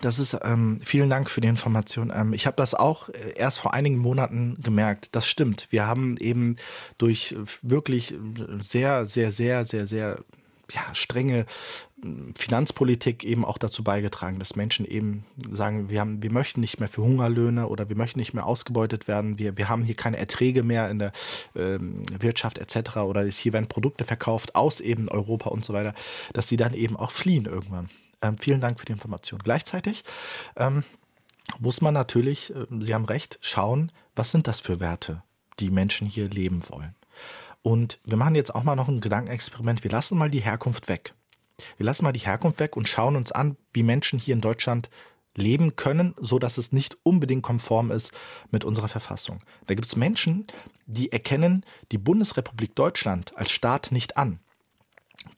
Das 0.00 0.18
ist, 0.18 0.36
ähm, 0.42 0.80
vielen 0.82 1.08
Dank 1.08 1.30
für 1.30 1.40
die 1.40 1.46
Information. 1.46 2.12
Ähm, 2.12 2.32
ich 2.32 2.48
habe 2.48 2.56
das 2.56 2.74
auch 2.74 3.08
erst 3.36 3.60
vor 3.60 3.74
einigen 3.74 3.98
Monaten 3.98 4.58
gemerkt. 4.60 5.14
Das 5.14 5.28
stimmt. 5.28 5.68
Wir 5.70 5.86
haben 5.86 6.16
eben 6.16 6.56
durch 6.98 7.36
wirklich 7.62 8.12
sehr, 8.58 9.06
sehr, 9.06 9.30
sehr, 9.30 9.64
sehr, 9.64 9.86
sehr 9.86 10.16
ja, 10.74 10.94
strenge 10.94 11.46
hm, 12.02 12.34
Finanzpolitik 12.36 13.24
eben 13.24 13.44
auch 13.44 13.58
dazu 13.58 13.84
beigetragen, 13.84 14.38
dass 14.38 14.56
Menschen 14.56 14.86
eben 14.86 15.24
sagen, 15.50 15.88
wir, 15.88 16.00
haben, 16.00 16.22
wir 16.22 16.32
möchten 16.32 16.60
nicht 16.60 16.80
mehr 16.80 16.88
für 16.88 17.02
Hungerlöhne 17.02 17.68
oder 17.68 17.88
wir 17.88 17.96
möchten 17.96 18.18
nicht 18.18 18.34
mehr 18.34 18.46
ausgebeutet 18.46 19.08
werden, 19.08 19.38
wir, 19.38 19.56
wir 19.56 19.68
haben 19.68 19.84
hier 19.84 19.96
keine 19.96 20.18
Erträge 20.18 20.62
mehr 20.62 20.90
in 20.90 20.98
der 20.98 21.12
ähm, 21.54 22.02
Wirtschaft 22.18 22.58
etc. 22.58 22.98
oder 22.98 23.24
hier 23.24 23.52
werden 23.52 23.68
Produkte 23.68 24.04
verkauft 24.04 24.54
aus 24.54 24.80
eben 24.80 25.08
Europa 25.08 25.50
und 25.50 25.64
so 25.64 25.72
weiter, 25.72 25.94
dass 26.32 26.48
sie 26.48 26.56
dann 26.56 26.74
eben 26.74 26.96
auch 26.96 27.10
fliehen 27.10 27.46
irgendwann. 27.46 27.88
Ähm, 28.22 28.38
vielen 28.38 28.60
Dank 28.60 28.78
für 28.78 28.86
die 28.86 28.92
Information. 28.92 29.40
Gleichzeitig 29.42 30.04
ähm, 30.56 30.84
muss 31.58 31.80
man 31.80 31.94
natürlich, 31.94 32.54
äh, 32.54 32.66
Sie 32.80 32.94
haben 32.94 33.04
recht, 33.04 33.38
schauen, 33.40 33.92
was 34.14 34.30
sind 34.30 34.46
das 34.46 34.60
für 34.60 34.80
Werte, 34.80 35.22
die 35.58 35.70
Menschen 35.70 36.06
hier 36.06 36.28
leben 36.28 36.62
wollen. 36.68 36.94
Und 37.62 37.98
wir 38.04 38.16
machen 38.16 38.34
jetzt 38.34 38.54
auch 38.54 38.64
mal 38.64 38.76
noch 38.76 38.88
ein 38.88 39.00
Gedankenexperiment. 39.00 39.84
Wir 39.84 39.90
lassen 39.90 40.18
mal 40.18 40.30
die 40.30 40.40
Herkunft 40.40 40.88
weg. 40.88 41.14
Wir 41.76 41.86
lassen 41.86 42.04
mal 42.04 42.12
die 42.12 42.20
Herkunft 42.20 42.58
weg 42.58 42.76
und 42.76 42.88
schauen 42.88 43.16
uns 43.16 43.30
an, 43.30 43.56
wie 43.72 43.82
Menschen 43.82 44.18
hier 44.18 44.34
in 44.34 44.40
Deutschland 44.40 44.90
leben 45.36 45.76
können, 45.76 46.14
so 46.20 46.38
dass 46.38 46.58
es 46.58 46.72
nicht 46.72 46.98
unbedingt 47.04 47.42
konform 47.42 47.90
ist 47.90 48.12
mit 48.50 48.64
unserer 48.64 48.88
Verfassung. 48.88 49.42
Da 49.66 49.74
gibt 49.74 49.86
es 49.86 49.96
Menschen, 49.96 50.46
die 50.86 51.12
erkennen 51.12 51.64
die 51.90 51.98
Bundesrepublik 51.98 52.74
Deutschland 52.74 53.36
als 53.36 53.50
Staat 53.50 53.92
nicht 53.92 54.16
an. 54.16 54.40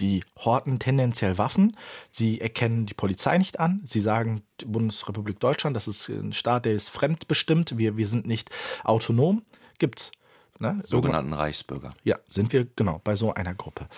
Die 0.01 0.25
horten 0.37 0.79
tendenziell 0.79 1.37
Waffen, 1.37 1.77
sie 2.11 2.41
erkennen 2.41 2.87
die 2.87 2.95
Polizei 2.95 3.37
nicht 3.39 3.61
an, 3.61 3.83
sie 3.85 4.01
sagen, 4.01 4.43
die 4.61 4.65
Bundesrepublik 4.65 5.41
Deutschland, 5.41 5.77
das 5.77 5.89
ist 5.89 6.09
ein 6.09 6.33
Staat, 6.33 6.65
der 6.65 6.73
ist 6.73 6.89
fremdbestimmt, 6.89 7.77
wir, 7.77 7.97
wir 7.97 8.07
sind 8.07 8.27
nicht 8.27 8.51
autonom. 8.83 9.43
Gibt's. 9.79 10.11
Ne? 10.59 10.81
Sogenannten 10.85 11.33
Reichsbürger. 11.33 11.91
Ja, 12.05 12.19
sind 12.27 12.53
wir 12.53 12.67
genau 12.77 13.01
bei 13.03 13.17
so 13.17 13.33
einer 13.33 13.55
Gruppe. 13.55 13.89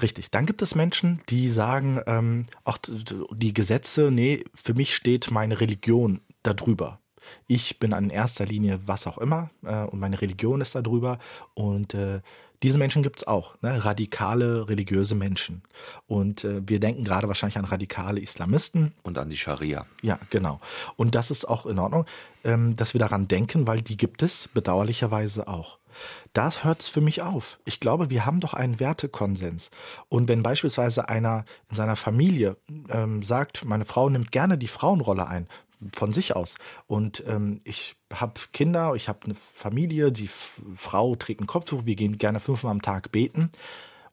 Richtig. 0.00 0.30
Dann 0.30 0.44
gibt 0.44 0.60
es 0.62 0.74
Menschen, 0.74 1.22
die 1.28 1.48
sagen, 1.48 2.00
ähm, 2.06 2.46
auch 2.64 2.78
die 3.32 3.54
Gesetze, 3.54 4.10
nee, 4.10 4.44
für 4.54 4.74
mich 4.74 4.94
steht 4.94 5.30
meine 5.30 5.60
Religion 5.60 6.20
darüber. 6.42 7.00
Ich 7.46 7.78
bin 7.78 7.92
in 7.92 8.10
erster 8.10 8.46
Linie 8.46 8.80
was 8.86 9.06
auch 9.06 9.18
immer 9.18 9.50
äh, 9.64 9.84
und 9.84 9.98
meine 9.98 10.20
Religion 10.20 10.60
ist 10.60 10.74
darüber. 10.74 11.18
Und 11.54 11.94
äh, 11.94 12.20
diese 12.62 12.78
Menschen 12.78 13.02
gibt 13.02 13.18
es 13.18 13.26
auch, 13.26 13.60
ne? 13.62 13.84
radikale 13.84 14.68
religiöse 14.68 15.14
Menschen. 15.14 15.62
Und 16.06 16.44
äh, 16.44 16.60
wir 16.66 16.80
denken 16.80 17.04
gerade 17.04 17.28
wahrscheinlich 17.28 17.58
an 17.58 17.64
radikale 17.64 18.20
Islamisten. 18.20 18.92
Und 19.02 19.18
an 19.18 19.28
die 19.28 19.36
Scharia. 19.36 19.86
Ja, 20.02 20.18
genau. 20.30 20.60
Und 20.96 21.14
das 21.14 21.30
ist 21.30 21.46
auch 21.46 21.66
in 21.66 21.78
Ordnung, 21.78 22.06
ähm, 22.44 22.76
dass 22.76 22.94
wir 22.94 22.98
daran 22.98 23.28
denken, 23.28 23.66
weil 23.66 23.82
die 23.82 23.96
gibt 23.96 24.22
es 24.22 24.48
bedauerlicherweise 24.48 25.48
auch. 25.48 25.78
Da 26.32 26.50
hört 26.62 26.82
es 26.82 26.88
für 26.88 27.00
mich 27.00 27.22
auf. 27.22 27.58
Ich 27.64 27.80
glaube, 27.80 28.10
wir 28.10 28.26
haben 28.26 28.40
doch 28.40 28.54
einen 28.54 28.80
Wertekonsens. 28.80 29.70
Und 30.08 30.28
wenn 30.28 30.42
beispielsweise 30.42 31.08
einer 31.08 31.44
in 31.70 31.76
seiner 31.76 31.96
Familie 31.96 32.56
ähm, 32.88 33.22
sagt, 33.22 33.64
meine 33.64 33.84
Frau 33.84 34.08
nimmt 34.08 34.32
gerne 34.32 34.58
die 34.58 34.68
Frauenrolle 34.68 35.26
ein, 35.26 35.48
von 35.94 36.12
sich 36.12 36.34
aus. 36.34 36.54
Und 36.86 37.24
ähm, 37.26 37.60
ich 37.64 37.96
habe 38.12 38.40
Kinder, 38.52 38.94
ich 38.94 39.08
habe 39.08 39.20
eine 39.24 39.34
Familie, 39.34 40.12
die 40.12 40.28
Frau 40.76 41.16
trägt 41.16 41.40
ein 41.40 41.46
Kopftuch, 41.46 41.84
wir 41.84 41.96
gehen 41.96 42.18
gerne 42.18 42.40
fünfmal 42.40 42.72
am 42.72 42.82
Tag 42.82 43.12
beten. 43.12 43.50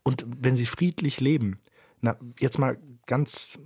Und 0.04 0.26
wenn 0.28 0.56
sie 0.56 0.66
friedlich 0.66 1.22
leben, 1.22 1.60
na, 2.02 2.18
jetzt 2.40 2.60
mal 2.60 2.78
ganz 3.06 3.58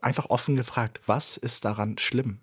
einfach 0.00 0.30
offen 0.30 0.56
gefragt, 0.56 1.00
was 1.06 1.36
ist 1.36 1.64
daran 1.64 1.96
schlimm? 1.98 2.40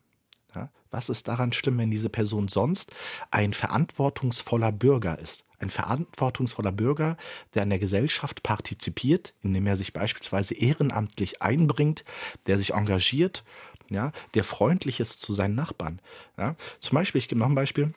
Was 0.92 1.10
ist 1.10 1.28
daran 1.28 1.54
schlimm, 1.54 1.78
wenn 1.78 1.92
diese 1.92 2.10
Person 2.10 2.48
sonst 2.48 2.92
ein 3.32 3.54
verantwortungsvoller 3.54 4.72
Bürger 4.72 5.20
ist? 5.20 5.46
Ein 5.60 5.70
verantwortungsvoller 5.70 6.72
Bürger, 6.72 7.18
der 7.54 7.64
an 7.64 7.70
der 7.70 7.80
Gesellschaft 7.80 8.44
partizipiert, 8.44 9.34
indem 9.42 9.68
er 9.68 9.78
sich 9.78 9.94
beispielsweise 9.94 10.56
ehrenamtlich 10.56 11.42
einbringt, 11.42 12.06
der 12.48 12.58
sich 12.58 12.74
engagiert, 12.74 13.44
ja, 13.90 14.12
der 14.36 14.44
freundlich 14.44 15.00
ist 15.00 15.20
zu 15.20 15.34
seinen 15.34 15.56
Nachbarn. 15.56 16.02
Ja. 16.38 16.56
Zum 16.80 16.96
Beispiel, 16.96 17.20
ich 17.20 17.28
gebe 17.28 17.40
noch 17.40 17.48
ein 17.48 17.56
Beispiel. 17.56 17.94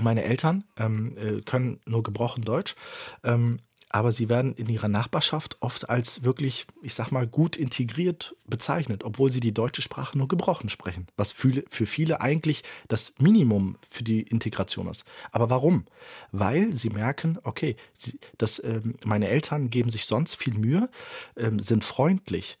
Meine 0.00 0.24
Eltern 0.24 0.64
ähm, 0.76 1.16
äh, 1.16 1.40
können 1.42 1.80
nur 1.86 2.02
gebrochen 2.02 2.44
Deutsch. 2.44 2.74
Ähm, 3.22 3.60
aber 3.94 4.10
sie 4.10 4.28
werden 4.28 4.54
in 4.54 4.68
ihrer 4.68 4.88
Nachbarschaft 4.88 5.56
oft 5.60 5.88
als 5.88 6.24
wirklich, 6.24 6.66
ich 6.82 6.94
sag 6.94 7.12
mal, 7.12 7.28
gut 7.28 7.56
integriert 7.56 8.34
bezeichnet, 8.44 9.04
obwohl 9.04 9.30
sie 9.30 9.38
die 9.38 9.54
deutsche 9.54 9.82
Sprache 9.82 10.18
nur 10.18 10.26
gebrochen 10.26 10.68
sprechen, 10.68 11.06
was 11.16 11.30
für, 11.30 11.62
viele 11.70 12.20
eigentlich 12.20 12.64
das 12.88 13.12
Minimum 13.20 13.78
für 13.88 14.02
die 14.02 14.22
Integration 14.22 14.88
ist. 14.88 15.04
Aber 15.30 15.48
warum? 15.48 15.84
Weil 16.32 16.74
sie 16.74 16.90
merken, 16.90 17.38
okay, 17.44 17.76
sie, 17.96 18.18
das, 18.36 18.60
ähm, 18.64 18.96
meine 19.04 19.28
Eltern 19.28 19.70
geben 19.70 19.90
sich 19.90 20.06
sonst 20.06 20.34
viel 20.34 20.54
Mühe, 20.54 20.90
ähm, 21.36 21.60
sind 21.60 21.84
freundlich, 21.84 22.58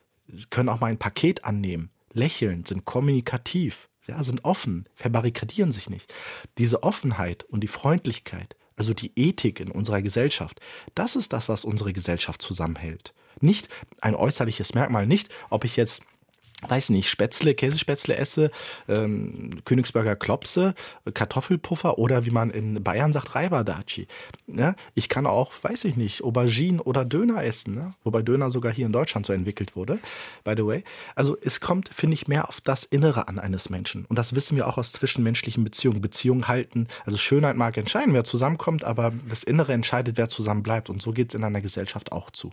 können 0.50 0.68
auch 0.68 0.78
mal 0.78 0.92
ein 0.92 0.98
Paket 0.98 1.44
annehmen, 1.44 1.90
lächeln, 2.12 2.64
sind 2.64 2.84
kommunikativ, 2.84 3.88
ja, 4.06 4.22
sind 4.22 4.44
offen, 4.44 4.88
verbarrikadieren 4.94 5.72
sich 5.72 5.90
nicht. 5.90 6.14
Diese 6.58 6.84
Offenheit 6.84 7.42
und 7.42 7.60
die 7.60 7.68
Freundlichkeit, 7.68 8.54
also 8.76 8.94
die 8.94 9.12
Ethik 9.16 9.60
in 9.60 9.70
unserer 9.70 10.02
Gesellschaft, 10.02 10.60
das 10.94 11.16
ist 11.16 11.32
das, 11.32 11.48
was 11.48 11.64
unsere 11.64 11.92
Gesellschaft 11.92 12.42
zusammenhält. 12.42 13.14
Nicht 13.40 13.68
ein 14.00 14.14
äußerliches 14.14 14.74
Merkmal, 14.74 15.06
nicht 15.06 15.28
ob 15.50 15.64
ich 15.64 15.76
jetzt 15.76 16.02
weiß 16.68 16.90
nicht, 16.90 17.08
Spätzle, 17.08 17.54
Käsespätzle 17.54 18.16
esse, 18.16 18.50
ähm, 18.88 19.60
Königsberger 19.64 20.16
Klopse, 20.16 20.74
Kartoffelpuffer 21.12 21.98
oder 21.98 22.24
wie 22.26 22.30
man 22.30 22.50
in 22.50 22.82
Bayern 22.82 23.12
sagt, 23.12 23.34
Reibadachi. 23.34 24.06
Ne? 24.46 24.74
Ich 24.94 25.08
kann 25.08 25.26
auch, 25.26 25.52
weiß 25.62 25.84
ich 25.84 25.96
nicht, 25.96 26.22
Aubergine 26.22 26.82
oder 26.82 27.04
Döner 27.04 27.42
essen, 27.44 27.74
ne? 27.74 27.90
wobei 28.04 28.22
Döner 28.22 28.50
sogar 28.50 28.72
hier 28.72 28.86
in 28.86 28.92
Deutschland 28.92 29.26
so 29.26 29.32
entwickelt 29.32 29.76
wurde, 29.76 29.98
by 30.44 30.54
the 30.56 30.66
way. 30.66 30.84
Also 31.14 31.36
es 31.42 31.60
kommt, 31.60 31.88
finde 31.88 32.14
ich, 32.14 32.28
mehr 32.28 32.48
auf 32.48 32.60
das 32.60 32.84
Innere 32.84 33.28
an 33.28 33.38
eines 33.38 33.70
Menschen. 33.70 34.04
Und 34.06 34.18
das 34.18 34.34
wissen 34.34 34.56
wir 34.56 34.66
auch 34.66 34.78
aus 34.78 34.92
zwischenmenschlichen 34.92 35.64
Beziehungen. 35.64 36.00
Beziehungen 36.00 36.48
halten, 36.48 36.88
also 37.04 37.18
Schönheit 37.18 37.56
mag 37.56 37.76
entscheiden, 37.76 38.14
wer 38.14 38.24
zusammenkommt, 38.24 38.84
aber 38.84 39.12
das 39.28 39.42
Innere 39.42 39.72
entscheidet, 39.72 40.16
wer 40.16 40.28
zusammen 40.28 40.62
bleibt. 40.62 40.90
Und 40.90 41.02
so 41.02 41.12
geht 41.12 41.28
es 41.28 41.34
in 41.34 41.44
einer 41.44 41.60
Gesellschaft 41.60 42.12
auch 42.12 42.30
zu. 42.30 42.50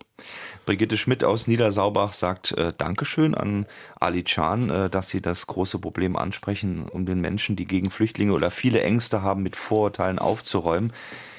Brigitte 0.66 0.98
Schmidt 0.98 1.24
aus 1.24 1.48
Niedersaubach 1.48 2.14
sagt 2.14 2.52
äh, 2.54 2.74
Dankeschön 2.78 3.36
an 3.36 3.66
Ali 4.02 4.24
Can, 4.24 4.70
äh, 4.70 4.90
dass 4.90 5.10
Sie 5.10 5.22
das 5.22 5.48
große 5.48 5.80
Problem 5.80 6.16
ansprechen, 6.16 6.88
um 6.90 7.06
den 7.06 7.22
Menschen, 7.22 7.56
die 7.56 7.66
gegen 7.66 7.92
Flüchtlinge 7.92 8.34
oder 8.34 8.52
viele 8.52 8.82
Ängste 8.82 9.22
haben, 9.22 9.44
mit 9.44 9.56
Vorurteilen 9.56 10.20
aufzuräumen. 10.20 10.92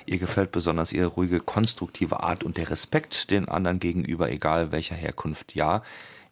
Ihr 0.07 0.19
gefällt 0.19 0.53
besonders 0.53 0.93
Ihre 0.93 1.07
ruhige, 1.07 1.41
konstruktive 1.41 2.23
Art 2.23 2.45
und 2.45 2.57
der 2.57 2.71
Respekt 2.71 3.31
den 3.31 3.49
anderen 3.49 3.79
gegenüber, 3.79 4.31
egal 4.31 4.73
welcher 4.73 4.95
Herkunft. 4.95 5.55
Ja, 5.55 5.83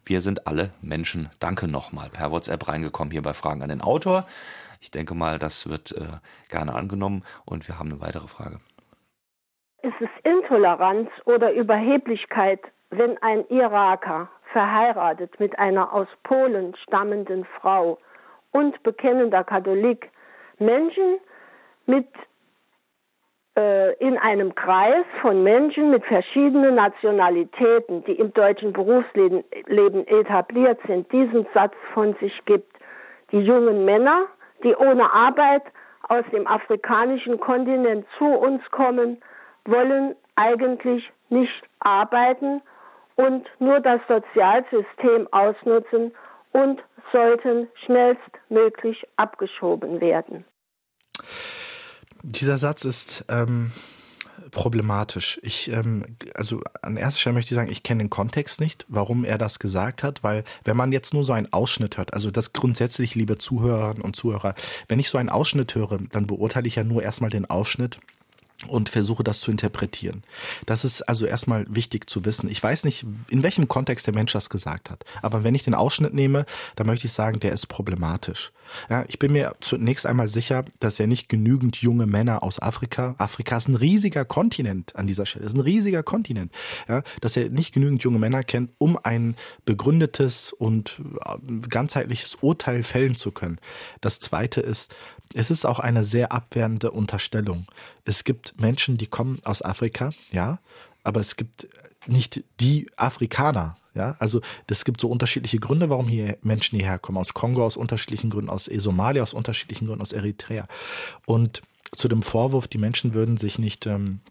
wir 0.05 0.21
sind 0.21 0.47
alle 0.47 0.71
Menschen. 0.81 1.29
Danke 1.39 1.67
nochmal 1.67 2.09
per 2.09 2.31
WhatsApp 2.31 2.67
reingekommen 2.67 3.11
hier 3.11 3.21
bei 3.21 3.33
Fragen 3.33 3.61
an 3.61 3.69
den 3.69 3.81
Autor. 3.81 4.25
Ich 4.79 4.91
denke 4.91 5.13
mal, 5.13 5.37
das 5.37 5.69
wird 5.69 5.91
äh, 5.91 6.05
gerne 6.49 6.73
angenommen 6.73 7.23
und 7.45 7.67
wir 7.67 7.77
haben 7.77 7.91
eine 7.91 8.01
weitere 8.01 8.27
Frage. 8.27 8.59
Ist 9.83 9.99
es 9.99 10.09
Intoleranz 10.23 11.09
oder 11.25 11.53
Überheblichkeit, 11.53 12.61
wenn 12.89 13.17
ein 13.21 13.45
Iraker 13.49 14.29
verheiratet 14.51 15.39
mit 15.39 15.57
einer 15.59 15.93
aus 15.93 16.07
Polen 16.23 16.75
stammenden 16.83 17.45
Frau 17.59 17.97
und 18.51 18.81
bekennender 18.83 19.43
Katholik 19.43 20.09
Menschen 20.59 21.19
mit 21.85 22.07
äh, 23.57 23.93
in 23.95 24.17
einem 24.17 24.55
Kreis 24.55 25.05
von 25.21 25.43
Menschen 25.43 25.89
mit 25.89 26.05
verschiedenen 26.05 26.75
Nationalitäten, 26.75 28.03
die 28.05 28.13
im 28.13 28.33
deutschen 28.33 28.73
Berufsleben 28.73 29.43
Leben 29.67 30.07
etabliert 30.07 30.79
sind, 30.87 31.11
diesen 31.11 31.45
Satz 31.53 31.73
von 31.93 32.15
sich 32.21 32.33
gibt. 32.45 32.71
Die 33.31 33.39
jungen 33.39 33.85
Männer, 33.85 34.27
die 34.63 34.75
ohne 34.75 35.11
Arbeit 35.11 35.63
aus 36.07 36.23
dem 36.31 36.45
afrikanischen 36.47 37.39
Kontinent 37.39 38.05
zu 38.17 38.25
uns 38.25 38.61
kommen, 38.71 39.21
wollen 39.65 40.15
eigentlich 40.35 41.09
nicht 41.29 41.63
arbeiten 41.79 42.61
und 43.15 43.47
nur 43.59 43.79
das 43.79 44.01
Sozialsystem 44.07 45.27
ausnutzen 45.31 46.11
und 46.51 46.81
sollten 47.11 47.67
schnellstmöglich 47.85 49.03
abgeschoben 49.17 50.01
werden. 50.01 50.45
Dieser 52.23 52.57
Satz 52.57 52.85
ist 52.85 53.25
ähm, 53.29 53.71
problematisch. 54.51 55.39
Ich, 55.43 55.71
ähm, 55.71 56.17
also 56.35 56.61
an 56.81 56.97
erster 56.97 57.19
Stelle 57.19 57.33
möchte 57.35 57.53
ich 57.53 57.57
sagen, 57.57 57.71
ich 57.71 57.83
kenne 57.83 58.03
den 58.03 58.09
Kontext 58.09 58.59
nicht, 58.59 58.85
warum 58.87 59.23
er 59.23 59.37
das 59.37 59.59
gesagt 59.59 60.03
hat, 60.03 60.23
weil 60.23 60.43
wenn 60.63 60.77
man 60.77 60.91
jetzt 60.91 61.13
nur 61.13 61.23
so 61.23 61.33
einen 61.33 61.51
Ausschnitt 61.51 61.97
hört, 61.97 62.13
also 62.13 62.31
das 62.31 62.53
grundsätzlich, 62.53 63.15
liebe 63.15 63.37
Zuhörerinnen 63.37 64.01
und 64.01 64.15
Zuhörer, 64.15 64.55
wenn 64.87 64.99
ich 64.99 65.09
so 65.09 65.17
einen 65.17 65.29
Ausschnitt 65.29 65.75
höre, 65.75 65.99
dann 66.11 66.27
beurteile 66.27 66.67
ich 66.67 66.75
ja 66.75 66.83
nur 66.83 67.01
erstmal 67.03 67.29
den 67.29 67.49
Ausschnitt 67.49 67.99
und 68.67 68.89
versuche 68.89 69.23
das 69.23 69.39
zu 69.39 69.51
interpretieren. 69.51 70.23
Das 70.65 70.85
ist 70.85 71.01
also 71.03 71.25
erstmal 71.25 71.65
wichtig 71.69 72.09
zu 72.09 72.25
wissen. 72.25 72.49
Ich 72.49 72.61
weiß 72.61 72.83
nicht, 72.83 73.05
in 73.29 73.43
welchem 73.43 73.67
Kontext 73.67 74.07
der 74.07 74.13
Mensch 74.13 74.33
das 74.33 74.49
gesagt 74.49 74.89
hat, 74.89 75.05
aber 75.21 75.43
wenn 75.43 75.55
ich 75.55 75.63
den 75.63 75.73
Ausschnitt 75.73 76.13
nehme, 76.13 76.45
dann 76.75 76.87
möchte 76.87 77.07
ich 77.07 77.13
sagen, 77.13 77.39
der 77.39 77.51
ist 77.51 77.67
problematisch. 77.67 78.51
Ja, 78.89 79.03
ich 79.07 79.19
bin 79.19 79.33
mir 79.33 79.55
zunächst 79.59 80.05
einmal 80.05 80.27
sicher, 80.27 80.65
dass 80.79 80.99
er 80.99 81.07
nicht 81.07 81.27
genügend 81.27 81.77
junge 81.77 82.05
Männer 82.05 82.43
aus 82.43 82.61
Afrika, 82.61 83.15
Afrika 83.17 83.57
ist 83.57 83.67
ein 83.67 83.75
riesiger 83.75 84.25
Kontinent 84.25 84.95
an 84.95 85.07
dieser 85.07 85.25
Stelle, 85.25 85.45
ist 85.45 85.55
ein 85.55 85.61
riesiger 85.61 86.03
Kontinent, 86.03 86.53
ja, 86.87 87.03
dass 87.19 87.35
er 87.35 87.49
nicht 87.49 87.73
genügend 87.73 88.03
junge 88.03 88.19
Männer 88.19 88.43
kennt, 88.43 88.71
um 88.77 88.97
ein 89.01 89.35
begründetes 89.65 90.53
und 90.53 91.01
äh, 91.25 91.67
ganzheitliches 91.67 92.35
Urteil 92.41 92.83
fällen 92.83 93.15
zu 93.15 93.31
können. 93.31 93.59
Das 93.99 94.19
zweite 94.19 94.61
ist, 94.61 94.95
es 95.33 95.51
ist 95.51 95.65
auch 95.65 95.79
eine 95.79 96.03
sehr 96.03 96.31
abwehrende 96.31 96.91
Unterstellung. 96.91 97.67
Es 98.05 98.23
gibt 98.23 98.59
Menschen, 98.59 98.97
die 98.97 99.07
kommen 99.07 99.39
aus 99.43 99.61
Afrika, 99.61 100.11
ja, 100.31 100.59
aber 101.03 101.19
es 101.19 101.35
gibt 101.35 101.67
nicht 102.07 102.43
die 102.59 102.89
Afrikaner. 102.95 103.77
Ja, 103.93 104.15
also 104.19 104.39
es 104.67 104.85
gibt 104.85 105.01
so 105.01 105.09
unterschiedliche 105.09 105.59
Gründe, 105.59 105.89
warum 105.89 106.07
hier 106.07 106.37
Menschen 106.41 106.77
hierher 106.77 106.97
kommen. 106.97 107.17
Aus 107.17 107.33
Kongo 107.33 107.65
aus 107.65 107.75
unterschiedlichen 107.75 108.29
Gründen, 108.29 108.49
aus 108.49 108.65
Somalia 108.65 109.21
aus 109.21 109.33
unterschiedlichen 109.33 109.85
Gründen, 109.85 110.01
aus 110.01 110.13
Eritrea. 110.13 110.65
Und 111.25 111.61
zu 111.91 112.07
dem 112.07 112.23
Vorwurf, 112.23 112.69
die 112.69 112.77
Menschen 112.77 113.13
würden 113.13 113.35
sich 113.35 113.59
nicht 113.59 113.85
ähm, 113.85 114.21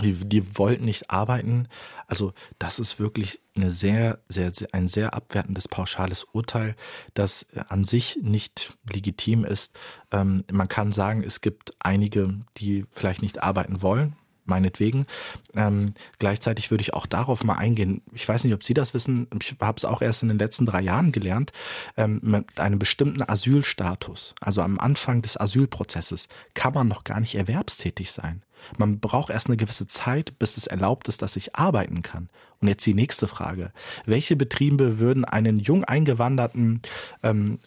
die, 0.00 0.12
die 0.12 0.58
wollten 0.58 0.84
nicht 0.84 1.10
arbeiten. 1.10 1.68
Also 2.06 2.32
das 2.58 2.78
ist 2.78 2.98
wirklich 2.98 3.40
eine 3.54 3.70
sehr, 3.70 4.20
sehr, 4.28 4.50
sehr, 4.50 4.68
ein 4.72 4.88
sehr 4.88 5.14
abwertendes, 5.14 5.68
pauschales 5.68 6.24
Urteil, 6.32 6.76
das 7.14 7.46
an 7.68 7.84
sich 7.84 8.18
nicht 8.22 8.76
legitim 8.92 9.44
ist. 9.44 9.78
Ähm, 10.12 10.44
man 10.50 10.68
kann 10.68 10.92
sagen, 10.92 11.22
es 11.22 11.40
gibt 11.40 11.74
einige, 11.80 12.40
die 12.56 12.86
vielleicht 12.92 13.22
nicht 13.22 13.42
arbeiten 13.42 13.82
wollen, 13.82 14.16
meinetwegen. 14.50 15.06
Ähm, 15.54 15.94
gleichzeitig 16.18 16.70
würde 16.70 16.82
ich 16.82 16.92
auch 16.92 17.06
darauf 17.06 17.42
mal 17.42 17.54
eingehen. 17.54 18.02
Ich 18.12 18.28
weiß 18.28 18.44
nicht, 18.44 18.52
ob 18.52 18.62
Sie 18.62 18.74
das 18.74 18.92
wissen. 18.92 19.26
Ich 19.40 19.56
habe 19.60 19.78
es 19.78 19.86
auch 19.86 20.02
erst 20.02 20.22
in 20.22 20.28
den 20.28 20.38
letzten 20.38 20.66
drei 20.66 20.82
Jahren 20.82 21.12
gelernt. 21.12 21.52
Ähm, 21.96 22.20
mit 22.22 22.60
einem 22.60 22.78
bestimmten 22.78 23.22
Asylstatus, 23.22 24.34
also 24.40 24.60
am 24.60 24.78
Anfang 24.78 25.22
des 25.22 25.40
Asylprozesses, 25.40 26.28
kann 26.52 26.74
man 26.74 26.88
noch 26.88 27.04
gar 27.04 27.20
nicht 27.20 27.34
erwerbstätig 27.34 28.12
sein. 28.12 28.42
Man 28.76 29.00
braucht 29.00 29.30
erst 29.30 29.46
eine 29.46 29.56
gewisse 29.56 29.86
Zeit, 29.86 30.38
bis 30.38 30.56
es 30.56 30.66
erlaubt 30.66 31.08
ist, 31.08 31.22
dass 31.22 31.36
ich 31.36 31.56
arbeiten 31.56 32.02
kann. 32.02 32.28
Und 32.60 32.68
jetzt 32.68 32.84
die 32.84 32.94
nächste 32.94 33.26
Frage. 33.26 33.72
Welche 34.04 34.36
Betriebe 34.36 34.98
würden 34.98 35.24
einen 35.24 35.58
jung 35.58 35.84
eingewanderten 35.84 36.82
ähm, 37.22 37.58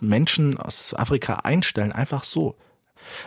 Menschen 0.00 0.58
aus 0.58 0.92
Afrika 0.94 1.34
einstellen, 1.34 1.92
einfach 1.92 2.24
so? 2.24 2.56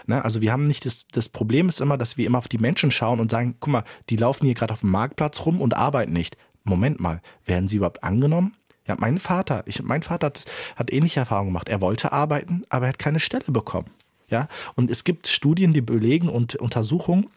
Ne? 0.05 0.23
Also 0.23 0.41
wir 0.41 0.51
haben 0.51 0.65
nicht 0.65 0.85
das, 0.85 1.07
das 1.11 1.29
Problem 1.29 1.69
ist 1.69 1.81
immer, 1.81 1.97
dass 1.97 2.17
wir 2.17 2.25
immer 2.25 2.37
auf 2.37 2.47
die 2.47 2.57
Menschen 2.57 2.91
schauen 2.91 3.19
und 3.19 3.31
sagen, 3.31 3.55
guck 3.59 3.71
mal, 3.71 3.83
die 4.09 4.17
laufen 4.17 4.45
hier 4.45 4.55
gerade 4.55 4.73
auf 4.73 4.81
dem 4.81 4.91
Marktplatz 4.91 5.45
rum 5.45 5.61
und 5.61 5.75
arbeiten 5.75 6.13
nicht. 6.13 6.37
Moment 6.63 6.99
mal, 6.99 7.21
werden 7.45 7.67
sie 7.67 7.77
überhaupt 7.77 8.03
angenommen? 8.03 8.55
Ja, 8.87 8.95
mein 8.99 9.19
Vater, 9.19 9.63
ich, 9.65 9.81
mein 9.83 10.03
Vater 10.03 10.27
hat, 10.27 10.45
hat 10.75 10.91
ähnliche 10.91 11.19
Erfahrungen 11.19 11.49
gemacht. 11.49 11.69
Er 11.69 11.81
wollte 11.81 12.11
arbeiten, 12.11 12.63
aber 12.69 12.85
er 12.85 12.89
hat 12.89 12.99
keine 12.99 13.19
Stelle 13.19 13.45
bekommen. 13.47 13.89
Ja, 14.27 14.47
und 14.75 14.89
es 14.89 15.03
gibt 15.03 15.27
Studien, 15.27 15.73
die 15.73 15.81
belegen 15.81 16.29
und 16.29 16.55
Untersuchungen, 16.55 17.27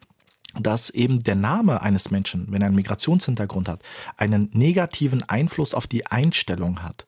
dass 0.59 0.91
eben 0.91 1.23
der 1.23 1.35
Name 1.35 1.83
eines 1.83 2.11
Menschen, 2.11 2.47
wenn 2.51 2.63
er 2.63 2.67
einen 2.67 2.77
Migrationshintergrund 2.77 3.69
hat, 3.69 3.81
einen 4.17 4.51
negativen 4.53 5.23
Einfluss 5.29 5.75
auf 5.75 5.87
die 5.87 6.07
Einstellung 6.07 6.83
hat. 6.83 7.07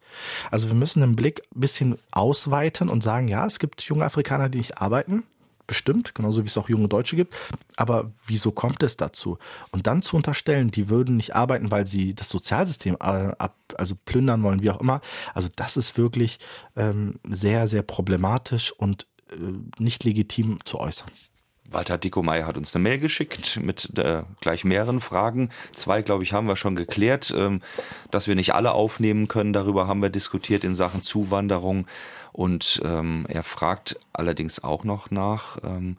Also 0.50 0.68
wir 0.68 0.74
müssen 0.74 1.00
den 1.00 1.16
Blick 1.16 1.42
ein 1.54 1.60
bisschen 1.60 1.98
ausweiten 2.10 2.88
und 2.88 3.02
sagen, 3.02 3.28
ja, 3.28 3.46
es 3.46 3.58
gibt 3.58 3.82
junge 3.82 4.04
Afrikaner, 4.04 4.48
die 4.48 4.58
nicht 4.58 4.78
arbeiten, 4.78 5.24
bestimmt, 5.66 6.14
genauso 6.14 6.42
wie 6.42 6.48
es 6.48 6.56
auch 6.56 6.68
junge 6.68 6.88
Deutsche 6.88 7.16
gibt. 7.16 7.34
Aber 7.76 8.12
wieso 8.26 8.52
kommt 8.52 8.82
es 8.82 8.96
dazu? 8.96 9.38
Und 9.70 9.86
dann 9.86 10.02
zu 10.02 10.16
unterstellen, 10.16 10.70
die 10.70 10.88
würden 10.88 11.16
nicht 11.16 11.34
arbeiten, 11.34 11.70
weil 11.70 11.86
sie 11.86 12.14
das 12.14 12.28
Sozialsystem 12.28 12.94
äh, 12.94 13.32
ab, 13.38 13.56
also 13.76 13.94
plündern 14.04 14.42
wollen, 14.42 14.62
wie 14.62 14.70
auch 14.70 14.80
immer. 14.80 15.00
Also 15.34 15.48
das 15.54 15.76
ist 15.76 15.96
wirklich 15.98 16.38
ähm, 16.76 17.18
sehr, 17.28 17.68
sehr 17.68 17.82
problematisch 17.82 18.72
und 18.72 19.06
äh, 19.30 19.36
nicht 19.78 20.04
legitim 20.04 20.58
zu 20.64 20.78
äußern. 20.78 21.10
Walter 21.70 21.98
Dickomeyer 21.98 22.46
hat 22.46 22.56
uns 22.56 22.74
eine 22.74 22.82
Mail 22.82 22.98
geschickt 22.98 23.58
mit 23.62 23.96
äh, 23.98 24.22
gleich 24.40 24.64
mehreren 24.64 25.00
Fragen. 25.00 25.50
Zwei, 25.74 26.02
glaube 26.02 26.24
ich, 26.24 26.32
haben 26.32 26.46
wir 26.46 26.56
schon 26.56 26.76
geklärt. 26.76 27.32
Ähm, 27.36 27.62
dass 28.10 28.28
wir 28.28 28.34
nicht 28.34 28.54
alle 28.54 28.72
aufnehmen 28.72 29.28
können, 29.28 29.52
darüber 29.52 29.86
haben 29.86 30.02
wir 30.02 30.10
diskutiert 30.10 30.64
in 30.64 30.74
Sachen 30.74 31.02
Zuwanderung. 31.02 31.86
Und 32.32 32.80
ähm, 32.84 33.26
er 33.28 33.42
fragt 33.42 33.98
allerdings 34.12 34.62
auch 34.62 34.84
noch 34.84 35.10
nach, 35.10 35.58
ähm, 35.64 35.96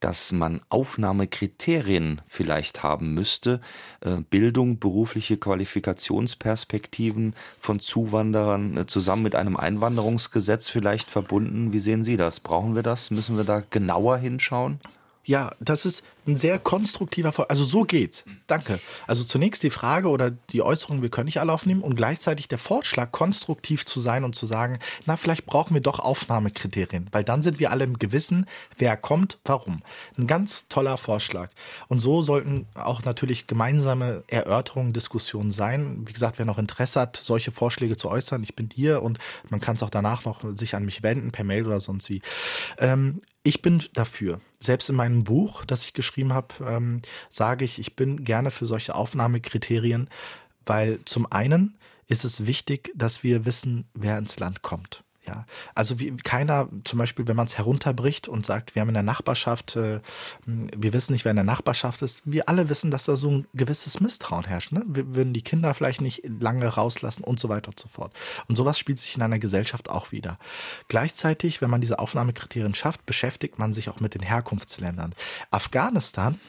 dass 0.00 0.32
man 0.32 0.60
Aufnahmekriterien 0.68 2.20
vielleicht 2.28 2.82
haben 2.82 3.14
müsste, 3.14 3.60
äh, 4.00 4.16
Bildung, 4.30 4.78
berufliche 4.78 5.36
Qualifikationsperspektiven 5.36 7.34
von 7.60 7.80
Zuwanderern 7.80 8.76
äh, 8.76 8.86
zusammen 8.86 9.22
mit 9.22 9.34
einem 9.34 9.56
Einwanderungsgesetz 9.56 10.68
vielleicht 10.68 11.10
verbunden. 11.10 11.72
Wie 11.72 11.80
sehen 11.80 12.04
Sie 12.04 12.16
das? 12.16 12.40
Brauchen 12.40 12.74
wir 12.74 12.82
das? 12.82 13.10
Müssen 13.10 13.36
wir 13.36 13.44
da 13.44 13.62
genauer 13.70 14.18
hinschauen? 14.18 14.80
Ja, 15.28 15.52
das 15.60 15.84
ist 15.84 16.02
ein 16.26 16.36
sehr 16.36 16.58
konstruktiver 16.58 17.32
Vorschlag. 17.32 17.50
Also 17.50 17.64
so 17.66 17.82
geht's. 17.82 18.24
Danke. 18.46 18.80
Also 19.06 19.24
zunächst 19.24 19.62
die 19.62 19.68
Frage 19.68 20.08
oder 20.08 20.30
die 20.30 20.62
Äußerung, 20.62 21.02
wir 21.02 21.10
können 21.10 21.26
nicht 21.26 21.38
alle 21.38 21.52
aufnehmen 21.52 21.82
und 21.82 21.96
gleichzeitig 21.96 22.48
der 22.48 22.56
Vorschlag, 22.56 23.12
konstruktiv 23.12 23.84
zu 23.84 24.00
sein 24.00 24.24
und 24.24 24.34
zu 24.34 24.46
sagen, 24.46 24.78
na, 25.04 25.18
vielleicht 25.18 25.44
brauchen 25.44 25.74
wir 25.74 25.82
doch 25.82 25.98
Aufnahmekriterien, 25.98 27.08
weil 27.12 27.24
dann 27.24 27.42
sind 27.42 27.60
wir 27.60 27.70
alle 27.70 27.84
im 27.84 27.98
Gewissen, 27.98 28.46
wer 28.78 28.96
kommt, 28.96 29.38
warum. 29.44 29.82
Ein 30.16 30.26
ganz 30.26 30.66
toller 30.68 30.96
Vorschlag. 30.96 31.50
Und 31.88 32.00
so 32.00 32.22
sollten 32.22 32.66
auch 32.74 33.04
natürlich 33.04 33.46
gemeinsame 33.46 34.24
Erörterungen, 34.28 34.94
Diskussionen 34.94 35.50
sein. 35.50 36.04
Wie 36.06 36.14
gesagt, 36.14 36.38
wer 36.38 36.46
noch 36.46 36.56
Interesse 36.56 37.00
hat, 37.00 37.20
solche 37.22 37.52
Vorschläge 37.52 37.98
zu 37.98 38.08
äußern, 38.08 38.42
ich 38.42 38.56
bin 38.56 38.70
hier 38.74 39.02
und 39.02 39.18
man 39.50 39.60
kann 39.60 39.76
es 39.76 39.82
auch 39.82 39.90
danach 39.90 40.24
noch 40.24 40.42
sich 40.56 40.74
an 40.74 40.86
mich 40.86 41.02
wenden, 41.02 41.32
per 41.32 41.44
Mail 41.44 41.66
oder 41.66 41.80
sonst 41.80 42.08
wie. 42.08 42.22
Ähm, 42.78 43.20
ich 43.48 43.62
bin 43.62 43.82
dafür. 43.94 44.42
Selbst 44.60 44.90
in 44.90 44.96
meinem 44.96 45.24
Buch, 45.24 45.64
das 45.64 45.82
ich 45.82 45.94
geschrieben 45.94 46.34
habe, 46.34 46.54
ähm, 46.66 47.00
sage 47.30 47.64
ich, 47.64 47.78
ich 47.78 47.96
bin 47.96 48.24
gerne 48.24 48.50
für 48.50 48.66
solche 48.66 48.94
Aufnahmekriterien, 48.94 50.10
weil 50.66 51.00
zum 51.06 51.32
einen 51.32 51.78
ist 52.08 52.26
es 52.26 52.44
wichtig, 52.44 52.92
dass 52.94 53.22
wir 53.22 53.46
wissen, 53.46 53.88
wer 53.94 54.18
ins 54.18 54.38
Land 54.38 54.60
kommt. 54.60 55.02
Ja, 55.28 55.44
also 55.74 56.00
wie 56.00 56.16
keiner, 56.16 56.70
zum 56.84 56.98
Beispiel, 56.98 57.28
wenn 57.28 57.36
man 57.36 57.44
es 57.44 57.58
herunterbricht 57.58 58.28
und 58.28 58.46
sagt, 58.46 58.74
wir 58.74 58.80
haben 58.80 58.88
in 58.88 58.94
der 58.94 59.02
Nachbarschaft, 59.02 59.76
äh, 59.76 60.00
wir 60.46 60.94
wissen 60.94 61.12
nicht, 61.12 61.26
wer 61.26 61.32
in 61.32 61.36
der 61.36 61.44
Nachbarschaft 61.44 62.00
ist, 62.00 62.22
wir 62.24 62.48
alle 62.48 62.70
wissen, 62.70 62.90
dass 62.90 63.04
da 63.04 63.14
so 63.14 63.30
ein 63.30 63.46
gewisses 63.52 64.00
Misstrauen 64.00 64.46
herrscht. 64.46 64.72
Ne? 64.72 64.84
Wir 64.86 65.14
würden 65.14 65.34
die 65.34 65.42
Kinder 65.42 65.74
vielleicht 65.74 66.00
nicht 66.00 66.22
lange 66.24 66.66
rauslassen 66.66 67.24
und 67.24 67.38
so 67.38 67.50
weiter 67.50 67.68
und 67.68 67.78
so 67.78 67.88
fort. 67.88 68.14
Und 68.48 68.56
sowas 68.56 68.78
spielt 68.78 69.00
sich 69.00 69.16
in 69.16 69.22
einer 69.22 69.38
Gesellschaft 69.38 69.90
auch 69.90 70.12
wieder. 70.12 70.38
Gleichzeitig, 70.88 71.60
wenn 71.60 71.68
man 71.68 71.82
diese 71.82 71.98
Aufnahmekriterien 71.98 72.74
schafft, 72.74 73.04
beschäftigt 73.04 73.58
man 73.58 73.74
sich 73.74 73.90
auch 73.90 74.00
mit 74.00 74.14
den 74.14 74.22
Herkunftsländern. 74.22 75.14
Afghanistan 75.50 76.40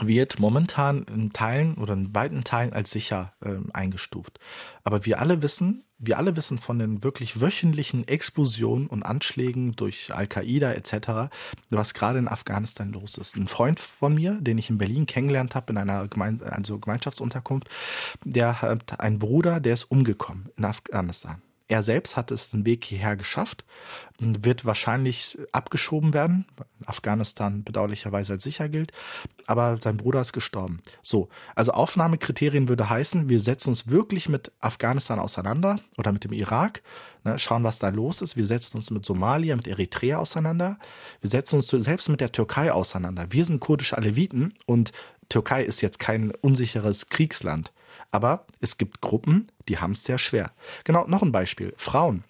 wird 0.00 0.40
momentan 0.40 1.04
in 1.04 1.32
Teilen 1.32 1.76
oder 1.76 1.94
in 1.94 2.12
weiten 2.12 2.42
Teilen 2.42 2.72
als 2.72 2.90
sicher 2.90 3.32
äh, 3.44 3.58
eingestuft. 3.72 4.40
Aber 4.82 5.04
wir 5.06 5.20
alle 5.20 5.40
wissen, 5.40 5.84
wir 5.98 6.18
alle 6.18 6.36
wissen 6.36 6.58
von 6.58 6.78
den 6.78 7.02
wirklich 7.02 7.40
wöchentlichen 7.40 8.06
Explosionen 8.06 8.86
und 8.86 9.02
Anschlägen 9.02 9.72
durch 9.72 10.14
Al-Qaida 10.14 10.72
etc., 10.72 11.30
was 11.70 11.94
gerade 11.94 12.18
in 12.18 12.28
Afghanistan 12.28 12.92
los 12.92 13.18
ist. 13.18 13.36
Ein 13.36 13.48
Freund 13.48 13.80
von 13.80 14.14
mir, 14.14 14.38
den 14.40 14.58
ich 14.58 14.70
in 14.70 14.78
Berlin 14.78 15.06
kennengelernt 15.06 15.54
habe, 15.54 15.72
in 15.72 15.78
einer 15.78 16.06
Gemein 16.06 16.40
also 16.42 16.78
Gemeinschaftsunterkunft, 16.78 17.68
der 18.24 18.62
hat 18.62 19.00
einen 19.00 19.18
Bruder, 19.18 19.60
der 19.60 19.74
ist 19.74 19.84
umgekommen 19.84 20.48
in 20.56 20.64
Afghanistan. 20.64 21.42
Er 21.68 21.82
selbst 21.82 22.16
hat 22.16 22.30
es 22.30 22.48
den 22.48 22.64
Weg 22.64 22.82
hierher 22.84 23.14
geschafft, 23.14 23.64
wird 24.18 24.64
wahrscheinlich 24.64 25.38
abgeschoben 25.52 26.14
werden, 26.14 26.46
Afghanistan 26.86 27.62
bedauerlicherweise 27.62 28.32
als 28.32 28.42
sicher 28.42 28.70
gilt, 28.70 28.92
aber 29.46 29.78
sein 29.82 29.98
Bruder 29.98 30.22
ist 30.22 30.32
gestorben. 30.32 30.80
So, 31.02 31.28
also 31.54 31.72
Aufnahmekriterien 31.72 32.70
würde 32.70 32.88
heißen, 32.88 33.28
wir 33.28 33.38
setzen 33.40 33.68
uns 33.68 33.88
wirklich 33.88 34.30
mit 34.30 34.50
Afghanistan 34.60 35.18
auseinander 35.18 35.78
oder 35.98 36.10
mit 36.10 36.24
dem 36.24 36.32
Irak, 36.32 36.82
ne, 37.22 37.38
schauen, 37.38 37.64
was 37.64 37.78
da 37.78 37.90
los 37.90 38.22
ist. 38.22 38.36
Wir 38.36 38.46
setzen 38.46 38.78
uns 38.78 38.90
mit 38.90 39.04
Somalia, 39.04 39.54
mit 39.54 39.68
Eritrea 39.68 40.16
auseinander. 40.16 40.78
Wir 41.20 41.28
setzen 41.28 41.56
uns 41.56 41.68
selbst 41.68 42.08
mit 42.08 42.22
der 42.22 42.32
Türkei 42.32 42.72
auseinander. 42.72 43.26
Wir 43.28 43.44
sind 43.44 43.60
kurdische 43.60 43.98
Aleviten 43.98 44.54
und 44.64 44.92
Türkei 45.28 45.64
ist 45.64 45.82
jetzt 45.82 45.98
kein 45.98 46.30
unsicheres 46.30 47.10
Kriegsland. 47.10 47.72
Aber 48.10 48.46
es 48.60 48.78
gibt 48.78 49.00
Gruppen, 49.00 49.48
die 49.68 49.78
haben 49.78 49.92
es 49.92 50.04
sehr 50.04 50.18
schwer. 50.18 50.52
Genau, 50.84 51.06
noch 51.06 51.22
ein 51.22 51.32
Beispiel. 51.32 51.74
Frauen 51.76 52.24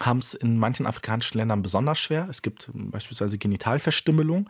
haben 0.00 0.20
es 0.20 0.34
in 0.34 0.58
manchen 0.58 0.86
afrikanischen 0.86 1.38
Ländern 1.38 1.62
besonders 1.62 1.98
schwer. 1.98 2.26
Es 2.30 2.42
gibt 2.42 2.70
beispielsweise 2.72 3.36
Genitalverstümmelung. 3.38 4.48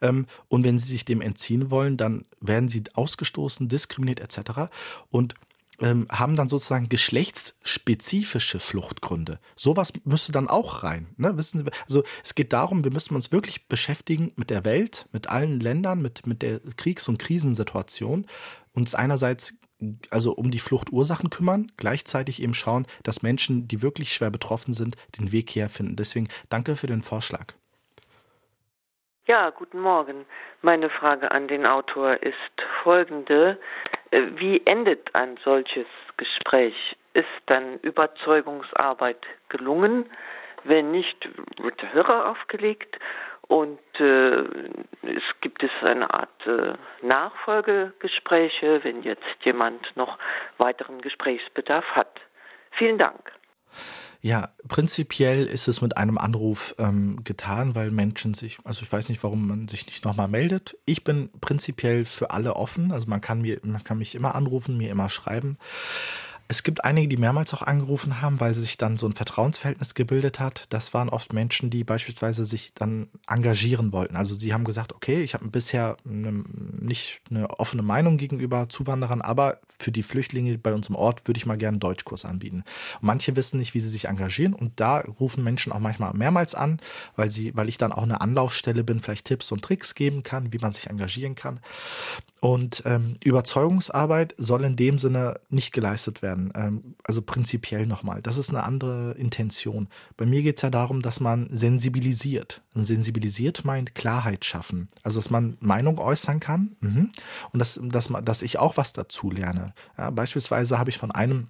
Ähm, 0.00 0.26
und 0.48 0.64
wenn 0.64 0.78
sie 0.78 0.86
sich 0.86 1.04
dem 1.04 1.20
entziehen 1.20 1.70
wollen, 1.70 1.96
dann 1.96 2.24
werden 2.40 2.68
sie 2.68 2.84
ausgestoßen, 2.94 3.68
diskriminiert 3.68 4.20
etc. 4.20 4.70
Und 5.10 5.34
ähm, 5.80 6.06
haben 6.10 6.36
dann 6.36 6.48
sozusagen 6.48 6.88
geschlechtsspezifische 6.88 8.60
Fluchtgründe. 8.60 9.40
Sowas 9.56 9.92
müsste 10.04 10.30
dann 10.30 10.48
auch 10.48 10.84
rein. 10.84 11.08
Ne? 11.16 11.36
Wissen 11.36 11.64
Sie, 11.64 11.70
also 11.84 12.04
es 12.22 12.36
geht 12.36 12.52
darum, 12.52 12.84
wir 12.84 12.92
müssen 12.92 13.16
uns 13.16 13.32
wirklich 13.32 13.66
beschäftigen 13.66 14.32
mit 14.36 14.50
der 14.50 14.64
Welt, 14.64 15.06
mit 15.12 15.28
allen 15.28 15.58
Ländern, 15.58 16.00
mit, 16.00 16.26
mit 16.26 16.42
der 16.42 16.60
Kriegs- 16.76 17.08
und 17.08 17.18
Krisensituation. 17.18 18.26
Uns 18.72 18.94
einerseits 18.94 19.54
also 20.10 20.32
um 20.32 20.50
die 20.50 20.58
Fluchtursachen 20.58 21.30
kümmern, 21.30 21.72
gleichzeitig 21.76 22.42
eben 22.42 22.54
schauen, 22.54 22.86
dass 23.02 23.22
Menschen, 23.22 23.68
die 23.68 23.82
wirklich 23.82 24.12
schwer 24.12 24.30
betroffen 24.30 24.74
sind, 24.74 24.96
den 25.18 25.32
Weg 25.32 25.50
hierher 25.50 25.70
finden. 25.70 25.96
Deswegen 25.96 26.28
danke 26.50 26.76
für 26.76 26.86
den 26.86 27.02
Vorschlag. 27.02 27.54
Ja, 29.26 29.50
guten 29.50 29.80
Morgen. 29.80 30.26
Meine 30.60 30.90
Frage 30.90 31.30
an 31.30 31.48
den 31.48 31.64
Autor 31.64 32.22
ist 32.22 32.56
folgende. 32.82 33.58
Äh, 34.10 34.22
wie 34.36 34.60
endet 34.66 35.14
ein 35.14 35.38
solches 35.42 35.86
Gespräch? 36.18 36.74
Ist 37.14 37.26
dann 37.46 37.78
Überzeugungsarbeit 37.80 39.24
gelungen? 39.48 40.04
Wenn 40.64 40.90
nicht, 40.90 41.28
wird 41.58 41.80
der 41.80 41.92
Hörer 41.92 42.30
aufgelegt 42.30 42.98
und 43.48 43.78
äh, 43.98 44.40
es 45.02 45.22
gibt 45.40 45.62
es 45.62 45.70
eine 45.82 46.12
Art 46.12 46.46
äh, 46.46 46.74
Nachfolgegespräche, 47.04 48.80
wenn 48.82 49.02
jetzt 49.02 49.22
jemand 49.42 49.84
noch 49.96 50.18
weiteren 50.58 51.00
Gesprächsbedarf 51.00 51.84
hat. 51.94 52.20
Vielen 52.72 52.98
Dank. 52.98 53.32
Ja, 54.20 54.48
prinzipiell 54.68 55.44
ist 55.44 55.68
es 55.68 55.82
mit 55.82 55.98
einem 55.98 56.16
Anruf 56.16 56.74
ähm, 56.78 57.22
getan, 57.24 57.74
weil 57.74 57.90
Menschen 57.90 58.32
sich, 58.32 58.56
also 58.64 58.82
ich 58.82 58.90
weiß 58.90 59.10
nicht, 59.10 59.22
warum 59.22 59.46
man 59.46 59.68
sich 59.68 59.84
nicht 59.84 60.04
nochmal 60.06 60.28
meldet. 60.28 60.78
Ich 60.86 61.04
bin 61.04 61.30
prinzipiell 61.42 62.06
für 62.06 62.30
alle 62.30 62.56
offen, 62.56 62.90
also 62.90 63.06
man 63.06 63.20
kann 63.20 63.42
mir, 63.42 63.60
man 63.64 63.84
kann 63.84 63.98
mich 63.98 64.14
immer 64.14 64.34
anrufen, 64.34 64.78
mir 64.78 64.90
immer 64.90 65.10
schreiben. 65.10 65.58
Es 66.46 66.62
gibt 66.62 66.84
einige, 66.84 67.08
die 67.08 67.16
mehrmals 67.16 67.54
auch 67.54 67.62
angerufen 67.62 68.20
haben, 68.20 68.38
weil 68.38 68.54
sich 68.54 68.76
dann 68.76 68.98
so 68.98 69.06
ein 69.06 69.14
Vertrauensverhältnis 69.14 69.94
gebildet 69.94 70.40
hat. 70.40 70.66
Das 70.68 70.92
waren 70.92 71.08
oft 71.08 71.32
Menschen, 71.32 71.70
die 71.70 71.84
beispielsweise 71.84 72.44
sich 72.44 72.74
dann 72.74 73.08
engagieren 73.26 73.92
wollten. 73.92 74.16
Also 74.16 74.34
sie 74.34 74.52
haben 74.52 74.64
gesagt, 74.64 74.92
okay, 74.92 75.22
ich 75.22 75.32
habe 75.34 75.48
bisher 75.48 75.96
eine, 76.04 76.44
nicht 76.78 77.22
eine 77.30 77.48
offene 77.58 77.82
Meinung 77.82 78.18
gegenüber 78.18 78.68
Zuwanderern, 78.68 79.22
aber 79.22 79.60
für 79.78 79.90
die 79.90 80.02
Flüchtlinge 80.02 80.58
bei 80.58 80.74
uns 80.74 80.88
im 80.88 80.96
Ort 80.96 81.26
würde 81.26 81.38
ich 81.38 81.46
mal 81.46 81.56
gerne 81.56 81.76
einen 81.76 81.80
Deutschkurs 81.80 82.24
anbieten. 82.24 82.64
Und 83.00 83.06
manche 83.06 83.34
wissen 83.36 83.58
nicht, 83.58 83.74
wie 83.74 83.80
sie 83.80 83.88
sich 83.88 84.06
engagieren 84.06 84.52
und 84.52 84.78
da 84.80 85.00
rufen 85.00 85.42
Menschen 85.42 85.72
auch 85.72 85.80
manchmal 85.80 86.12
mehrmals 86.14 86.54
an, 86.54 86.78
weil 87.16 87.30
sie, 87.30 87.56
weil 87.56 87.68
ich 87.68 87.78
dann 87.78 87.92
auch 87.92 88.02
eine 88.02 88.20
Anlaufstelle 88.20 88.84
bin, 88.84 89.00
vielleicht 89.00 89.26
Tipps 89.26 89.50
und 89.50 89.62
Tricks 89.62 89.94
geben 89.94 90.22
kann, 90.22 90.52
wie 90.52 90.58
man 90.58 90.72
sich 90.72 90.88
engagieren 90.88 91.34
kann. 91.34 91.60
Und 92.44 92.82
ähm, 92.84 93.16
Überzeugungsarbeit 93.24 94.34
soll 94.36 94.64
in 94.64 94.76
dem 94.76 94.98
Sinne 94.98 95.40
nicht 95.48 95.72
geleistet 95.72 96.20
werden. 96.20 96.52
Ähm, 96.54 96.94
also 97.02 97.22
prinzipiell 97.22 97.86
nochmal. 97.86 98.20
Das 98.20 98.36
ist 98.36 98.50
eine 98.50 98.64
andere 98.64 99.12
Intention. 99.12 99.88
Bei 100.18 100.26
mir 100.26 100.42
geht 100.42 100.56
es 100.56 100.62
ja 100.62 100.68
darum, 100.68 101.00
dass 101.00 101.20
man 101.20 101.48
sensibilisiert. 101.50 102.60
Und 102.74 102.84
sensibilisiert 102.84 103.64
meint 103.64 103.94
Klarheit 103.94 104.44
schaffen. 104.44 104.88
Also 105.02 105.20
dass 105.20 105.30
man 105.30 105.56
Meinung 105.60 105.98
äußern 105.98 106.38
kann 106.38 106.76
mhm. 106.80 107.12
und 107.52 107.60
dass, 107.60 107.80
dass, 107.82 108.12
dass 108.22 108.42
ich 108.42 108.58
auch 108.58 108.76
was 108.76 108.92
dazu 108.92 109.30
lerne. 109.30 109.72
Ja, 109.96 110.10
beispielsweise 110.10 110.78
habe 110.78 110.90
ich 110.90 110.98
von 110.98 111.12
einem 111.12 111.48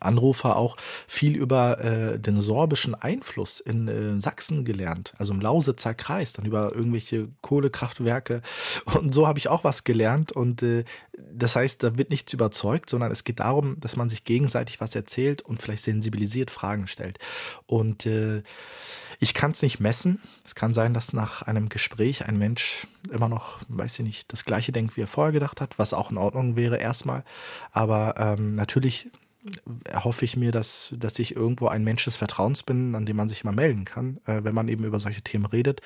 Anrufer 0.00 0.56
auch 0.56 0.76
viel 1.06 1.36
über 1.36 1.80
äh, 1.80 2.18
den 2.18 2.40
sorbischen 2.40 2.94
Einfluss 2.94 3.60
in 3.60 3.88
äh, 3.88 4.20
Sachsen 4.20 4.64
gelernt, 4.64 5.14
also 5.18 5.32
im 5.32 5.40
Lausitzer 5.40 5.94
Kreis, 5.94 6.32
dann 6.32 6.44
über 6.44 6.74
irgendwelche 6.74 7.28
Kohlekraftwerke. 7.40 8.42
Und 8.94 9.12
so 9.12 9.26
habe 9.26 9.38
ich 9.38 9.48
auch 9.48 9.64
was 9.64 9.84
gelernt. 9.84 10.32
Und 10.32 10.62
äh, 10.62 10.84
das 11.32 11.56
heißt, 11.56 11.82
da 11.82 11.96
wird 11.96 12.10
nichts 12.10 12.32
überzeugt, 12.32 12.90
sondern 12.90 13.12
es 13.12 13.24
geht 13.24 13.40
darum, 13.40 13.78
dass 13.80 13.96
man 13.96 14.08
sich 14.08 14.24
gegenseitig 14.24 14.80
was 14.80 14.94
erzählt 14.94 15.42
und 15.42 15.60
vielleicht 15.60 15.82
sensibilisiert 15.82 16.50
Fragen 16.50 16.86
stellt. 16.86 17.18
Und 17.66 18.06
äh, 18.06 18.42
ich 19.22 19.34
kann 19.34 19.52
es 19.52 19.62
nicht 19.62 19.78
messen. 19.78 20.20
Es 20.44 20.54
kann 20.54 20.74
sein, 20.74 20.94
dass 20.94 21.12
nach 21.12 21.42
einem 21.42 21.68
Gespräch 21.68 22.26
ein 22.26 22.38
Mensch 22.38 22.88
immer 23.12 23.28
noch, 23.28 23.60
weiß 23.68 24.00
ich 24.00 24.04
nicht, 24.04 24.32
das 24.32 24.44
gleiche 24.44 24.72
denkt, 24.72 24.96
wie 24.96 25.02
er 25.02 25.06
vorher 25.06 25.32
gedacht 25.32 25.60
hat, 25.60 25.78
was 25.78 25.94
auch 25.94 26.10
in 26.10 26.18
Ordnung 26.18 26.56
wäre 26.56 26.78
erstmal. 26.78 27.24
Aber 27.70 28.14
ähm, 28.18 28.56
natürlich 28.56 29.10
erhoffe 29.84 30.24
ich 30.24 30.36
mir, 30.36 30.52
dass, 30.52 30.94
dass 30.96 31.18
ich 31.18 31.34
irgendwo 31.34 31.68
ein 31.68 31.84
Mensch 31.84 32.04
des 32.04 32.16
Vertrauens 32.16 32.62
bin, 32.62 32.94
an 32.94 33.06
dem 33.06 33.16
man 33.16 33.28
sich 33.28 33.42
immer 33.42 33.52
melden 33.52 33.84
kann, 33.84 34.18
äh, 34.26 34.44
wenn 34.44 34.54
man 34.54 34.68
eben 34.68 34.84
über 34.84 35.00
solche 35.00 35.22
Themen 35.22 35.46
redet 35.46 35.80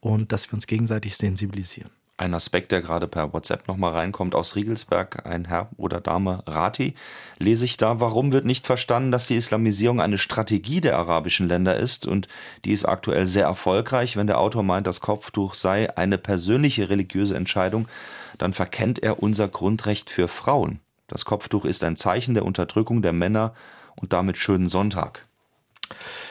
und 0.00 0.32
dass 0.32 0.50
wir 0.50 0.54
uns 0.54 0.66
gegenseitig 0.66 1.16
sensibilisieren. 1.16 1.90
Ein 2.20 2.34
Aspekt, 2.34 2.70
der 2.70 2.82
gerade 2.82 3.08
per 3.08 3.32
WhatsApp 3.32 3.66
nochmal 3.66 3.92
reinkommt 3.92 4.34
aus 4.34 4.54
Riegelsberg, 4.54 5.24
ein 5.24 5.46
Herr 5.46 5.70
oder 5.78 6.02
Dame 6.02 6.42
Rati, 6.46 6.92
lese 7.38 7.64
ich 7.64 7.78
da, 7.78 7.98
warum 7.98 8.30
wird 8.30 8.44
nicht 8.44 8.66
verstanden, 8.66 9.10
dass 9.10 9.26
die 9.26 9.36
Islamisierung 9.36 10.02
eine 10.02 10.18
Strategie 10.18 10.82
der 10.82 10.98
arabischen 10.98 11.48
Länder 11.48 11.76
ist 11.76 12.06
und 12.06 12.28
die 12.66 12.72
ist 12.72 12.84
aktuell 12.84 13.26
sehr 13.26 13.46
erfolgreich. 13.46 14.18
Wenn 14.18 14.26
der 14.26 14.38
Autor 14.38 14.62
meint, 14.62 14.86
das 14.86 15.00
Kopftuch 15.00 15.54
sei 15.54 15.96
eine 15.96 16.18
persönliche 16.18 16.90
religiöse 16.90 17.36
Entscheidung, 17.36 17.88
dann 18.36 18.52
verkennt 18.52 19.02
er 19.02 19.22
unser 19.22 19.48
Grundrecht 19.48 20.10
für 20.10 20.28
Frauen. 20.28 20.80
Das 21.10 21.24
Kopftuch 21.24 21.64
ist 21.64 21.82
ein 21.82 21.96
Zeichen 21.96 22.34
der 22.34 22.44
Unterdrückung 22.44 23.02
der 23.02 23.12
Männer 23.12 23.52
und 23.96 24.12
damit 24.12 24.36
schönen 24.36 24.68
Sonntag. 24.68 25.26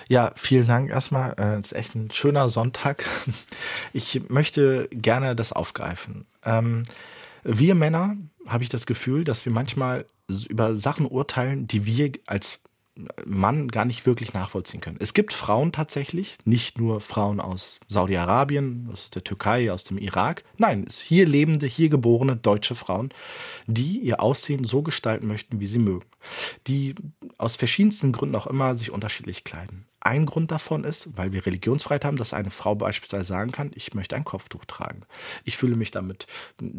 Ja, 0.07 0.32
vielen 0.36 0.67
Dank 0.67 0.89
erstmal. 0.89 1.34
Es 1.34 1.67
ist 1.67 1.73
echt 1.73 1.95
ein 1.95 2.09
schöner 2.11 2.49
Sonntag. 2.49 3.05
Ich 3.91 4.30
möchte 4.30 4.88
gerne 4.91 5.36
das 5.36 5.51
aufgreifen. 5.51 6.27
Ähm, 6.45 6.84
wir 7.43 7.73
Männer 7.73 8.17
habe 8.47 8.63
ich 8.63 8.69
das 8.69 8.86
Gefühl, 8.86 9.23
dass 9.23 9.45
wir 9.45 9.51
manchmal 9.51 10.05
über 10.47 10.75
Sachen 10.75 11.07
urteilen, 11.07 11.65
die 11.65 11.88
wir 11.88 12.11
als 12.27 12.59
Mann 13.25 13.67
gar 13.67 13.85
nicht 13.85 14.05
wirklich 14.05 14.33
nachvollziehen 14.33 14.81
können. 14.81 14.97
Es 14.99 15.13
gibt 15.13 15.33
Frauen 15.33 15.71
tatsächlich, 15.71 16.37
nicht 16.45 16.77
nur 16.79 17.01
Frauen 17.01 17.39
aus 17.39 17.79
Saudi-Arabien, 17.87 18.89
aus 18.91 19.09
der 19.09 19.23
Türkei, 19.23 19.71
aus 19.71 19.83
dem 19.83 19.97
Irak. 19.97 20.43
Nein, 20.57 20.85
hier 20.89 21.27
lebende, 21.27 21.65
hier 21.65 21.89
geborene 21.89 22.35
deutsche 22.35 22.75
Frauen, 22.75 23.09
die 23.67 23.99
ihr 23.99 24.21
Aussehen 24.21 24.63
so 24.63 24.81
gestalten 24.81 25.27
möchten, 25.27 25.59
wie 25.59 25.67
sie 25.67 25.79
mögen. 25.79 26.05
Die 26.67 26.95
aus 27.37 27.55
verschiedensten 27.55 28.11
Gründen 28.11 28.35
auch 28.35 28.47
immer 28.47 28.77
sich 28.77 28.91
unterschiedlich 28.91 29.43
kleiden. 29.43 29.85
Ein 30.01 30.25
Grund 30.25 30.51
davon 30.51 30.85
ist, 30.85 31.09
weil 31.17 31.33
wir 31.33 31.45
Religionsfreiheit 31.45 32.05
haben, 32.05 32.17
dass 32.17 32.33
eine 32.33 32.51
Frau 32.51 32.75
beispielsweise 32.75 33.25
sagen 33.25 33.51
kann, 33.51 33.71
ich 33.75 33.93
möchte 33.93 34.15
ein 34.15 34.23
Kopftuch 34.23 34.63
tragen. 34.65 35.01
Ich 35.43 35.57
fühle 35.57 35.75
mich 35.75 35.91
damit 35.91 36.25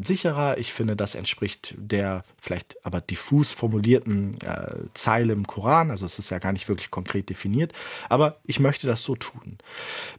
sicherer. 0.03 0.57
Ich 0.59 0.73
finde, 0.73 0.97
das 0.97 1.15
entspricht 1.15 1.75
der 1.77 2.23
vielleicht 2.41 2.77
aber 2.85 3.01
diffus 3.01 3.53
formulierten 3.53 4.41
äh, 4.41 4.85
Zeile 4.95 5.35
im 5.35 5.47
Koran. 5.47 5.91
Also 5.91 6.07
es 6.07 6.19
ist 6.19 6.31
ja 6.31 6.39
gar 6.39 6.53
nicht 6.53 6.69
wirklich 6.69 6.91
konkret 6.91 7.29
definiert. 7.29 7.73
Aber 8.09 8.39
ich 8.47 8.59
möchte 8.59 8.87
das 8.87 9.03
so 9.03 9.17
tun. 9.17 9.59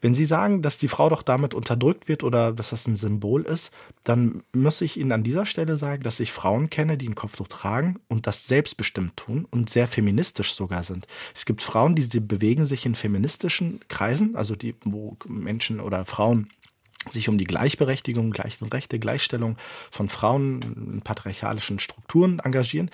Wenn 0.01 0.13
Sie 0.13 0.25
sagen, 0.25 0.61
dass 0.61 0.77
die 0.77 0.87
Frau 0.87 1.09
doch 1.09 1.23
damit 1.23 1.53
unterdrückt 1.53 2.07
wird 2.07 2.23
oder 2.23 2.51
dass 2.51 2.69
das 2.69 2.87
ein 2.87 2.95
Symbol 2.95 3.41
ist, 3.43 3.71
dann 4.03 4.43
muss 4.53 4.81
ich 4.81 4.97
Ihnen 4.97 5.11
an 5.11 5.23
dieser 5.23 5.45
Stelle 5.45 5.77
sagen, 5.77 6.03
dass 6.03 6.19
ich 6.19 6.31
Frauen 6.31 6.69
kenne, 6.69 6.97
die 6.97 7.09
ein 7.09 7.15
Kopftuch 7.15 7.47
tragen 7.47 7.99
und 8.07 8.27
das 8.27 8.47
selbstbestimmt 8.47 9.17
tun 9.17 9.47
und 9.49 9.69
sehr 9.69 9.87
feministisch 9.87 10.53
sogar 10.53 10.83
sind. 10.83 11.07
Es 11.33 11.45
gibt 11.45 11.63
Frauen, 11.63 11.95
die 11.95 12.19
bewegen 12.19 12.65
sich 12.65 12.85
in 12.85 12.90
in 12.91 12.95
feministischen 12.95 13.79
Kreisen, 13.87 14.35
also 14.35 14.55
die, 14.55 14.75
wo 14.83 15.15
Menschen 15.27 15.79
oder 15.79 16.05
Frauen 16.05 16.49
sich 17.09 17.29
um 17.29 17.37
die 17.37 17.45
Gleichberechtigung, 17.45 18.29
gleichen 18.29 18.67
Rechte, 18.67 18.99
Gleichstellung 18.99 19.57
von 19.89 20.07
Frauen 20.07 20.61
in 20.61 21.01
patriarchalischen 21.01 21.79
Strukturen 21.79 22.39
engagieren. 22.39 22.91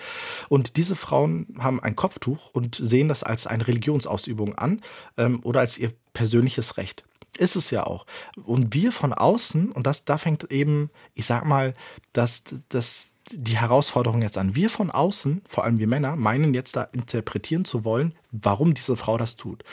Und 0.48 0.76
diese 0.76 0.96
Frauen 0.96 1.46
haben 1.58 1.82
ein 1.82 1.94
Kopftuch 1.94 2.50
und 2.52 2.76
sehen 2.76 3.08
das 3.08 3.22
als 3.22 3.46
eine 3.46 3.66
Religionsausübung 3.66 4.54
an 4.54 4.80
ähm, 5.18 5.40
oder 5.42 5.60
als 5.60 5.76
ihr 5.76 5.92
persönliches 6.14 6.78
Recht. 6.78 7.04
Ist 7.36 7.56
es 7.56 7.70
ja 7.70 7.84
auch. 7.84 8.06
Und 8.46 8.72
wir 8.72 8.92
von 8.92 9.12
außen, 9.12 9.72
und 9.72 9.86
das, 9.86 10.04
da 10.04 10.16
fängt 10.16 10.50
eben, 10.50 10.90
ich 11.14 11.26
sag 11.26 11.44
mal, 11.44 11.74
dass 12.12 12.42
das 12.70 13.12
die 13.32 13.58
Herausforderung 13.58 14.22
jetzt 14.22 14.38
an. 14.38 14.54
Wir 14.54 14.70
von 14.70 14.90
außen, 14.90 15.42
vor 15.48 15.64
allem 15.64 15.78
wir 15.78 15.86
Männer, 15.86 16.16
meinen 16.16 16.54
jetzt 16.54 16.76
da 16.76 16.84
interpretieren 16.84 17.64
zu 17.64 17.84
wollen, 17.84 18.14
warum 18.30 18.74
diese 18.74 18.96
Frau 18.96 19.16
das 19.18 19.36
tut. 19.36 19.64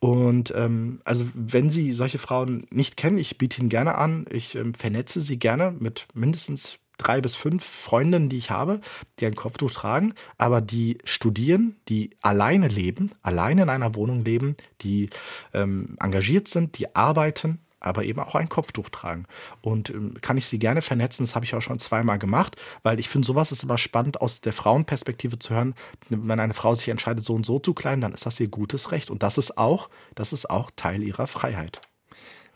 Und 0.00 0.52
ähm, 0.56 1.00
also 1.04 1.24
wenn 1.34 1.70
Sie 1.70 1.92
solche 1.92 2.18
Frauen 2.18 2.66
nicht 2.70 2.96
kennen, 2.96 3.18
ich 3.18 3.38
biete 3.38 3.60
Ihnen 3.60 3.68
gerne 3.68 3.96
an, 3.96 4.26
ich 4.30 4.54
ähm, 4.54 4.74
vernetze 4.74 5.20
Sie 5.20 5.38
gerne 5.38 5.74
mit 5.78 6.06
mindestens 6.14 6.78
drei 6.98 7.20
bis 7.20 7.34
fünf 7.34 7.64
Freundinnen, 7.64 8.28
die 8.28 8.38
ich 8.38 8.50
habe, 8.50 8.80
die 9.18 9.26
ein 9.26 9.34
Kopftuch 9.34 9.70
tragen, 9.70 10.14
aber 10.38 10.60
die 10.60 10.98
studieren, 11.04 11.76
die 11.88 12.10
alleine 12.22 12.68
leben, 12.68 13.10
alleine 13.22 13.62
in 13.62 13.68
einer 13.68 13.94
Wohnung 13.94 14.24
leben, 14.24 14.56
die 14.80 15.10
ähm, 15.52 15.96
engagiert 16.00 16.48
sind, 16.48 16.78
die 16.78 16.94
arbeiten 16.94 17.58
aber 17.84 18.04
eben 18.04 18.20
auch 18.20 18.34
ein 18.34 18.48
Kopftuch 18.48 18.88
tragen. 18.90 19.26
Und 19.60 19.90
ähm, 19.90 20.14
kann 20.20 20.36
ich 20.36 20.46
sie 20.46 20.58
gerne 20.58 20.82
vernetzen, 20.82 21.24
das 21.24 21.34
habe 21.34 21.44
ich 21.44 21.54
auch 21.54 21.62
schon 21.62 21.78
zweimal 21.78 22.18
gemacht, 22.18 22.56
weil 22.82 22.98
ich 22.98 23.08
finde, 23.08 23.26
sowas 23.26 23.52
ist 23.52 23.62
immer 23.62 23.78
spannend 23.78 24.20
aus 24.20 24.40
der 24.40 24.52
Frauenperspektive 24.52 25.38
zu 25.38 25.54
hören. 25.54 25.74
Wenn 26.08 26.40
eine 26.40 26.54
Frau 26.54 26.74
sich 26.74 26.88
entscheidet, 26.88 27.24
so 27.24 27.34
und 27.34 27.46
so 27.46 27.58
zu 27.58 27.74
kleiden, 27.74 28.00
dann 28.00 28.12
ist 28.12 28.26
das 28.26 28.40
ihr 28.40 28.48
gutes 28.48 28.92
Recht. 28.92 29.10
Und 29.10 29.22
das 29.22 29.38
ist 29.38 29.58
auch, 29.58 29.88
das 30.14 30.32
ist 30.32 30.50
auch 30.50 30.70
Teil 30.76 31.02
ihrer 31.02 31.26
Freiheit. 31.26 31.80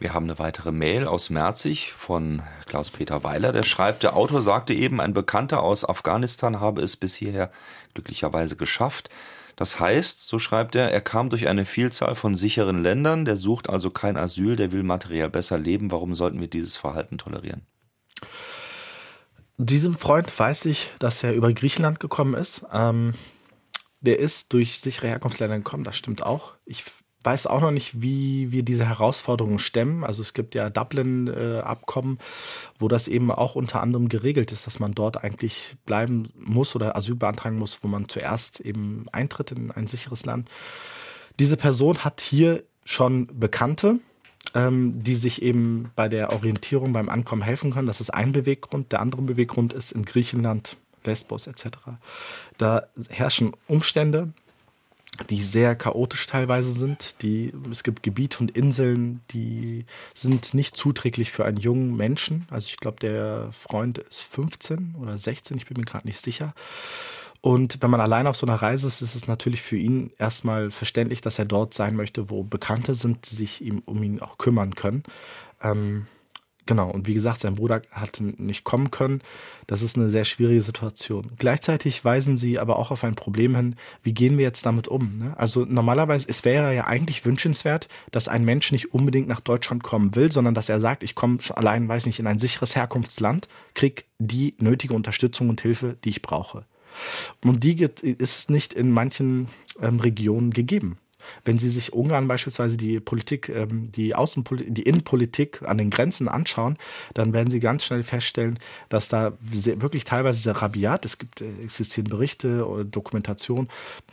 Wir 0.00 0.14
haben 0.14 0.26
eine 0.26 0.38
weitere 0.38 0.70
Mail 0.70 1.08
aus 1.08 1.28
Merzig 1.28 1.92
von 1.92 2.42
Klaus-Peter 2.66 3.24
Weiler. 3.24 3.50
Der 3.50 3.64
schreibt, 3.64 4.04
der 4.04 4.14
Autor 4.14 4.42
sagte 4.42 4.72
eben, 4.72 5.00
ein 5.00 5.12
Bekannter 5.12 5.60
aus 5.60 5.88
Afghanistan 5.88 6.60
habe 6.60 6.82
es 6.82 6.96
bis 6.96 7.16
hierher 7.16 7.50
glücklicherweise 7.94 8.54
geschafft. 8.54 9.10
Das 9.58 9.80
heißt, 9.80 10.24
so 10.24 10.38
schreibt 10.38 10.76
er, 10.76 10.92
er 10.92 11.00
kam 11.00 11.30
durch 11.30 11.48
eine 11.48 11.64
Vielzahl 11.64 12.14
von 12.14 12.36
sicheren 12.36 12.80
Ländern, 12.80 13.24
der 13.24 13.34
sucht 13.34 13.68
also 13.68 13.90
kein 13.90 14.16
Asyl, 14.16 14.54
der 14.54 14.70
will 14.70 14.84
materiell 14.84 15.28
besser 15.30 15.58
leben. 15.58 15.90
Warum 15.90 16.14
sollten 16.14 16.40
wir 16.40 16.46
dieses 16.46 16.76
Verhalten 16.76 17.18
tolerieren? 17.18 17.66
Diesem 19.56 19.96
Freund 19.96 20.38
weiß 20.38 20.66
ich, 20.66 20.92
dass 21.00 21.24
er 21.24 21.34
über 21.34 21.52
Griechenland 21.52 21.98
gekommen 21.98 22.34
ist. 22.34 22.64
Ähm, 22.72 23.14
der 24.00 24.20
ist 24.20 24.52
durch 24.52 24.78
sichere 24.78 25.08
Herkunftsländer 25.08 25.56
gekommen, 25.56 25.82
das 25.82 25.96
stimmt 25.96 26.22
auch. 26.22 26.54
Ich 26.64 26.84
weiß 27.28 27.46
auch 27.46 27.60
noch 27.60 27.72
nicht, 27.72 28.00
wie 28.00 28.52
wir 28.52 28.62
diese 28.62 28.88
Herausforderungen 28.88 29.58
stemmen. 29.58 30.02
Also 30.02 30.22
es 30.22 30.32
gibt 30.32 30.54
ja 30.54 30.70
Dublin-Abkommen, 30.70 32.18
wo 32.78 32.88
das 32.88 33.06
eben 33.06 33.30
auch 33.30 33.54
unter 33.54 33.82
anderem 33.82 34.08
geregelt 34.08 34.50
ist, 34.50 34.66
dass 34.66 34.78
man 34.78 34.92
dort 34.92 35.22
eigentlich 35.22 35.76
bleiben 35.84 36.30
muss 36.36 36.74
oder 36.74 36.96
Asyl 36.96 37.16
beantragen 37.16 37.56
muss, 37.56 37.80
wo 37.82 37.88
man 37.88 38.08
zuerst 38.08 38.60
eben 38.60 39.04
eintritt 39.12 39.52
in 39.52 39.70
ein 39.70 39.86
sicheres 39.86 40.24
Land. 40.24 40.48
Diese 41.38 41.58
Person 41.58 41.98
hat 41.98 42.22
hier 42.22 42.62
schon 42.86 43.26
Bekannte, 43.38 43.98
ähm, 44.54 45.02
die 45.02 45.14
sich 45.14 45.42
eben 45.42 45.90
bei 45.96 46.08
der 46.08 46.32
Orientierung 46.32 46.94
beim 46.94 47.10
Ankommen 47.10 47.42
helfen 47.42 47.72
können. 47.72 47.88
Das 47.88 48.00
ist 48.00 48.08
ein 48.08 48.32
Beweggrund. 48.32 48.90
Der 48.90 49.00
andere 49.02 49.20
Beweggrund 49.20 49.74
ist 49.74 49.92
in 49.92 50.06
Griechenland, 50.06 50.78
Lesbos 51.04 51.46
etc. 51.46 51.66
Da 52.56 52.84
herrschen 53.10 53.52
Umstände, 53.66 54.32
die 55.28 55.42
sehr 55.42 55.74
chaotisch 55.74 56.26
teilweise 56.26 56.72
sind. 56.72 57.22
Die, 57.22 57.52
es 57.70 57.82
gibt 57.82 58.02
Gebiete 58.02 58.38
und 58.38 58.50
Inseln, 58.50 59.20
die 59.30 59.84
sind 60.14 60.54
nicht 60.54 60.76
zuträglich 60.76 61.32
für 61.32 61.44
einen 61.44 61.56
jungen 61.56 61.96
Menschen. 61.96 62.46
Also 62.50 62.66
ich 62.66 62.76
glaube, 62.76 63.00
der 63.00 63.50
Freund 63.52 63.98
ist 63.98 64.22
15 64.22 64.96
oder 65.00 65.18
16, 65.18 65.56
ich 65.56 65.66
bin 65.66 65.76
mir 65.78 65.84
gerade 65.84 66.06
nicht 66.06 66.20
sicher. 66.20 66.54
Und 67.40 67.82
wenn 67.82 67.90
man 67.90 68.00
allein 68.00 68.26
auf 68.26 68.36
so 68.36 68.46
einer 68.46 68.56
Reise 68.56 68.88
ist, 68.88 69.00
ist 69.00 69.14
es 69.14 69.28
natürlich 69.28 69.62
für 69.62 69.76
ihn 69.76 70.12
erstmal 70.18 70.70
verständlich, 70.70 71.20
dass 71.20 71.38
er 71.38 71.44
dort 71.44 71.72
sein 71.72 71.94
möchte, 71.94 72.30
wo 72.30 72.42
Bekannte 72.42 72.94
sind, 72.94 73.30
die 73.30 73.36
sich 73.36 73.60
ihm 73.62 73.82
um 73.84 74.02
ihn 74.02 74.20
auch 74.20 74.38
kümmern 74.38 74.74
können. 74.74 75.04
Ähm, 75.62 76.06
Genau, 76.68 76.90
und 76.90 77.06
wie 77.06 77.14
gesagt, 77.14 77.40
sein 77.40 77.54
Bruder 77.54 77.80
hat 77.92 78.20
nicht 78.20 78.62
kommen 78.62 78.90
können. 78.90 79.22
Das 79.66 79.80
ist 79.80 79.96
eine 79.96 80.10
sehr 80.10 80.26
schwierige 80.26 80.60
Situation. 80.60 81.32
Gleichzeitig 81.38 82.04
weisen 82.04 82.36
sie 82.36 82.58
aber 82.58 82.78
auch 82.78 82.90
auf 82.90 83.04
ein 83.04 83.14
Problem 83.14 83.56
hin, 83.56 83.74
wie 84.02 84.12
gehen 84.12 84.36
wir 84.36 84.44
jetzt 84.44 84.66
damit 84.66 84.86
um? 84.86 85.16
Ne? 85.16 85.32
Also 85.38 85.64
normalerweise, 85.64 86.26
es 86.28 86.44
wäre 86.44 86.74
ja 86.74 86.86
eigentlich 86.86 87.24
wünschenswert, 87.24 87.88
dass 88.10 88.28
ein 88.28 88.44
Mensch 88.44 88.70
nicht 88.70 88.92
unbedingt 88.92 89.28
nach 89.28 89.40
Deutschland 89.40 89.82
kommen 89.82 90.14
will, 90.14 90.30
sondern 90.30 90.52
dass 90.52 90.68
er 90.68 90.78
sagt, 90.78 91.02
ich 91.02 91.14
komme 91.14 91.38
allein, 91.54 91.88
weiß 91.88 92.04
nicht, 92.04 92.20
in 92.20 92.26
ein 92.26 92.38
sicheres 92.38 92.76
Herkunftsland, 92.76 93.48
krieg 93.72 94.04
die 94.18 94.54
nötige 94.58 94.92
Unterstützung 94.92 95.48
und 95.48 95.62
Hilfe, 95.62 95.96
die 96.04 96.10
ich 96.10 96.20
brauche. 96.20 96.66
Und 97.42 97.64
die 97.64 97.82
ist 98.02 98.50
nicht 98.50 98.74
in 98.74 98.90
manchen 98.90 99.48
ähm, 99.80 100.00
Regionen 100.00 100.50
gegeben. 100.50 100.98
Wenn 101.48 101.56
Sie 101.56 101.70
sich 101.70 101.94
Ungarn 101.94 102.28
beispielsweise 102.28 102.76
die 102.76 103.00
Politik, 103.00 103.48
ähm, 103.48 103.90
die 103.90 104.14
Außenpolitik, 104.14 104.74
die 104.74 104.82
Innenpolitik 104.82 105.62
an 105.62 105.78
den 105.78 105.88
Grenzen 105.88 106.28
anschauen, 106.28 106.76
dann 107.14 107.32
werden 107.32 107.50
Sie 107.50 107.58
ganz 107.58 107.86
schnell 107.86 108.02
feststellen, 108.02 108.58
dass 108.90 109.08
da 109.08 109.32
wirklich 109.40 110.04
teilweise 110.04 110.42
sehr 110.42 110.52
rabiat, 110.52 111.06
es 111.06 111.16
gibt, 111.16 111.40
äh, 111.40 111.46
existieren 111.64 112.10
Berichte 112.10 112.68
oder 112.68 112.84
Dokumentation, 112.84 113.68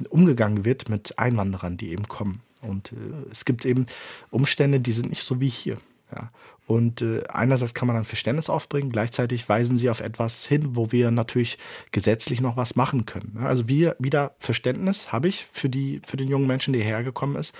umgegangen 0.08 0.64
wird 0.64 0.88
mit 0.88 1.20
Einwanderern, 1.20 1.76
die 1.76 1.90
eben 1.92 2.08
kommen. 2.08 2.40
Und 2.62 2.94
äh, 2.94 3.30
es 3.30 3.44
gibt 3.44 3.66
eben 3.66 3.86
Umstände, 4.32 4.80
die 4.80 4.94
sind 4.94 5.10
nicht 5.10 5.24
so 5.24 5.42
wie 5.42 5.50
hier. 5.50 5.78
Ja. 6.16 6.32
Und 6.68 7.02
äh, 7.02 7.24
einerseits 7.28 7.76
kann 7.76 7.88
man 7.88 7.96
dann 7.96 8.06
Verständnis 8.06 8.50
aufbringen, 8.50 8.90
gleichzeitig 8.90 9.48
weisen 9.48 9.78
sie 9.78 9.90
auf 9.90 10.00
etwas 10.00 10.46
hin, 10.46 10.76
wo 10.76 10.92
wir 10.92 11.12
natürlich 11.12 11.60
gesetzlich 11.92 12.42
noch 12.42 12.58
was 12.58 12.76
machen 12.76 13.06
können. 13.06 13.38
Also 13.40 13.68
wir, 13.68 13.96
wieder 14.00 14.34
Verständnis 14.40 15.12
habe 15.12 15.28
ich 15.28 15.48
für, 15.52 15.70
die, 15.70 16.02
für 16.08 16.18
den 16.18 16.28
jungen 16.28 16.48
Menschen, 16.48 16.74
der 16.74 16.84
hergekommen 16.84 17.36
ist. 17.36 17.54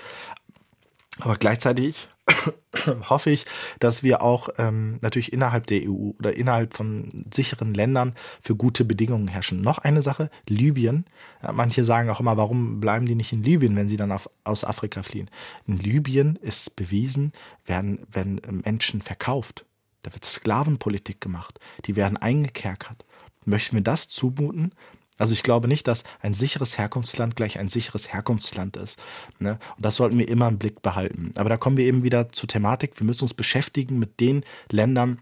Aber 1.20 1.36
gleichzeitig 1.36 2.08
hoffe 3.08 3.30
ich, 3.30 3.46
dass 3.78 4.02
wir 4.02 4.22
auch 4.22 4.48
ähm, 4.58 4.98
natürlich 5.00 5.32
innerhalb 5.32 5.66
der 5.66 5.88
EU 5.88 6.12
oder 6.18 6.36
innerhalb 6.36 6.74
von 6.74 7.24
sicheren 7.32 7.72
Ländern 7.72 8.14
für 8.42 8.54
gute 8.54 8.84
Bedingungen 8.84 9.28
herrschen. 9.28 9.60
Noch 9.60 9.78
eine 9.78 10.02
Sache, 10.02 10.30
Libyen. 10.48 11.06
Ja, 11.42 11.52
manche 11.52 11.84
sagen 11.84 12.10
auch 12.10 12.20
immer, 12.20 12.36
warum 12.36 12.80
bleiben 12.80 13.06
die 13.06 13.14
nicht 13.14 13.32
in 13.32 13.42
Libyen, 13.42 13.76
wenn 13.76 13.88
sie 13.88 13.96
dann 13.96 14.12
auf, 14.12 14.28
aus 14.44 14.64
Afrika 14.64 15.02
fliehen? 15.02 15.30
In 15.66 15.78
Libyen 15.78 16.36
ist 16.36 16.76
bewiesen, 16.76 17.32
werden, 17.64 18.06
werden 18.12 18.40
Menschen 18.64 19.00
verkauft. 19.00 19.64
Da 20.02 20.12
wird 20.12 20.24
Sklavenpolitik 20.24 21.20
gemacht. 21.20 21.58
Die 21.86 21.96
werden 21.96 22.16
eingekerkert. 22.16 23.04
Möchten 23.44 23.76
wir 23.76 23.82
das 23.82 24.08
zumuten? 24.08 24.72
Also 25.18 25.32
ich 25.32 25.42
glaube 25.42 25.68
nicht, 25.68 25.88
dass 25.88 26.04
ein 26.20 26.34
sicheres 26.34 26.78
Herkunftsland 26.78 27.36
gleich 27.36 27.58
ein 27.58 27.68
sicheres 27.68 28.12
Herkunftsland 28.12 28.76
ist. 28.76 28.98
Ne? 29.38 29.58
Und 29.76 29.84
das 29.84 29.96
sollten 29.96 30.18
wir 30.18 30.28
immer 30.28 30.48
im 30.48 30.58
Blick 30.58 30.82
behalten. 30.82 31.32
Aber 31.36 31.48
da 31.48 31.56
kommen 31.56 31.76
wir 31.76 31.86
eben 31.86 32.02
wieder 32.02 32.28
zur 32.30 32.48
Thematik. 32.48 32.98
Wir 32.98 33.06
müssen 33.06 33.24
uns 33.24 33.34
beschäftigen 33.34 33.98
mit 33.98 34.20
den 34.20 34.44
Ländern, 34.70 35.18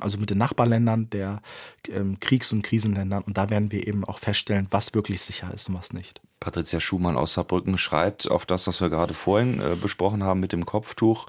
also 0.00 0.18
mit 0.18 0.30
den 0.30 0.38
Nachbarländern 0.38 1.10
der 1.10 1.42
ähm, 1.88 2.18
Kriegs- 2.20 2.52
und 2.52 2.62
Krisenländern. 2.62 3.22
Und 3.22 3.36
da 3.36 3.50
werden 3.50 3.70
wir 3.72 3.86
eben 3.86 4.04
auch 4.04 4.18
feststellen, 4.18 4.66
was 4.70 4.94
wirklich 4.94 5.20
sicher 5.20 5.52
ist 5.52 5.68
und 5.68 5.74
was 5.74 5.92
nicht. 5.92 6.20
Patricia 6.40 6.80
Schumann 6.80 7.18
aus 7.18 7.34
Saarbrücken 7.34 7.76
schreibt 7.76 8.30
auf 8.30 8.46
das, 8.46 8.66
was 8.66 8.80
wir 8.80 8.88
gerade 8.88 9.12
vorhin 9.12 9.60
äh, 9.60 9.76
besprochen 9.76 10.24
haben 10.24 10.40
mit 10.40 10.52
dem 10.52 10.64
Kopftuch 10.64 11.26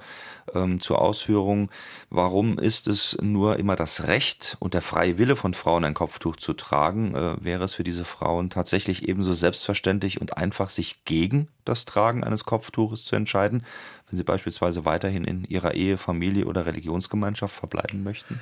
ähm, 0.54 0.80
zur 0.80 1.02
Ausführung. 1.02 1.70
Warum 2.08 2.58
ist 2.58 2.88
es 2.88 3.18
nur 3.20 3.58
immer 3.58 3.76
das 3.76 4.04
Recht 4.04 4.56
und 4.58 4.72
der 4.72 4.80
freie 4.80 5.18
Wille 5.18 5.36
von 5.36 5.52
Frauen, 5.52 5.84
ein 5.84 5.92
Kopftuch 5.92 6.36
zu 6.36 6.54
tragen? 6.54 7.14
Äh, 7.14 7.44
wäre 7.44 7.64
es 7.64 7.74
für 7.74 7.84
diese 7.84 8.06
Frauen 8.06 8.48
tatsächlich 8.48 9.06
ebenso 9.06 9.34
selbstverständlich 9.34 10.18
und 10.18 10.38
einfach, 10.38 10.70
sich 10.70 11.04
gegen 11.04 11.48
das 11.66 11.84
Tragen 11.84 12.24
eines 12.24 12.44
Kopftuches 12.44 13.04
zu 13.04 13.14
entscheiden, 13.14 13.64
wenn 14.12 14.18
sie 14.18 14.24
beispielsweise 14.24 14.84
weiterhin 14.84 15.24
in 15.24 15.44
ihrer 15.44 15.72
Ehe, 15.74 15.96
Familie 15.96 16.44
oder 16.44 16.66
Religionsgemeinschaft 16.66 17.56
verbleiben 17.56 18.04
möchten? 18.04 18.40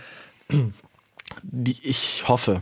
Ich 1.65 2.25
hoffe, 2.27 2.61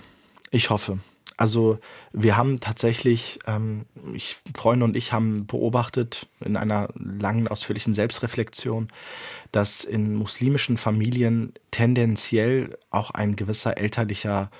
ich 0.50 0.68
hoffe. 0.68 0.98
Also 1.38 1.78
wir 2.12 2.36
haben 2.36 2.60
tatsächlich, 2.60 3.38
ähm, 3.46 3.86
ich, 4.12 4.36
Freunde 4.54 4.84
und 4.84 4.94
ich 4.94 5.12
haben 5.12 5.46
beobachtet 5.46 6.26
in 6.44 6.56
einer 6.56 6.90
langen, 6.96 7.48
ausführlichen 7.48 7.94
Selbstreflexion, 7.94 8.88
dass 9.52 9.84
in 9.84 10.14
muslimischen 10.14 10.76
Familien 10.76 11.54
tendenziell 11.70 12.76
auch 12.90 13.12
ein 13.12 13.36
gewisser 13.36 13.78
elterlicher 13.78 14.50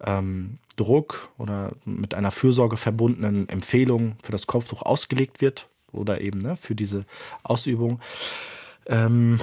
ähm, 0.00 0.58
Druck 0.76 1.28
oder 1.36 1.72
mit 1.84 2.14
einer 2.14 2.30
Fürsorge 2.30 2.78
verbundenen 2.78 3.48
Empfehlung 3.50 4.16
für 4.22 4.32
das 4.32 4.46
Kopftuch 4.46 4.80
ausgelegt 4.80 5.42
wird 5.42 5.68
oder 5.92 6.20
eben 6.20 6.38
ne, 6.38 6.56
für 6.56 6.74
diese 6.74 7.04
Ausübung. 7.42 8.00
Ähm, 8.86 9.40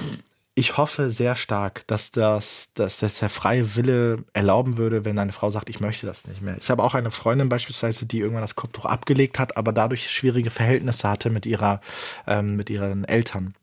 ich 0.58 0.78
hoffe 0.78 1.10
sehr 1.10 1.36
stark, 1.36 1.86
dass 1.86 2.12
das, 2.12 2.70
dass 2.72 3.00
das 3.00 3.18
der 3.18 3.28
freie 3.28 3.76
Wille 3.76 4.24
erlauben 4.32 4.78
würde, 4.78 5.04
wenn 5.04 5.18
eine 5.18 5.32
Frau 5.32 5.50
sagt, 5.50 5.68
ich 5.68 5.80
möchte 5.80 6.06
das 6.06 6.26
nicht 6.26 6.40
mehr. 6.40 6.56
Ich 6.58 6.70
habe 6.70 6.82
auch 6.82 6.94
eine 6.94 7.10
Freundin 7.10 7.50
beispielsweise, 7.50 8.06
die 8.06 8.20
irgendwann 8.20 8.40
das 8.40 8.56
Kopftuch 8.56 8.86
abgelegt 8.86 9.38
hat, 9.38 9.58
aber 9.58 9.74
dadurch 9.74 10.10
schwierige 10.10 10.48
Verhältnisse 10.48 11.10
hatte 11.10 11.28
mit 11.28 11.44
ihrer, 11.44 11.82
ähm, 12.26 12.56
mit 12.56 12.70
ihren 12.70 13.04
Eltern. 13.04 13.54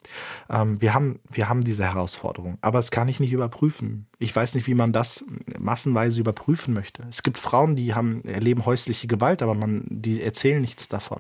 Ähm, 0.52 0.80
wir 0.82 0.94
haben, 0.94 1.20
wir 1.32 1.50
haben 1.50 1.62
diese 1.62 1.84
Herausforderung, 1.84 2.60
aber 2.62 2.78
das 2.78 2.92
kann 2.92 3.08
ich 3.08 3.20
nicht 3.20 3.34
überprüfen. 3.34 4.06
Ich 4.24 4.34
weiß 4.34 4.56
nicht, 4.56 4.68
wie 4.68 4.74
man 4.74 4.94
das 4.94 5.26
massenweise 5.60 6.22
überprüfen 6.22 6.74
möchte. 6.74 7.04
Es 7.10 7.24
gibt 7.24 7.38
Frauen, 7.38 7.76
die 7.76 7.94
haben, 7.94 8.24
erleben 8.24 8.66
häusliche 8.66 9.06
Gewalt, 9.06 9.42
aber 9.42 9.54
man, 9.54 9.84
die 9.90 10.22
erzählen 10.22 10.62
nichts 10.62 10.88
davon. 10.88 11.20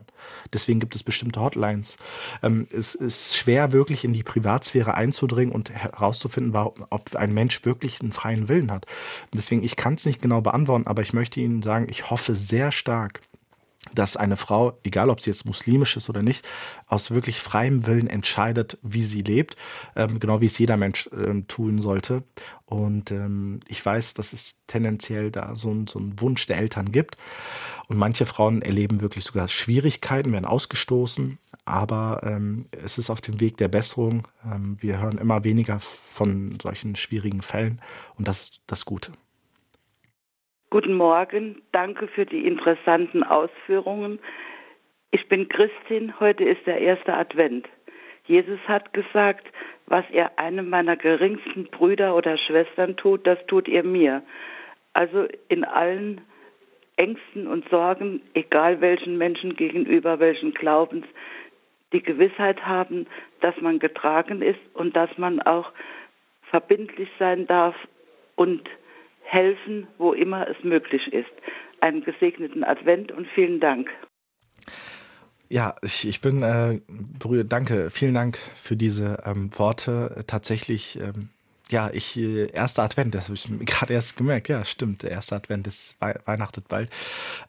Deswegen 0.53 0.79
gibt 0.79 0.95
es 0.95 1.03
bestimmte 1.03 1.41
Hotlines. 1.41 1.97
Ähm, 2.41 2.65
es 2.71 2.95
ist 2.95 3.35
schwer, 3.35 3.73
wirklich 3.73 4.05
in 4.05 4.13
die 4.13 4.23
Privatsphäre 4.23 4.93
einzudringen 4.93 5.53
und 5.53 5.69
herauszufinden, 5.69 6.55
ob 6.55 7.13
ein 7.15 7.33
Mensch 7.33 7.65
wirklich 7.65 7.99
einen 7.99 8.13
freien 8.13 8.47
Willen 8.47 8.71
hat. 8.71 8.85
Deswegen, 9.33 9.63
ich 9.63 9.75
kann 9.75 9.95
es 9.95 10.05
nicht 10.05 10.21
genau 10.21 10.39
beantworten, 10.39 10.87
aber 10.87 11.01
ich 11.01 11.11
möchte 11.11 11.41
Ihnen 11.41 11.61
sagen, 11.61 11.87
ich 11.89 12.09
hoffe 12.09 12.35
sehr 12.35 12.71
stark, 12.71 13.19
dass 13.93 14.17
eine 14.17 14.38
Frau, 14.38 14.79
egal 14.84 15.09
ob 15.09 15.21
sie 15.21 15.29
jetzt 15.29 15.45
muslimisch 15.45 15.97
ist 15.97 16.09
oder 16.09 16.23
nicht, 16.23 16.47
aus 16.88 17.11
wirklich 17.11 17.39
freiem 17.39 17.86
Willen 17.86 18.07
entscheidet, 18.07 18.77
wie 18.81 19.03
sie 19.03 19.21
lebt, 19.21 19.55
ähm, 19.95 20.19
genau 20.19 20.41
wie 20.41 20.45
es 20.45 20.57
jeder 20.57 20.77
Mensch 20.77 21.09
ähm, 21.13 21.47
tun 21.47 21.81
sollte. 21.81 22.23
Und 22.65 23.11
ähm, 23.11 23.59
ich 23.67 23.86
weiß, 23.86 24.13
dass 24.13 24.34
es 24.34 24.55
tendenziell 24.67 25.31
da 25.31 25.55
so, 25.55 25.69
ein, 25.69 25.88
so 25.88 25.99
einen 25.99 26.19
Wunsch 26.19 26.45
der 26.47 26.57
Eltern 26.57 26.91
gibt. 26.91 27.17
Und 27.88 27.97
manche 27.97 28.25
Frauen 28.25 28.61
erleben 28.61 29.01
wirklich 29.01 29.25
sogar 29.25 29.47
Schwierigkeiten, 29.47 30.31
werden 30.31 30.45
ausgestoßen. 30.45 31.38
Aber 31.65 32.21
ähm, 32.23 32.65
es 32.71 32.97
ist 32.97 33.09
auf 33.09 33.21
dem 33.21 33.39
Weg 33.39 33.57
der 33.57 33.67
Besserung. 33.67 34.27
Ähm, 34.45 34.77
wir 34.79 34.99
hören 34.99 35.17
immer 35.17 35.43
weniger 35.43 35.79
von 35.79 36.57
solchen 36.61 36.95
schwierigen 36.95 37.41
Fällen. 37.41 37.81
Und 38.15 38.27
das 38.27 38.41
ist 38.41 38.61
das 38.65 38.86
Gute. 38.86 39.11
Guten 40.74 40.95
Morgen, 40.95 41.61
danke 41.71 42.07
für 42.07 42.26
die 42.26 42.47
interessanten 42.47 43.21
Ausführungen. 43.21 44.17
Ich 45.11 45.30
bin 45.30 45.47
Christin, 45.47 46.19
heute 46.19 46.45
ist 46.45 46.65
der 46.65 46.80
erste 46.80 47.13
Advent. 47.13 47.69
Jesus 48.26 48.57
hat 48.67 48.91
gesagt, 48.91 49.45
was 49.86 50.03
ihr 50.11 50.32
einem 50.39 50.69
meiner 50.71 50.97
geringsten 50.97 51.65
Brüder 51.65 52.15
oder 52.15 52.39
Schwestern 52.39 52.97
tut, 52.97 53.28
das 53.28 53.38
tut 53.45 53.67
ihr 53.67 53.84
mir. 53.84 54.24
Also 54.93 55.28
in 55.47 55.63
allen 55.63 56.21
Ängsten 56.95 57.45
und 57.45 57.69
Sorgen, 57.69 58.24
egal 58.34 58.82
welchen 58.82 59.19
Menschen 59.19 59.55
gegenüber, 59.55 60.19
welchen 60.19 60.55
Glaubens, 60.55 61.05
die 61.93 62.01
Gewissheit 62.01 62.65
haben, 62.65 63.05
dass 63.41 63.55
man 63.61 63.78
getragen 63.78 64.41
ist 64.41 64.59
und 64.74 64.95
dass 64.95 65.15
man 65.19 65.39
auch 65.39 65.71
verbindlich 66.49 67.09
sein 67.19 67.45
darf 67.45 67.76
und 68.36 68.67
helfen, 69.24 69.88
wo 69.97 70.13
immer 70.13 70.47
es 70.47 70.63
möglich 70.63 71.11
ist. 71.11 71.32
Einen 71.82 72.03
gesegneten 72.03 72.63
Advent 72.63 73.11
und 73.11 73.28
vielen 73.36 73.59
Dank. 73.59 73.89
Ja, 75.49 75.76
ich, 75.84 76.07
ich 76.07 76.19
bin 76.21 76.41
äh, 76.41 76.80
berührt. 77.19 77.51
Danke, 77.51 77.89
vielen 77.91 78.15
Dank 78.15 78.39
für 78.55 78.76
diese 78.76 79.21
ähm, 79.26 79.51
Worte. 79.55 80.24
Tatsächlich, 80.26 80.99
ähm, 80.99 81.30
ja, 81.69 81.91
ich, 81.93 82.17
äh, 82.17 82.47
erster 82.51 82.82
Advent, 82.84 83.13
das 83.13 83.26
habe 83.26 83.36
ich 83.36 83.47
gerade 83.65 83.93
erst 83.93 84.17
gemerkt. 84.17 84.49
Ja, 84.49 84.65
stimmt, 84.65 85.03
der 85.03 85.11
erste 85.11 85.36
Advent 85.36 85.67
ist 85.67 85.95
We 85.99 86.15
Weihnachtet 86.26 86.67
bald. 86.69 86.89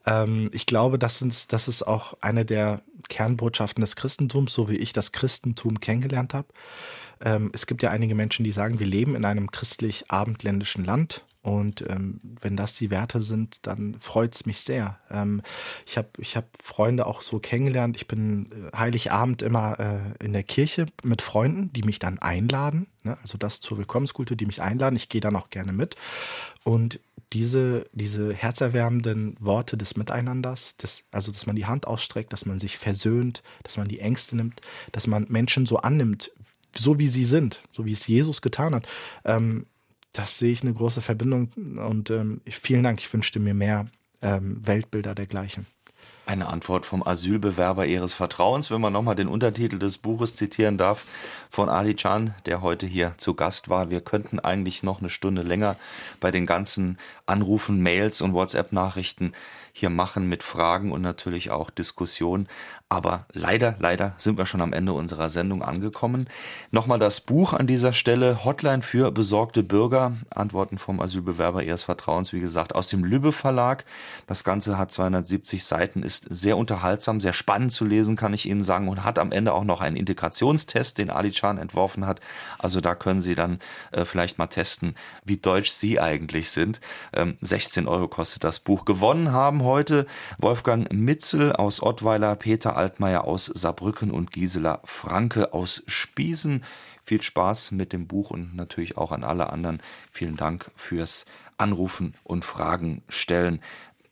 Ähm, 0.05 0.51
ich 0.53 0.67
glaube, 0.67 0.99
das, 0.99 1.21
sind, 1.21 1.53
das 1.53 1.67
ist 1.67 1.83
auch 1.83 2.15
eine 2.21 2.45
der 2.45 2.83
Kernbotschaften 3.09 3.81
des 3.81 3.97
Christentums, 3.97 4.53
so 4.53 4.69
wie 4.69 4.77
ich 4.77 4.93
das 4.93 5.13
Christentum 5.13 5.81
kennengelernt 5.81 6.35
habe. 6.35 6.49
Ähm, 7.25 7.51
es 7.55 7.67
gibt 7.67 7.83
ja 7.83 7.91
einige 7.91 8.15
Menschen, 8.15 8.45
die 8.45 8.53
sagen, 8.53 8.81
wir 8.81 8.87
leben 8.87 9.15
in 9.15 9.25
einem 9.25 9.51
christlich-abendländischen 9.51 10.85
Land 10.85 11.25
und 11.45 11.85
ähm, 11.91 12.21
wenn 12.41 12.57
das 12.57 12.75
die 12.75 12.91
Werte 12.91 13.23
sind, 13.23 13.67
dann 13.67 13.97
freut 14.01 14.35
es 14.35 14.47
mich 14.47 14.61
sehr. 14.61 14.99
Ähm, 15.11 15.43
ich 15.85 15.99
habe 15.99 16.09
ich 16.17 16.39
hab 16.39 16.47
Freunde 16.63 17.07
auch 17.07 17.21
so 17.21 17.39
kennengelernt. 17.39 17.97
Ich 17.97 18.09
bin 18.09 18.51
äh, 18.51 18.75
Heiligabend 18.75 19.43
immer 19.43 19.79
äh, 19.79 20.25
in 20.25 20.33
der 20.33 20.43
Kirche 20.43 20.87
mit 21.03 21.21
Freunden, 21.21 21.71
die 21.75 21.83
mich 21.83 21.99
dann 21.99 22.19
einladen. 22.19 22.87
Ne? 23.03 23.19
Also 23.21 23.37
das 23.37 23.61
zur 23.61 23.77
Willkommenskultur, 23.77 24.39
die 24.39 24.47
mich 24.47 24.63
einladen. 24.63 24.97
Ich 24.97 25.11
gehe 25.11 25.21
dann 25.21 25.37
auch 25.37 25.51
gerne 25.51 25.75
mit. 25.75 25.97
Und 26.65 26.99
diese, 27.35 27.91
diese 27.93 28.33
herzerwärmenden 28.33 29.37
Worte 29.39 29.77
des 29.77 29.99
Miteinanders, 29.99 30.79
des, 30.79 31.05
also 31.11 31.31
dass 31.31 31.45
man 31.45 31.57
die 31.57 31.67
Hand 31.67 31.87
ausstreckt, 31.87 32.33
dass 32.33 32.47
man 32.47 32.59
sich 32.59 32.79
versöhnt, 32.79 33.43
dass 33.65 33.77
man 33.77 33.89
die 33.89 34.01
Ängste 34.01 34.35
nimmt, 34.35 34.63
dass 34.93 35.07
man 35.07 35.27
Menschen 35.29 35.67
so 35.67 35.77
annimmt, 35.77 36.31
so 36.75 36.99
wie 36.99 37.09
sie 37.09 37.25
sind, 37.25 37.61
so 37.71 37.85
wie 37.85 37.93
es 37.93 38.07
Jesus 38.07 38.41
getan 38.41 38.75
hat. 38.75 38.89
Ähm, 39.27 39.67
das 40.15 40.39
sehe 40.39 40.53
ich 40.53 40.63
eine 40.63 40.73
große 40.73 41.03
Verbindung 41.03 41.51
und 41.57 42.09
ähm, 42.09 42.41
vielen 42.47 42.85
Dank. 42.85 43.01
Ich 43.01 43.13
wünschte 43.13 43.41
mir 43.41 43.53
mehr 43.53 43.87
ähm, 44.23 44.67
Weltbilder 44.67 45.15
dergleichen. 45.15 45.67
Eine 46.27 46.49
Antwort 46.49 46.87
vom 46.87 47.07
Asylbewerber 47.07 47.85
Ihres 47.85 48.15
Vertrauens, 48.15 48.71
wenn 48.71 48.81
man 48.81 48.95
nochmal 48.95 49.15
den 49.15 49.29
Untertitel 49.29 49.79
des 49.79 49.99
Buches 49.99 50.37
zitieren 50.37 50.79
darf, 50.79 51.05
von 51.51 51.69
Ali 51.69 51.95
Can, 51.95 52.35
der 52.47 52.63
heute 52.63 52.87
hier 52.87 53.15
zu 53.19 53.35
Gast 53.35 53.69
war. 53.69 53.91
Wir 53.91 54.01
könnten 54.01 54.39
eigentlich 54.39 54.83
noch 54.83 55.01
eine 55.01 55.11
Stunde 55.11 55.43
länger 55.43 55.77
bei 56.21 56.31
den 56.31 56.47
ganzen 56.47 56.99
Anrufen, 57.27 57.83
Mails 57.83 58.23
und 58.23 58.33
WhatsApp-Nachrichten 58.33 59.33
hier 59.77 59.91
machen 59.91 60.29
mit 60.29 60.45
Fragen 60.45 60.93
und 60.93 61.03
natürlich 61.03 61.51
auch 61.51 61.69
Diskussionen. 61.69 62.47
Aber 62.89 63.27
leider, 63.33 63.75
leider 63.81 64.15
sind 64.19 64.39
wir 64.39 64.47
schon 64.47 64.61
am 64.61 64.73
Ende 64.73 64.93
unserer 64.93 65.31
Sendung 65.31 65.63
angekommen. 65.63 66.29
Nochmal 66.71 67.01
das 67.01 67.21
Buch 67.21 67.53
an 67.53 67.67
dieser 67.67 67.93
Stelle, 67.93 68.45
Hotline 68.45 68.83
für 68.83 69.11
besorgte 69.11 69.65
Bürger, 69.65 70.13
Antworten 70.31 70.79
vom 70.79 71.01
Asylbewerber 71.01 71.65
Ihres 71.65 71.83
Vertrauens, 71.83 72.33
wie 72.33 72.39
gesagt, 72.39 72.73
aus 72.77 72.87
dem 72.87 73.03
Lübbe 73.03 73.33
Verlag. 73.33 73.85
Das 74.29 74.45
Ganze 74.45 74.79
hat 74.79 74.93
270 74.93 75.65
Seiten, 75.65 76.05
ist 76.05 76.29
sehr 76.31 76.57
unterhaltsam, 76.57 77.21
sehr 77.21 77.33
spannend 77.33 77.73
zu 77.73 77.85
lesen, 77.85 78.15
kann 78.15 78.33
ich 78.33 78.49
Ihnen 78.49 78.63
sagen, 78.63 78.87
und 78.87 79.03
hat 79.03 79.19
am 79.19 79.33
Ende 79.33 79.55
auch 79.55 79.65
noch 79.65 79.81
einen 79.81 79.97
Integrationstest, 79.97 80.99
den 80.99 81.11
Ali 81.11 81.33
Chan 81.33 81.59
entworfen 81.59 82.07
hat. 82.07 82.21
Also 82.61 82.81
da 82.81 82.95
können 82.95 83.21
Sie 83.21 83.35
dann 83.35 83.59
äh, 83.91 84.05
vielleicht 84.05 84.39
mal 84.39 84.47
testen, 84.47 84.95
wie 85.25 85.39
deutsch 85.39 85.71
Sie 85.71 85.99
eigentlich 85.99 86.51
sind. 86.51 86.81
Ähm, 87.13 87.39
16 87.41 87.89
Euro 87.89 88.07
kostet 88.07 88.45
das 88.45 88.61
Buch. 88.61 88.85
Gewonnen 88.85 89.33
haben 89.33 89.64
heute 89.65 90.07
Wolfgang 90.39 90.93
Mitzel 90.93 91.53
aus 91.53 91.83
Ottweiler, 91.83 92.37
Peter 92.37 92.77
Altmaier 92.77 93.25
aus 93.25 93.47
Saarbrücken 93.47 94.11
und 94.11 94.31
Gisela 94.31 94.81
Franke 94.85 95.53
aus 95.53 95.83
Spiesen. 95.87 96.65
Viel 97.05 97.21
Spaß 97.21 97.73
mit 97.73 97.93
dem 97.93 98.07
Buch 98.07 98.31
und 98.31 98.55
natürlich 98.55 98.97
auch 98.97 99.13
an 99.13 99.25
alle 99.25 99.51
anderen. 99.51 99.83
Vielen 100.11 100.37
Dank 100.37 100.71
fürs 100.77 101.27
Anrufen 101.59 102.15
und 102.23 102.45
Fragen 102.45 103.03
stellen. 103.09 103.61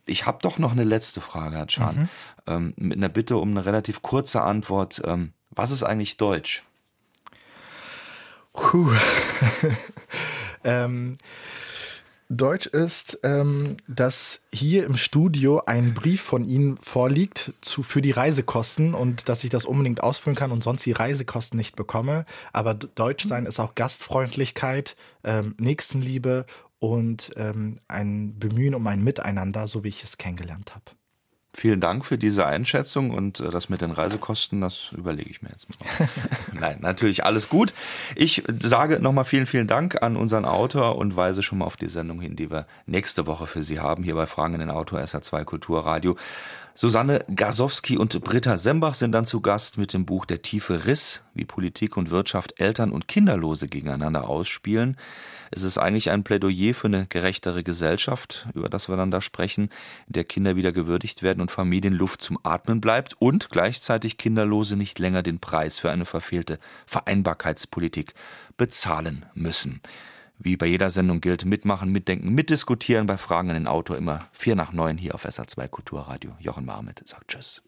Ich 0.06 0.26
habe 0.26 0.38
doch 0.42 0.58
noch 0.58 0.72
eine 0.72 0.84
letzte 0.84 1.20
Frage, 1.20 1.56
Herr 1.56 1.66
Chan, 1.66 1.96
mhm. 1.96 2.08
ähm, 2.46 2.74
mit 2.76 2.98
einer 2.98 3.08
Bitte 3.08 3.36
um 3.36 3.50
eine 3.50 3.64
relativ 3.64 4.02
kurze 4.02 4.42
Antwort. 4.42 5.00
Ähm, 5.04 5.32
was 5.50 5.70
ist 5.70 5.82
eigentlich 5.82 6.16
Deutsch? 6.16 6.64
Puh. 8.52 8.92
ähm, 10.64 11.18
Deutsch 12.36 12.66
ist, 12.66 13.18
ähm, 13.24 13.76
dass 13.88 14.40
hier 14.50 14.86
im 14.86 14.96
Studio 14.96 15.62
ein 15.66 15.92
Brief 15.92 16.22
von 16.22 16.44
Ihnen 16.44 16.78
vorliegt 16.78 17.52
zu, 17.60 17.82
für 17.82 18.00
die 18.00 18.10
Reisekosten 18.10 18.94
und 18.94 19.28
dass 19.28 19.44
ich 19.44 19.50
das 19.50 19.66
unbedingt 19.66 20.02
ausfüllen 20.02 20.36
kann 20.36 20.50
und 20.50 20.62
sonst 20.62 20.86
die 20.86 20.92
Reisekosten 20.92 21.58
nicht 21.58 21.76
bekomme. 21.76 22.24
Aber 22.52 22.74
Deutsch 22.74 23.26
sein 23.26 23.44
ist 23.44 23.60
auch 23.60 23.74
Gastfreundlichkeit, 23.74 24.96
ähm, 25.24 25.54
Nächstenliebe 25.60 26.46
und 26.78 27.32
ähm, 27.36 27.80
ein 27.86 28.38
Bemühen 28.38 28.74
um 28.74 28.86
ein 28.86 29.04
Miteinander, 29.04 29.68
so 29.68 29.84
wie 29.84 29.88
ich 29.88 30.02
es 30.02 30.16
kennengelernt 30.16 30.74
habe. 30.74 31.01
Vielen 31.54 31.80
Dank 31.80 32.06
für 32.06 32.16
diese 32.16 32.46
Einschätzung 32.46 33.10
und 33.10 33.40
äh, 33.40 33.50
das 33.50 33.68
mit 33.68 33.82
den 33.82 33.90
Reisekosten, 33.90 34.62
das 34.62 34.90
überlege 34.96 35.28
ich 35.28 35.42
mir 35.42 35.50
jetzt 35.50 35.68
mal. 35.68 36.08
Nein, 36.58 36.78
natürlich 36.80 37.26
alles 37.26 37.50
gut. 37.50 37.74
Ich 38.16 38.42
sage 38.60 39.00
nochmal 39.00 39.24
vielen, 39.24 39.44
vielen 39.44 39.66
Dank 39.66 40.02
an 40.02 40.16
unseren 40.16 40.46
Autor 40.46 40.96
und 40.96 41.14
weise 41.14 41.42
schon 41.42 41.58
mal 41.58 41.66
auf 41.66 41.76
die 41.76 41.90
Sendung 41.90 42.22
hin, 42.22 42.36
die 42.36 42.50
wir 42.50 42.66
nächste 42.86 43.26
Woche 43.26 43.46
für 43.46 43.62
Sie 43.62 43.80
haben, 43.80 44.02
hier 44.02 44.14
bei 44.14 44.24
Fragen 44.24 44.54
in 44.54 44.60
den 44.60 44.70
Autor 44.70 45.00
SR2 45.00 45.44
Kulturradio. 45.44 46.16
Susanne 46.74 47.22
Gasowski 47.34 47.98
und 47.98 48.18
Britta 48.24 48.56
Sembach 48.56 48.94
sind 48.94 49.12
dann 49.12 49.26
zu 49.26 49.42
Gast 49.42 49.76
mit 49.76 49.92
dem 49.92 50.06
Buch 50.06 50.24
Der 50.24 50.40
tiefe 50.40 50.86
Riss, 50.86 51.22
wie 51.34 51.44
Politik 51.44 51.98
und 51.98 52.10
Wirtschaft 52.10 52.58
Eltern 52.58 52.92
und 52.92 53.08
Kinderlose 53.08 53.68
gegeneinander 53.68 54.26
ausspielen. 54.26 54.96
Es 55.50 55.64
ist 55.64 55.76
eigentlich 55.76 56.10
ein 56.10 56.24
Plädoyer 56.24 56.72
für 56.72 56.86
eine 56.86 57.06
gerechtere 57.06 57.62
Gesellschaft, 57.62 58.48
über 58.54 58.70
das 58.70 58.88
wir 58.88 58.96
dann 58.96 59.10
da 59.10 59.20
sprechen, 59.20 59.68
in 60.06 60.14
der 60.14 60.24
Kinder 60.24 60.56
wieder 60.56 60.72
gewürdigt 60.72 61.22
werden 61.22 61.42
und 61.42 61.50
Familien 61.50 61.92
Luft 61.92 62.22
zum 62.22 62.38
Atmen 62.42 62.80
bleibt 62.80 63.16
und 63.18 63.50
gleichzeitig 63.50 64.16
Kinderlose 64.16 64.76
nicht 64.76 64.98
länger 64.98 65.22
den 65.22 65.40
Preis 65.40 65.78
für 65.78 65.90
eine 65.90 66.06
verfehlte 66.06 66.58
Vereinbarkeitspolitik 66.86 68.14
bezahlen 68.56 69.26
müssen. 69.34 69.82
Wie 70.44 70.56
bei 70.56 70.66
jeder 70.66 70.90
Sendung 70.90 71.20
gilt, 71.20 71.44
mitmachen, 71.44 71.92
mitdenken, 71.92 72.30
mitdiskutieren 72.30 73.06
bei 73.06 73.16
Fragen 73.16 73.50
an 73.50 73.54
den 73.54 73.68
Autor 73.68 73.96
immer 73.96 74.26
vier 74.32 74.56
nach 74.56 74.72
neun 74.72 74.98
hier 74.98 75.14
auf 75.14 75.24
SA2 75.24 75.68
Kulturradio. 75.68 76.32
Jochen 76.40 76.64
Marmit 76.64 77.00
sagt 77.06 77.28
Tschüss. 77.28 77.60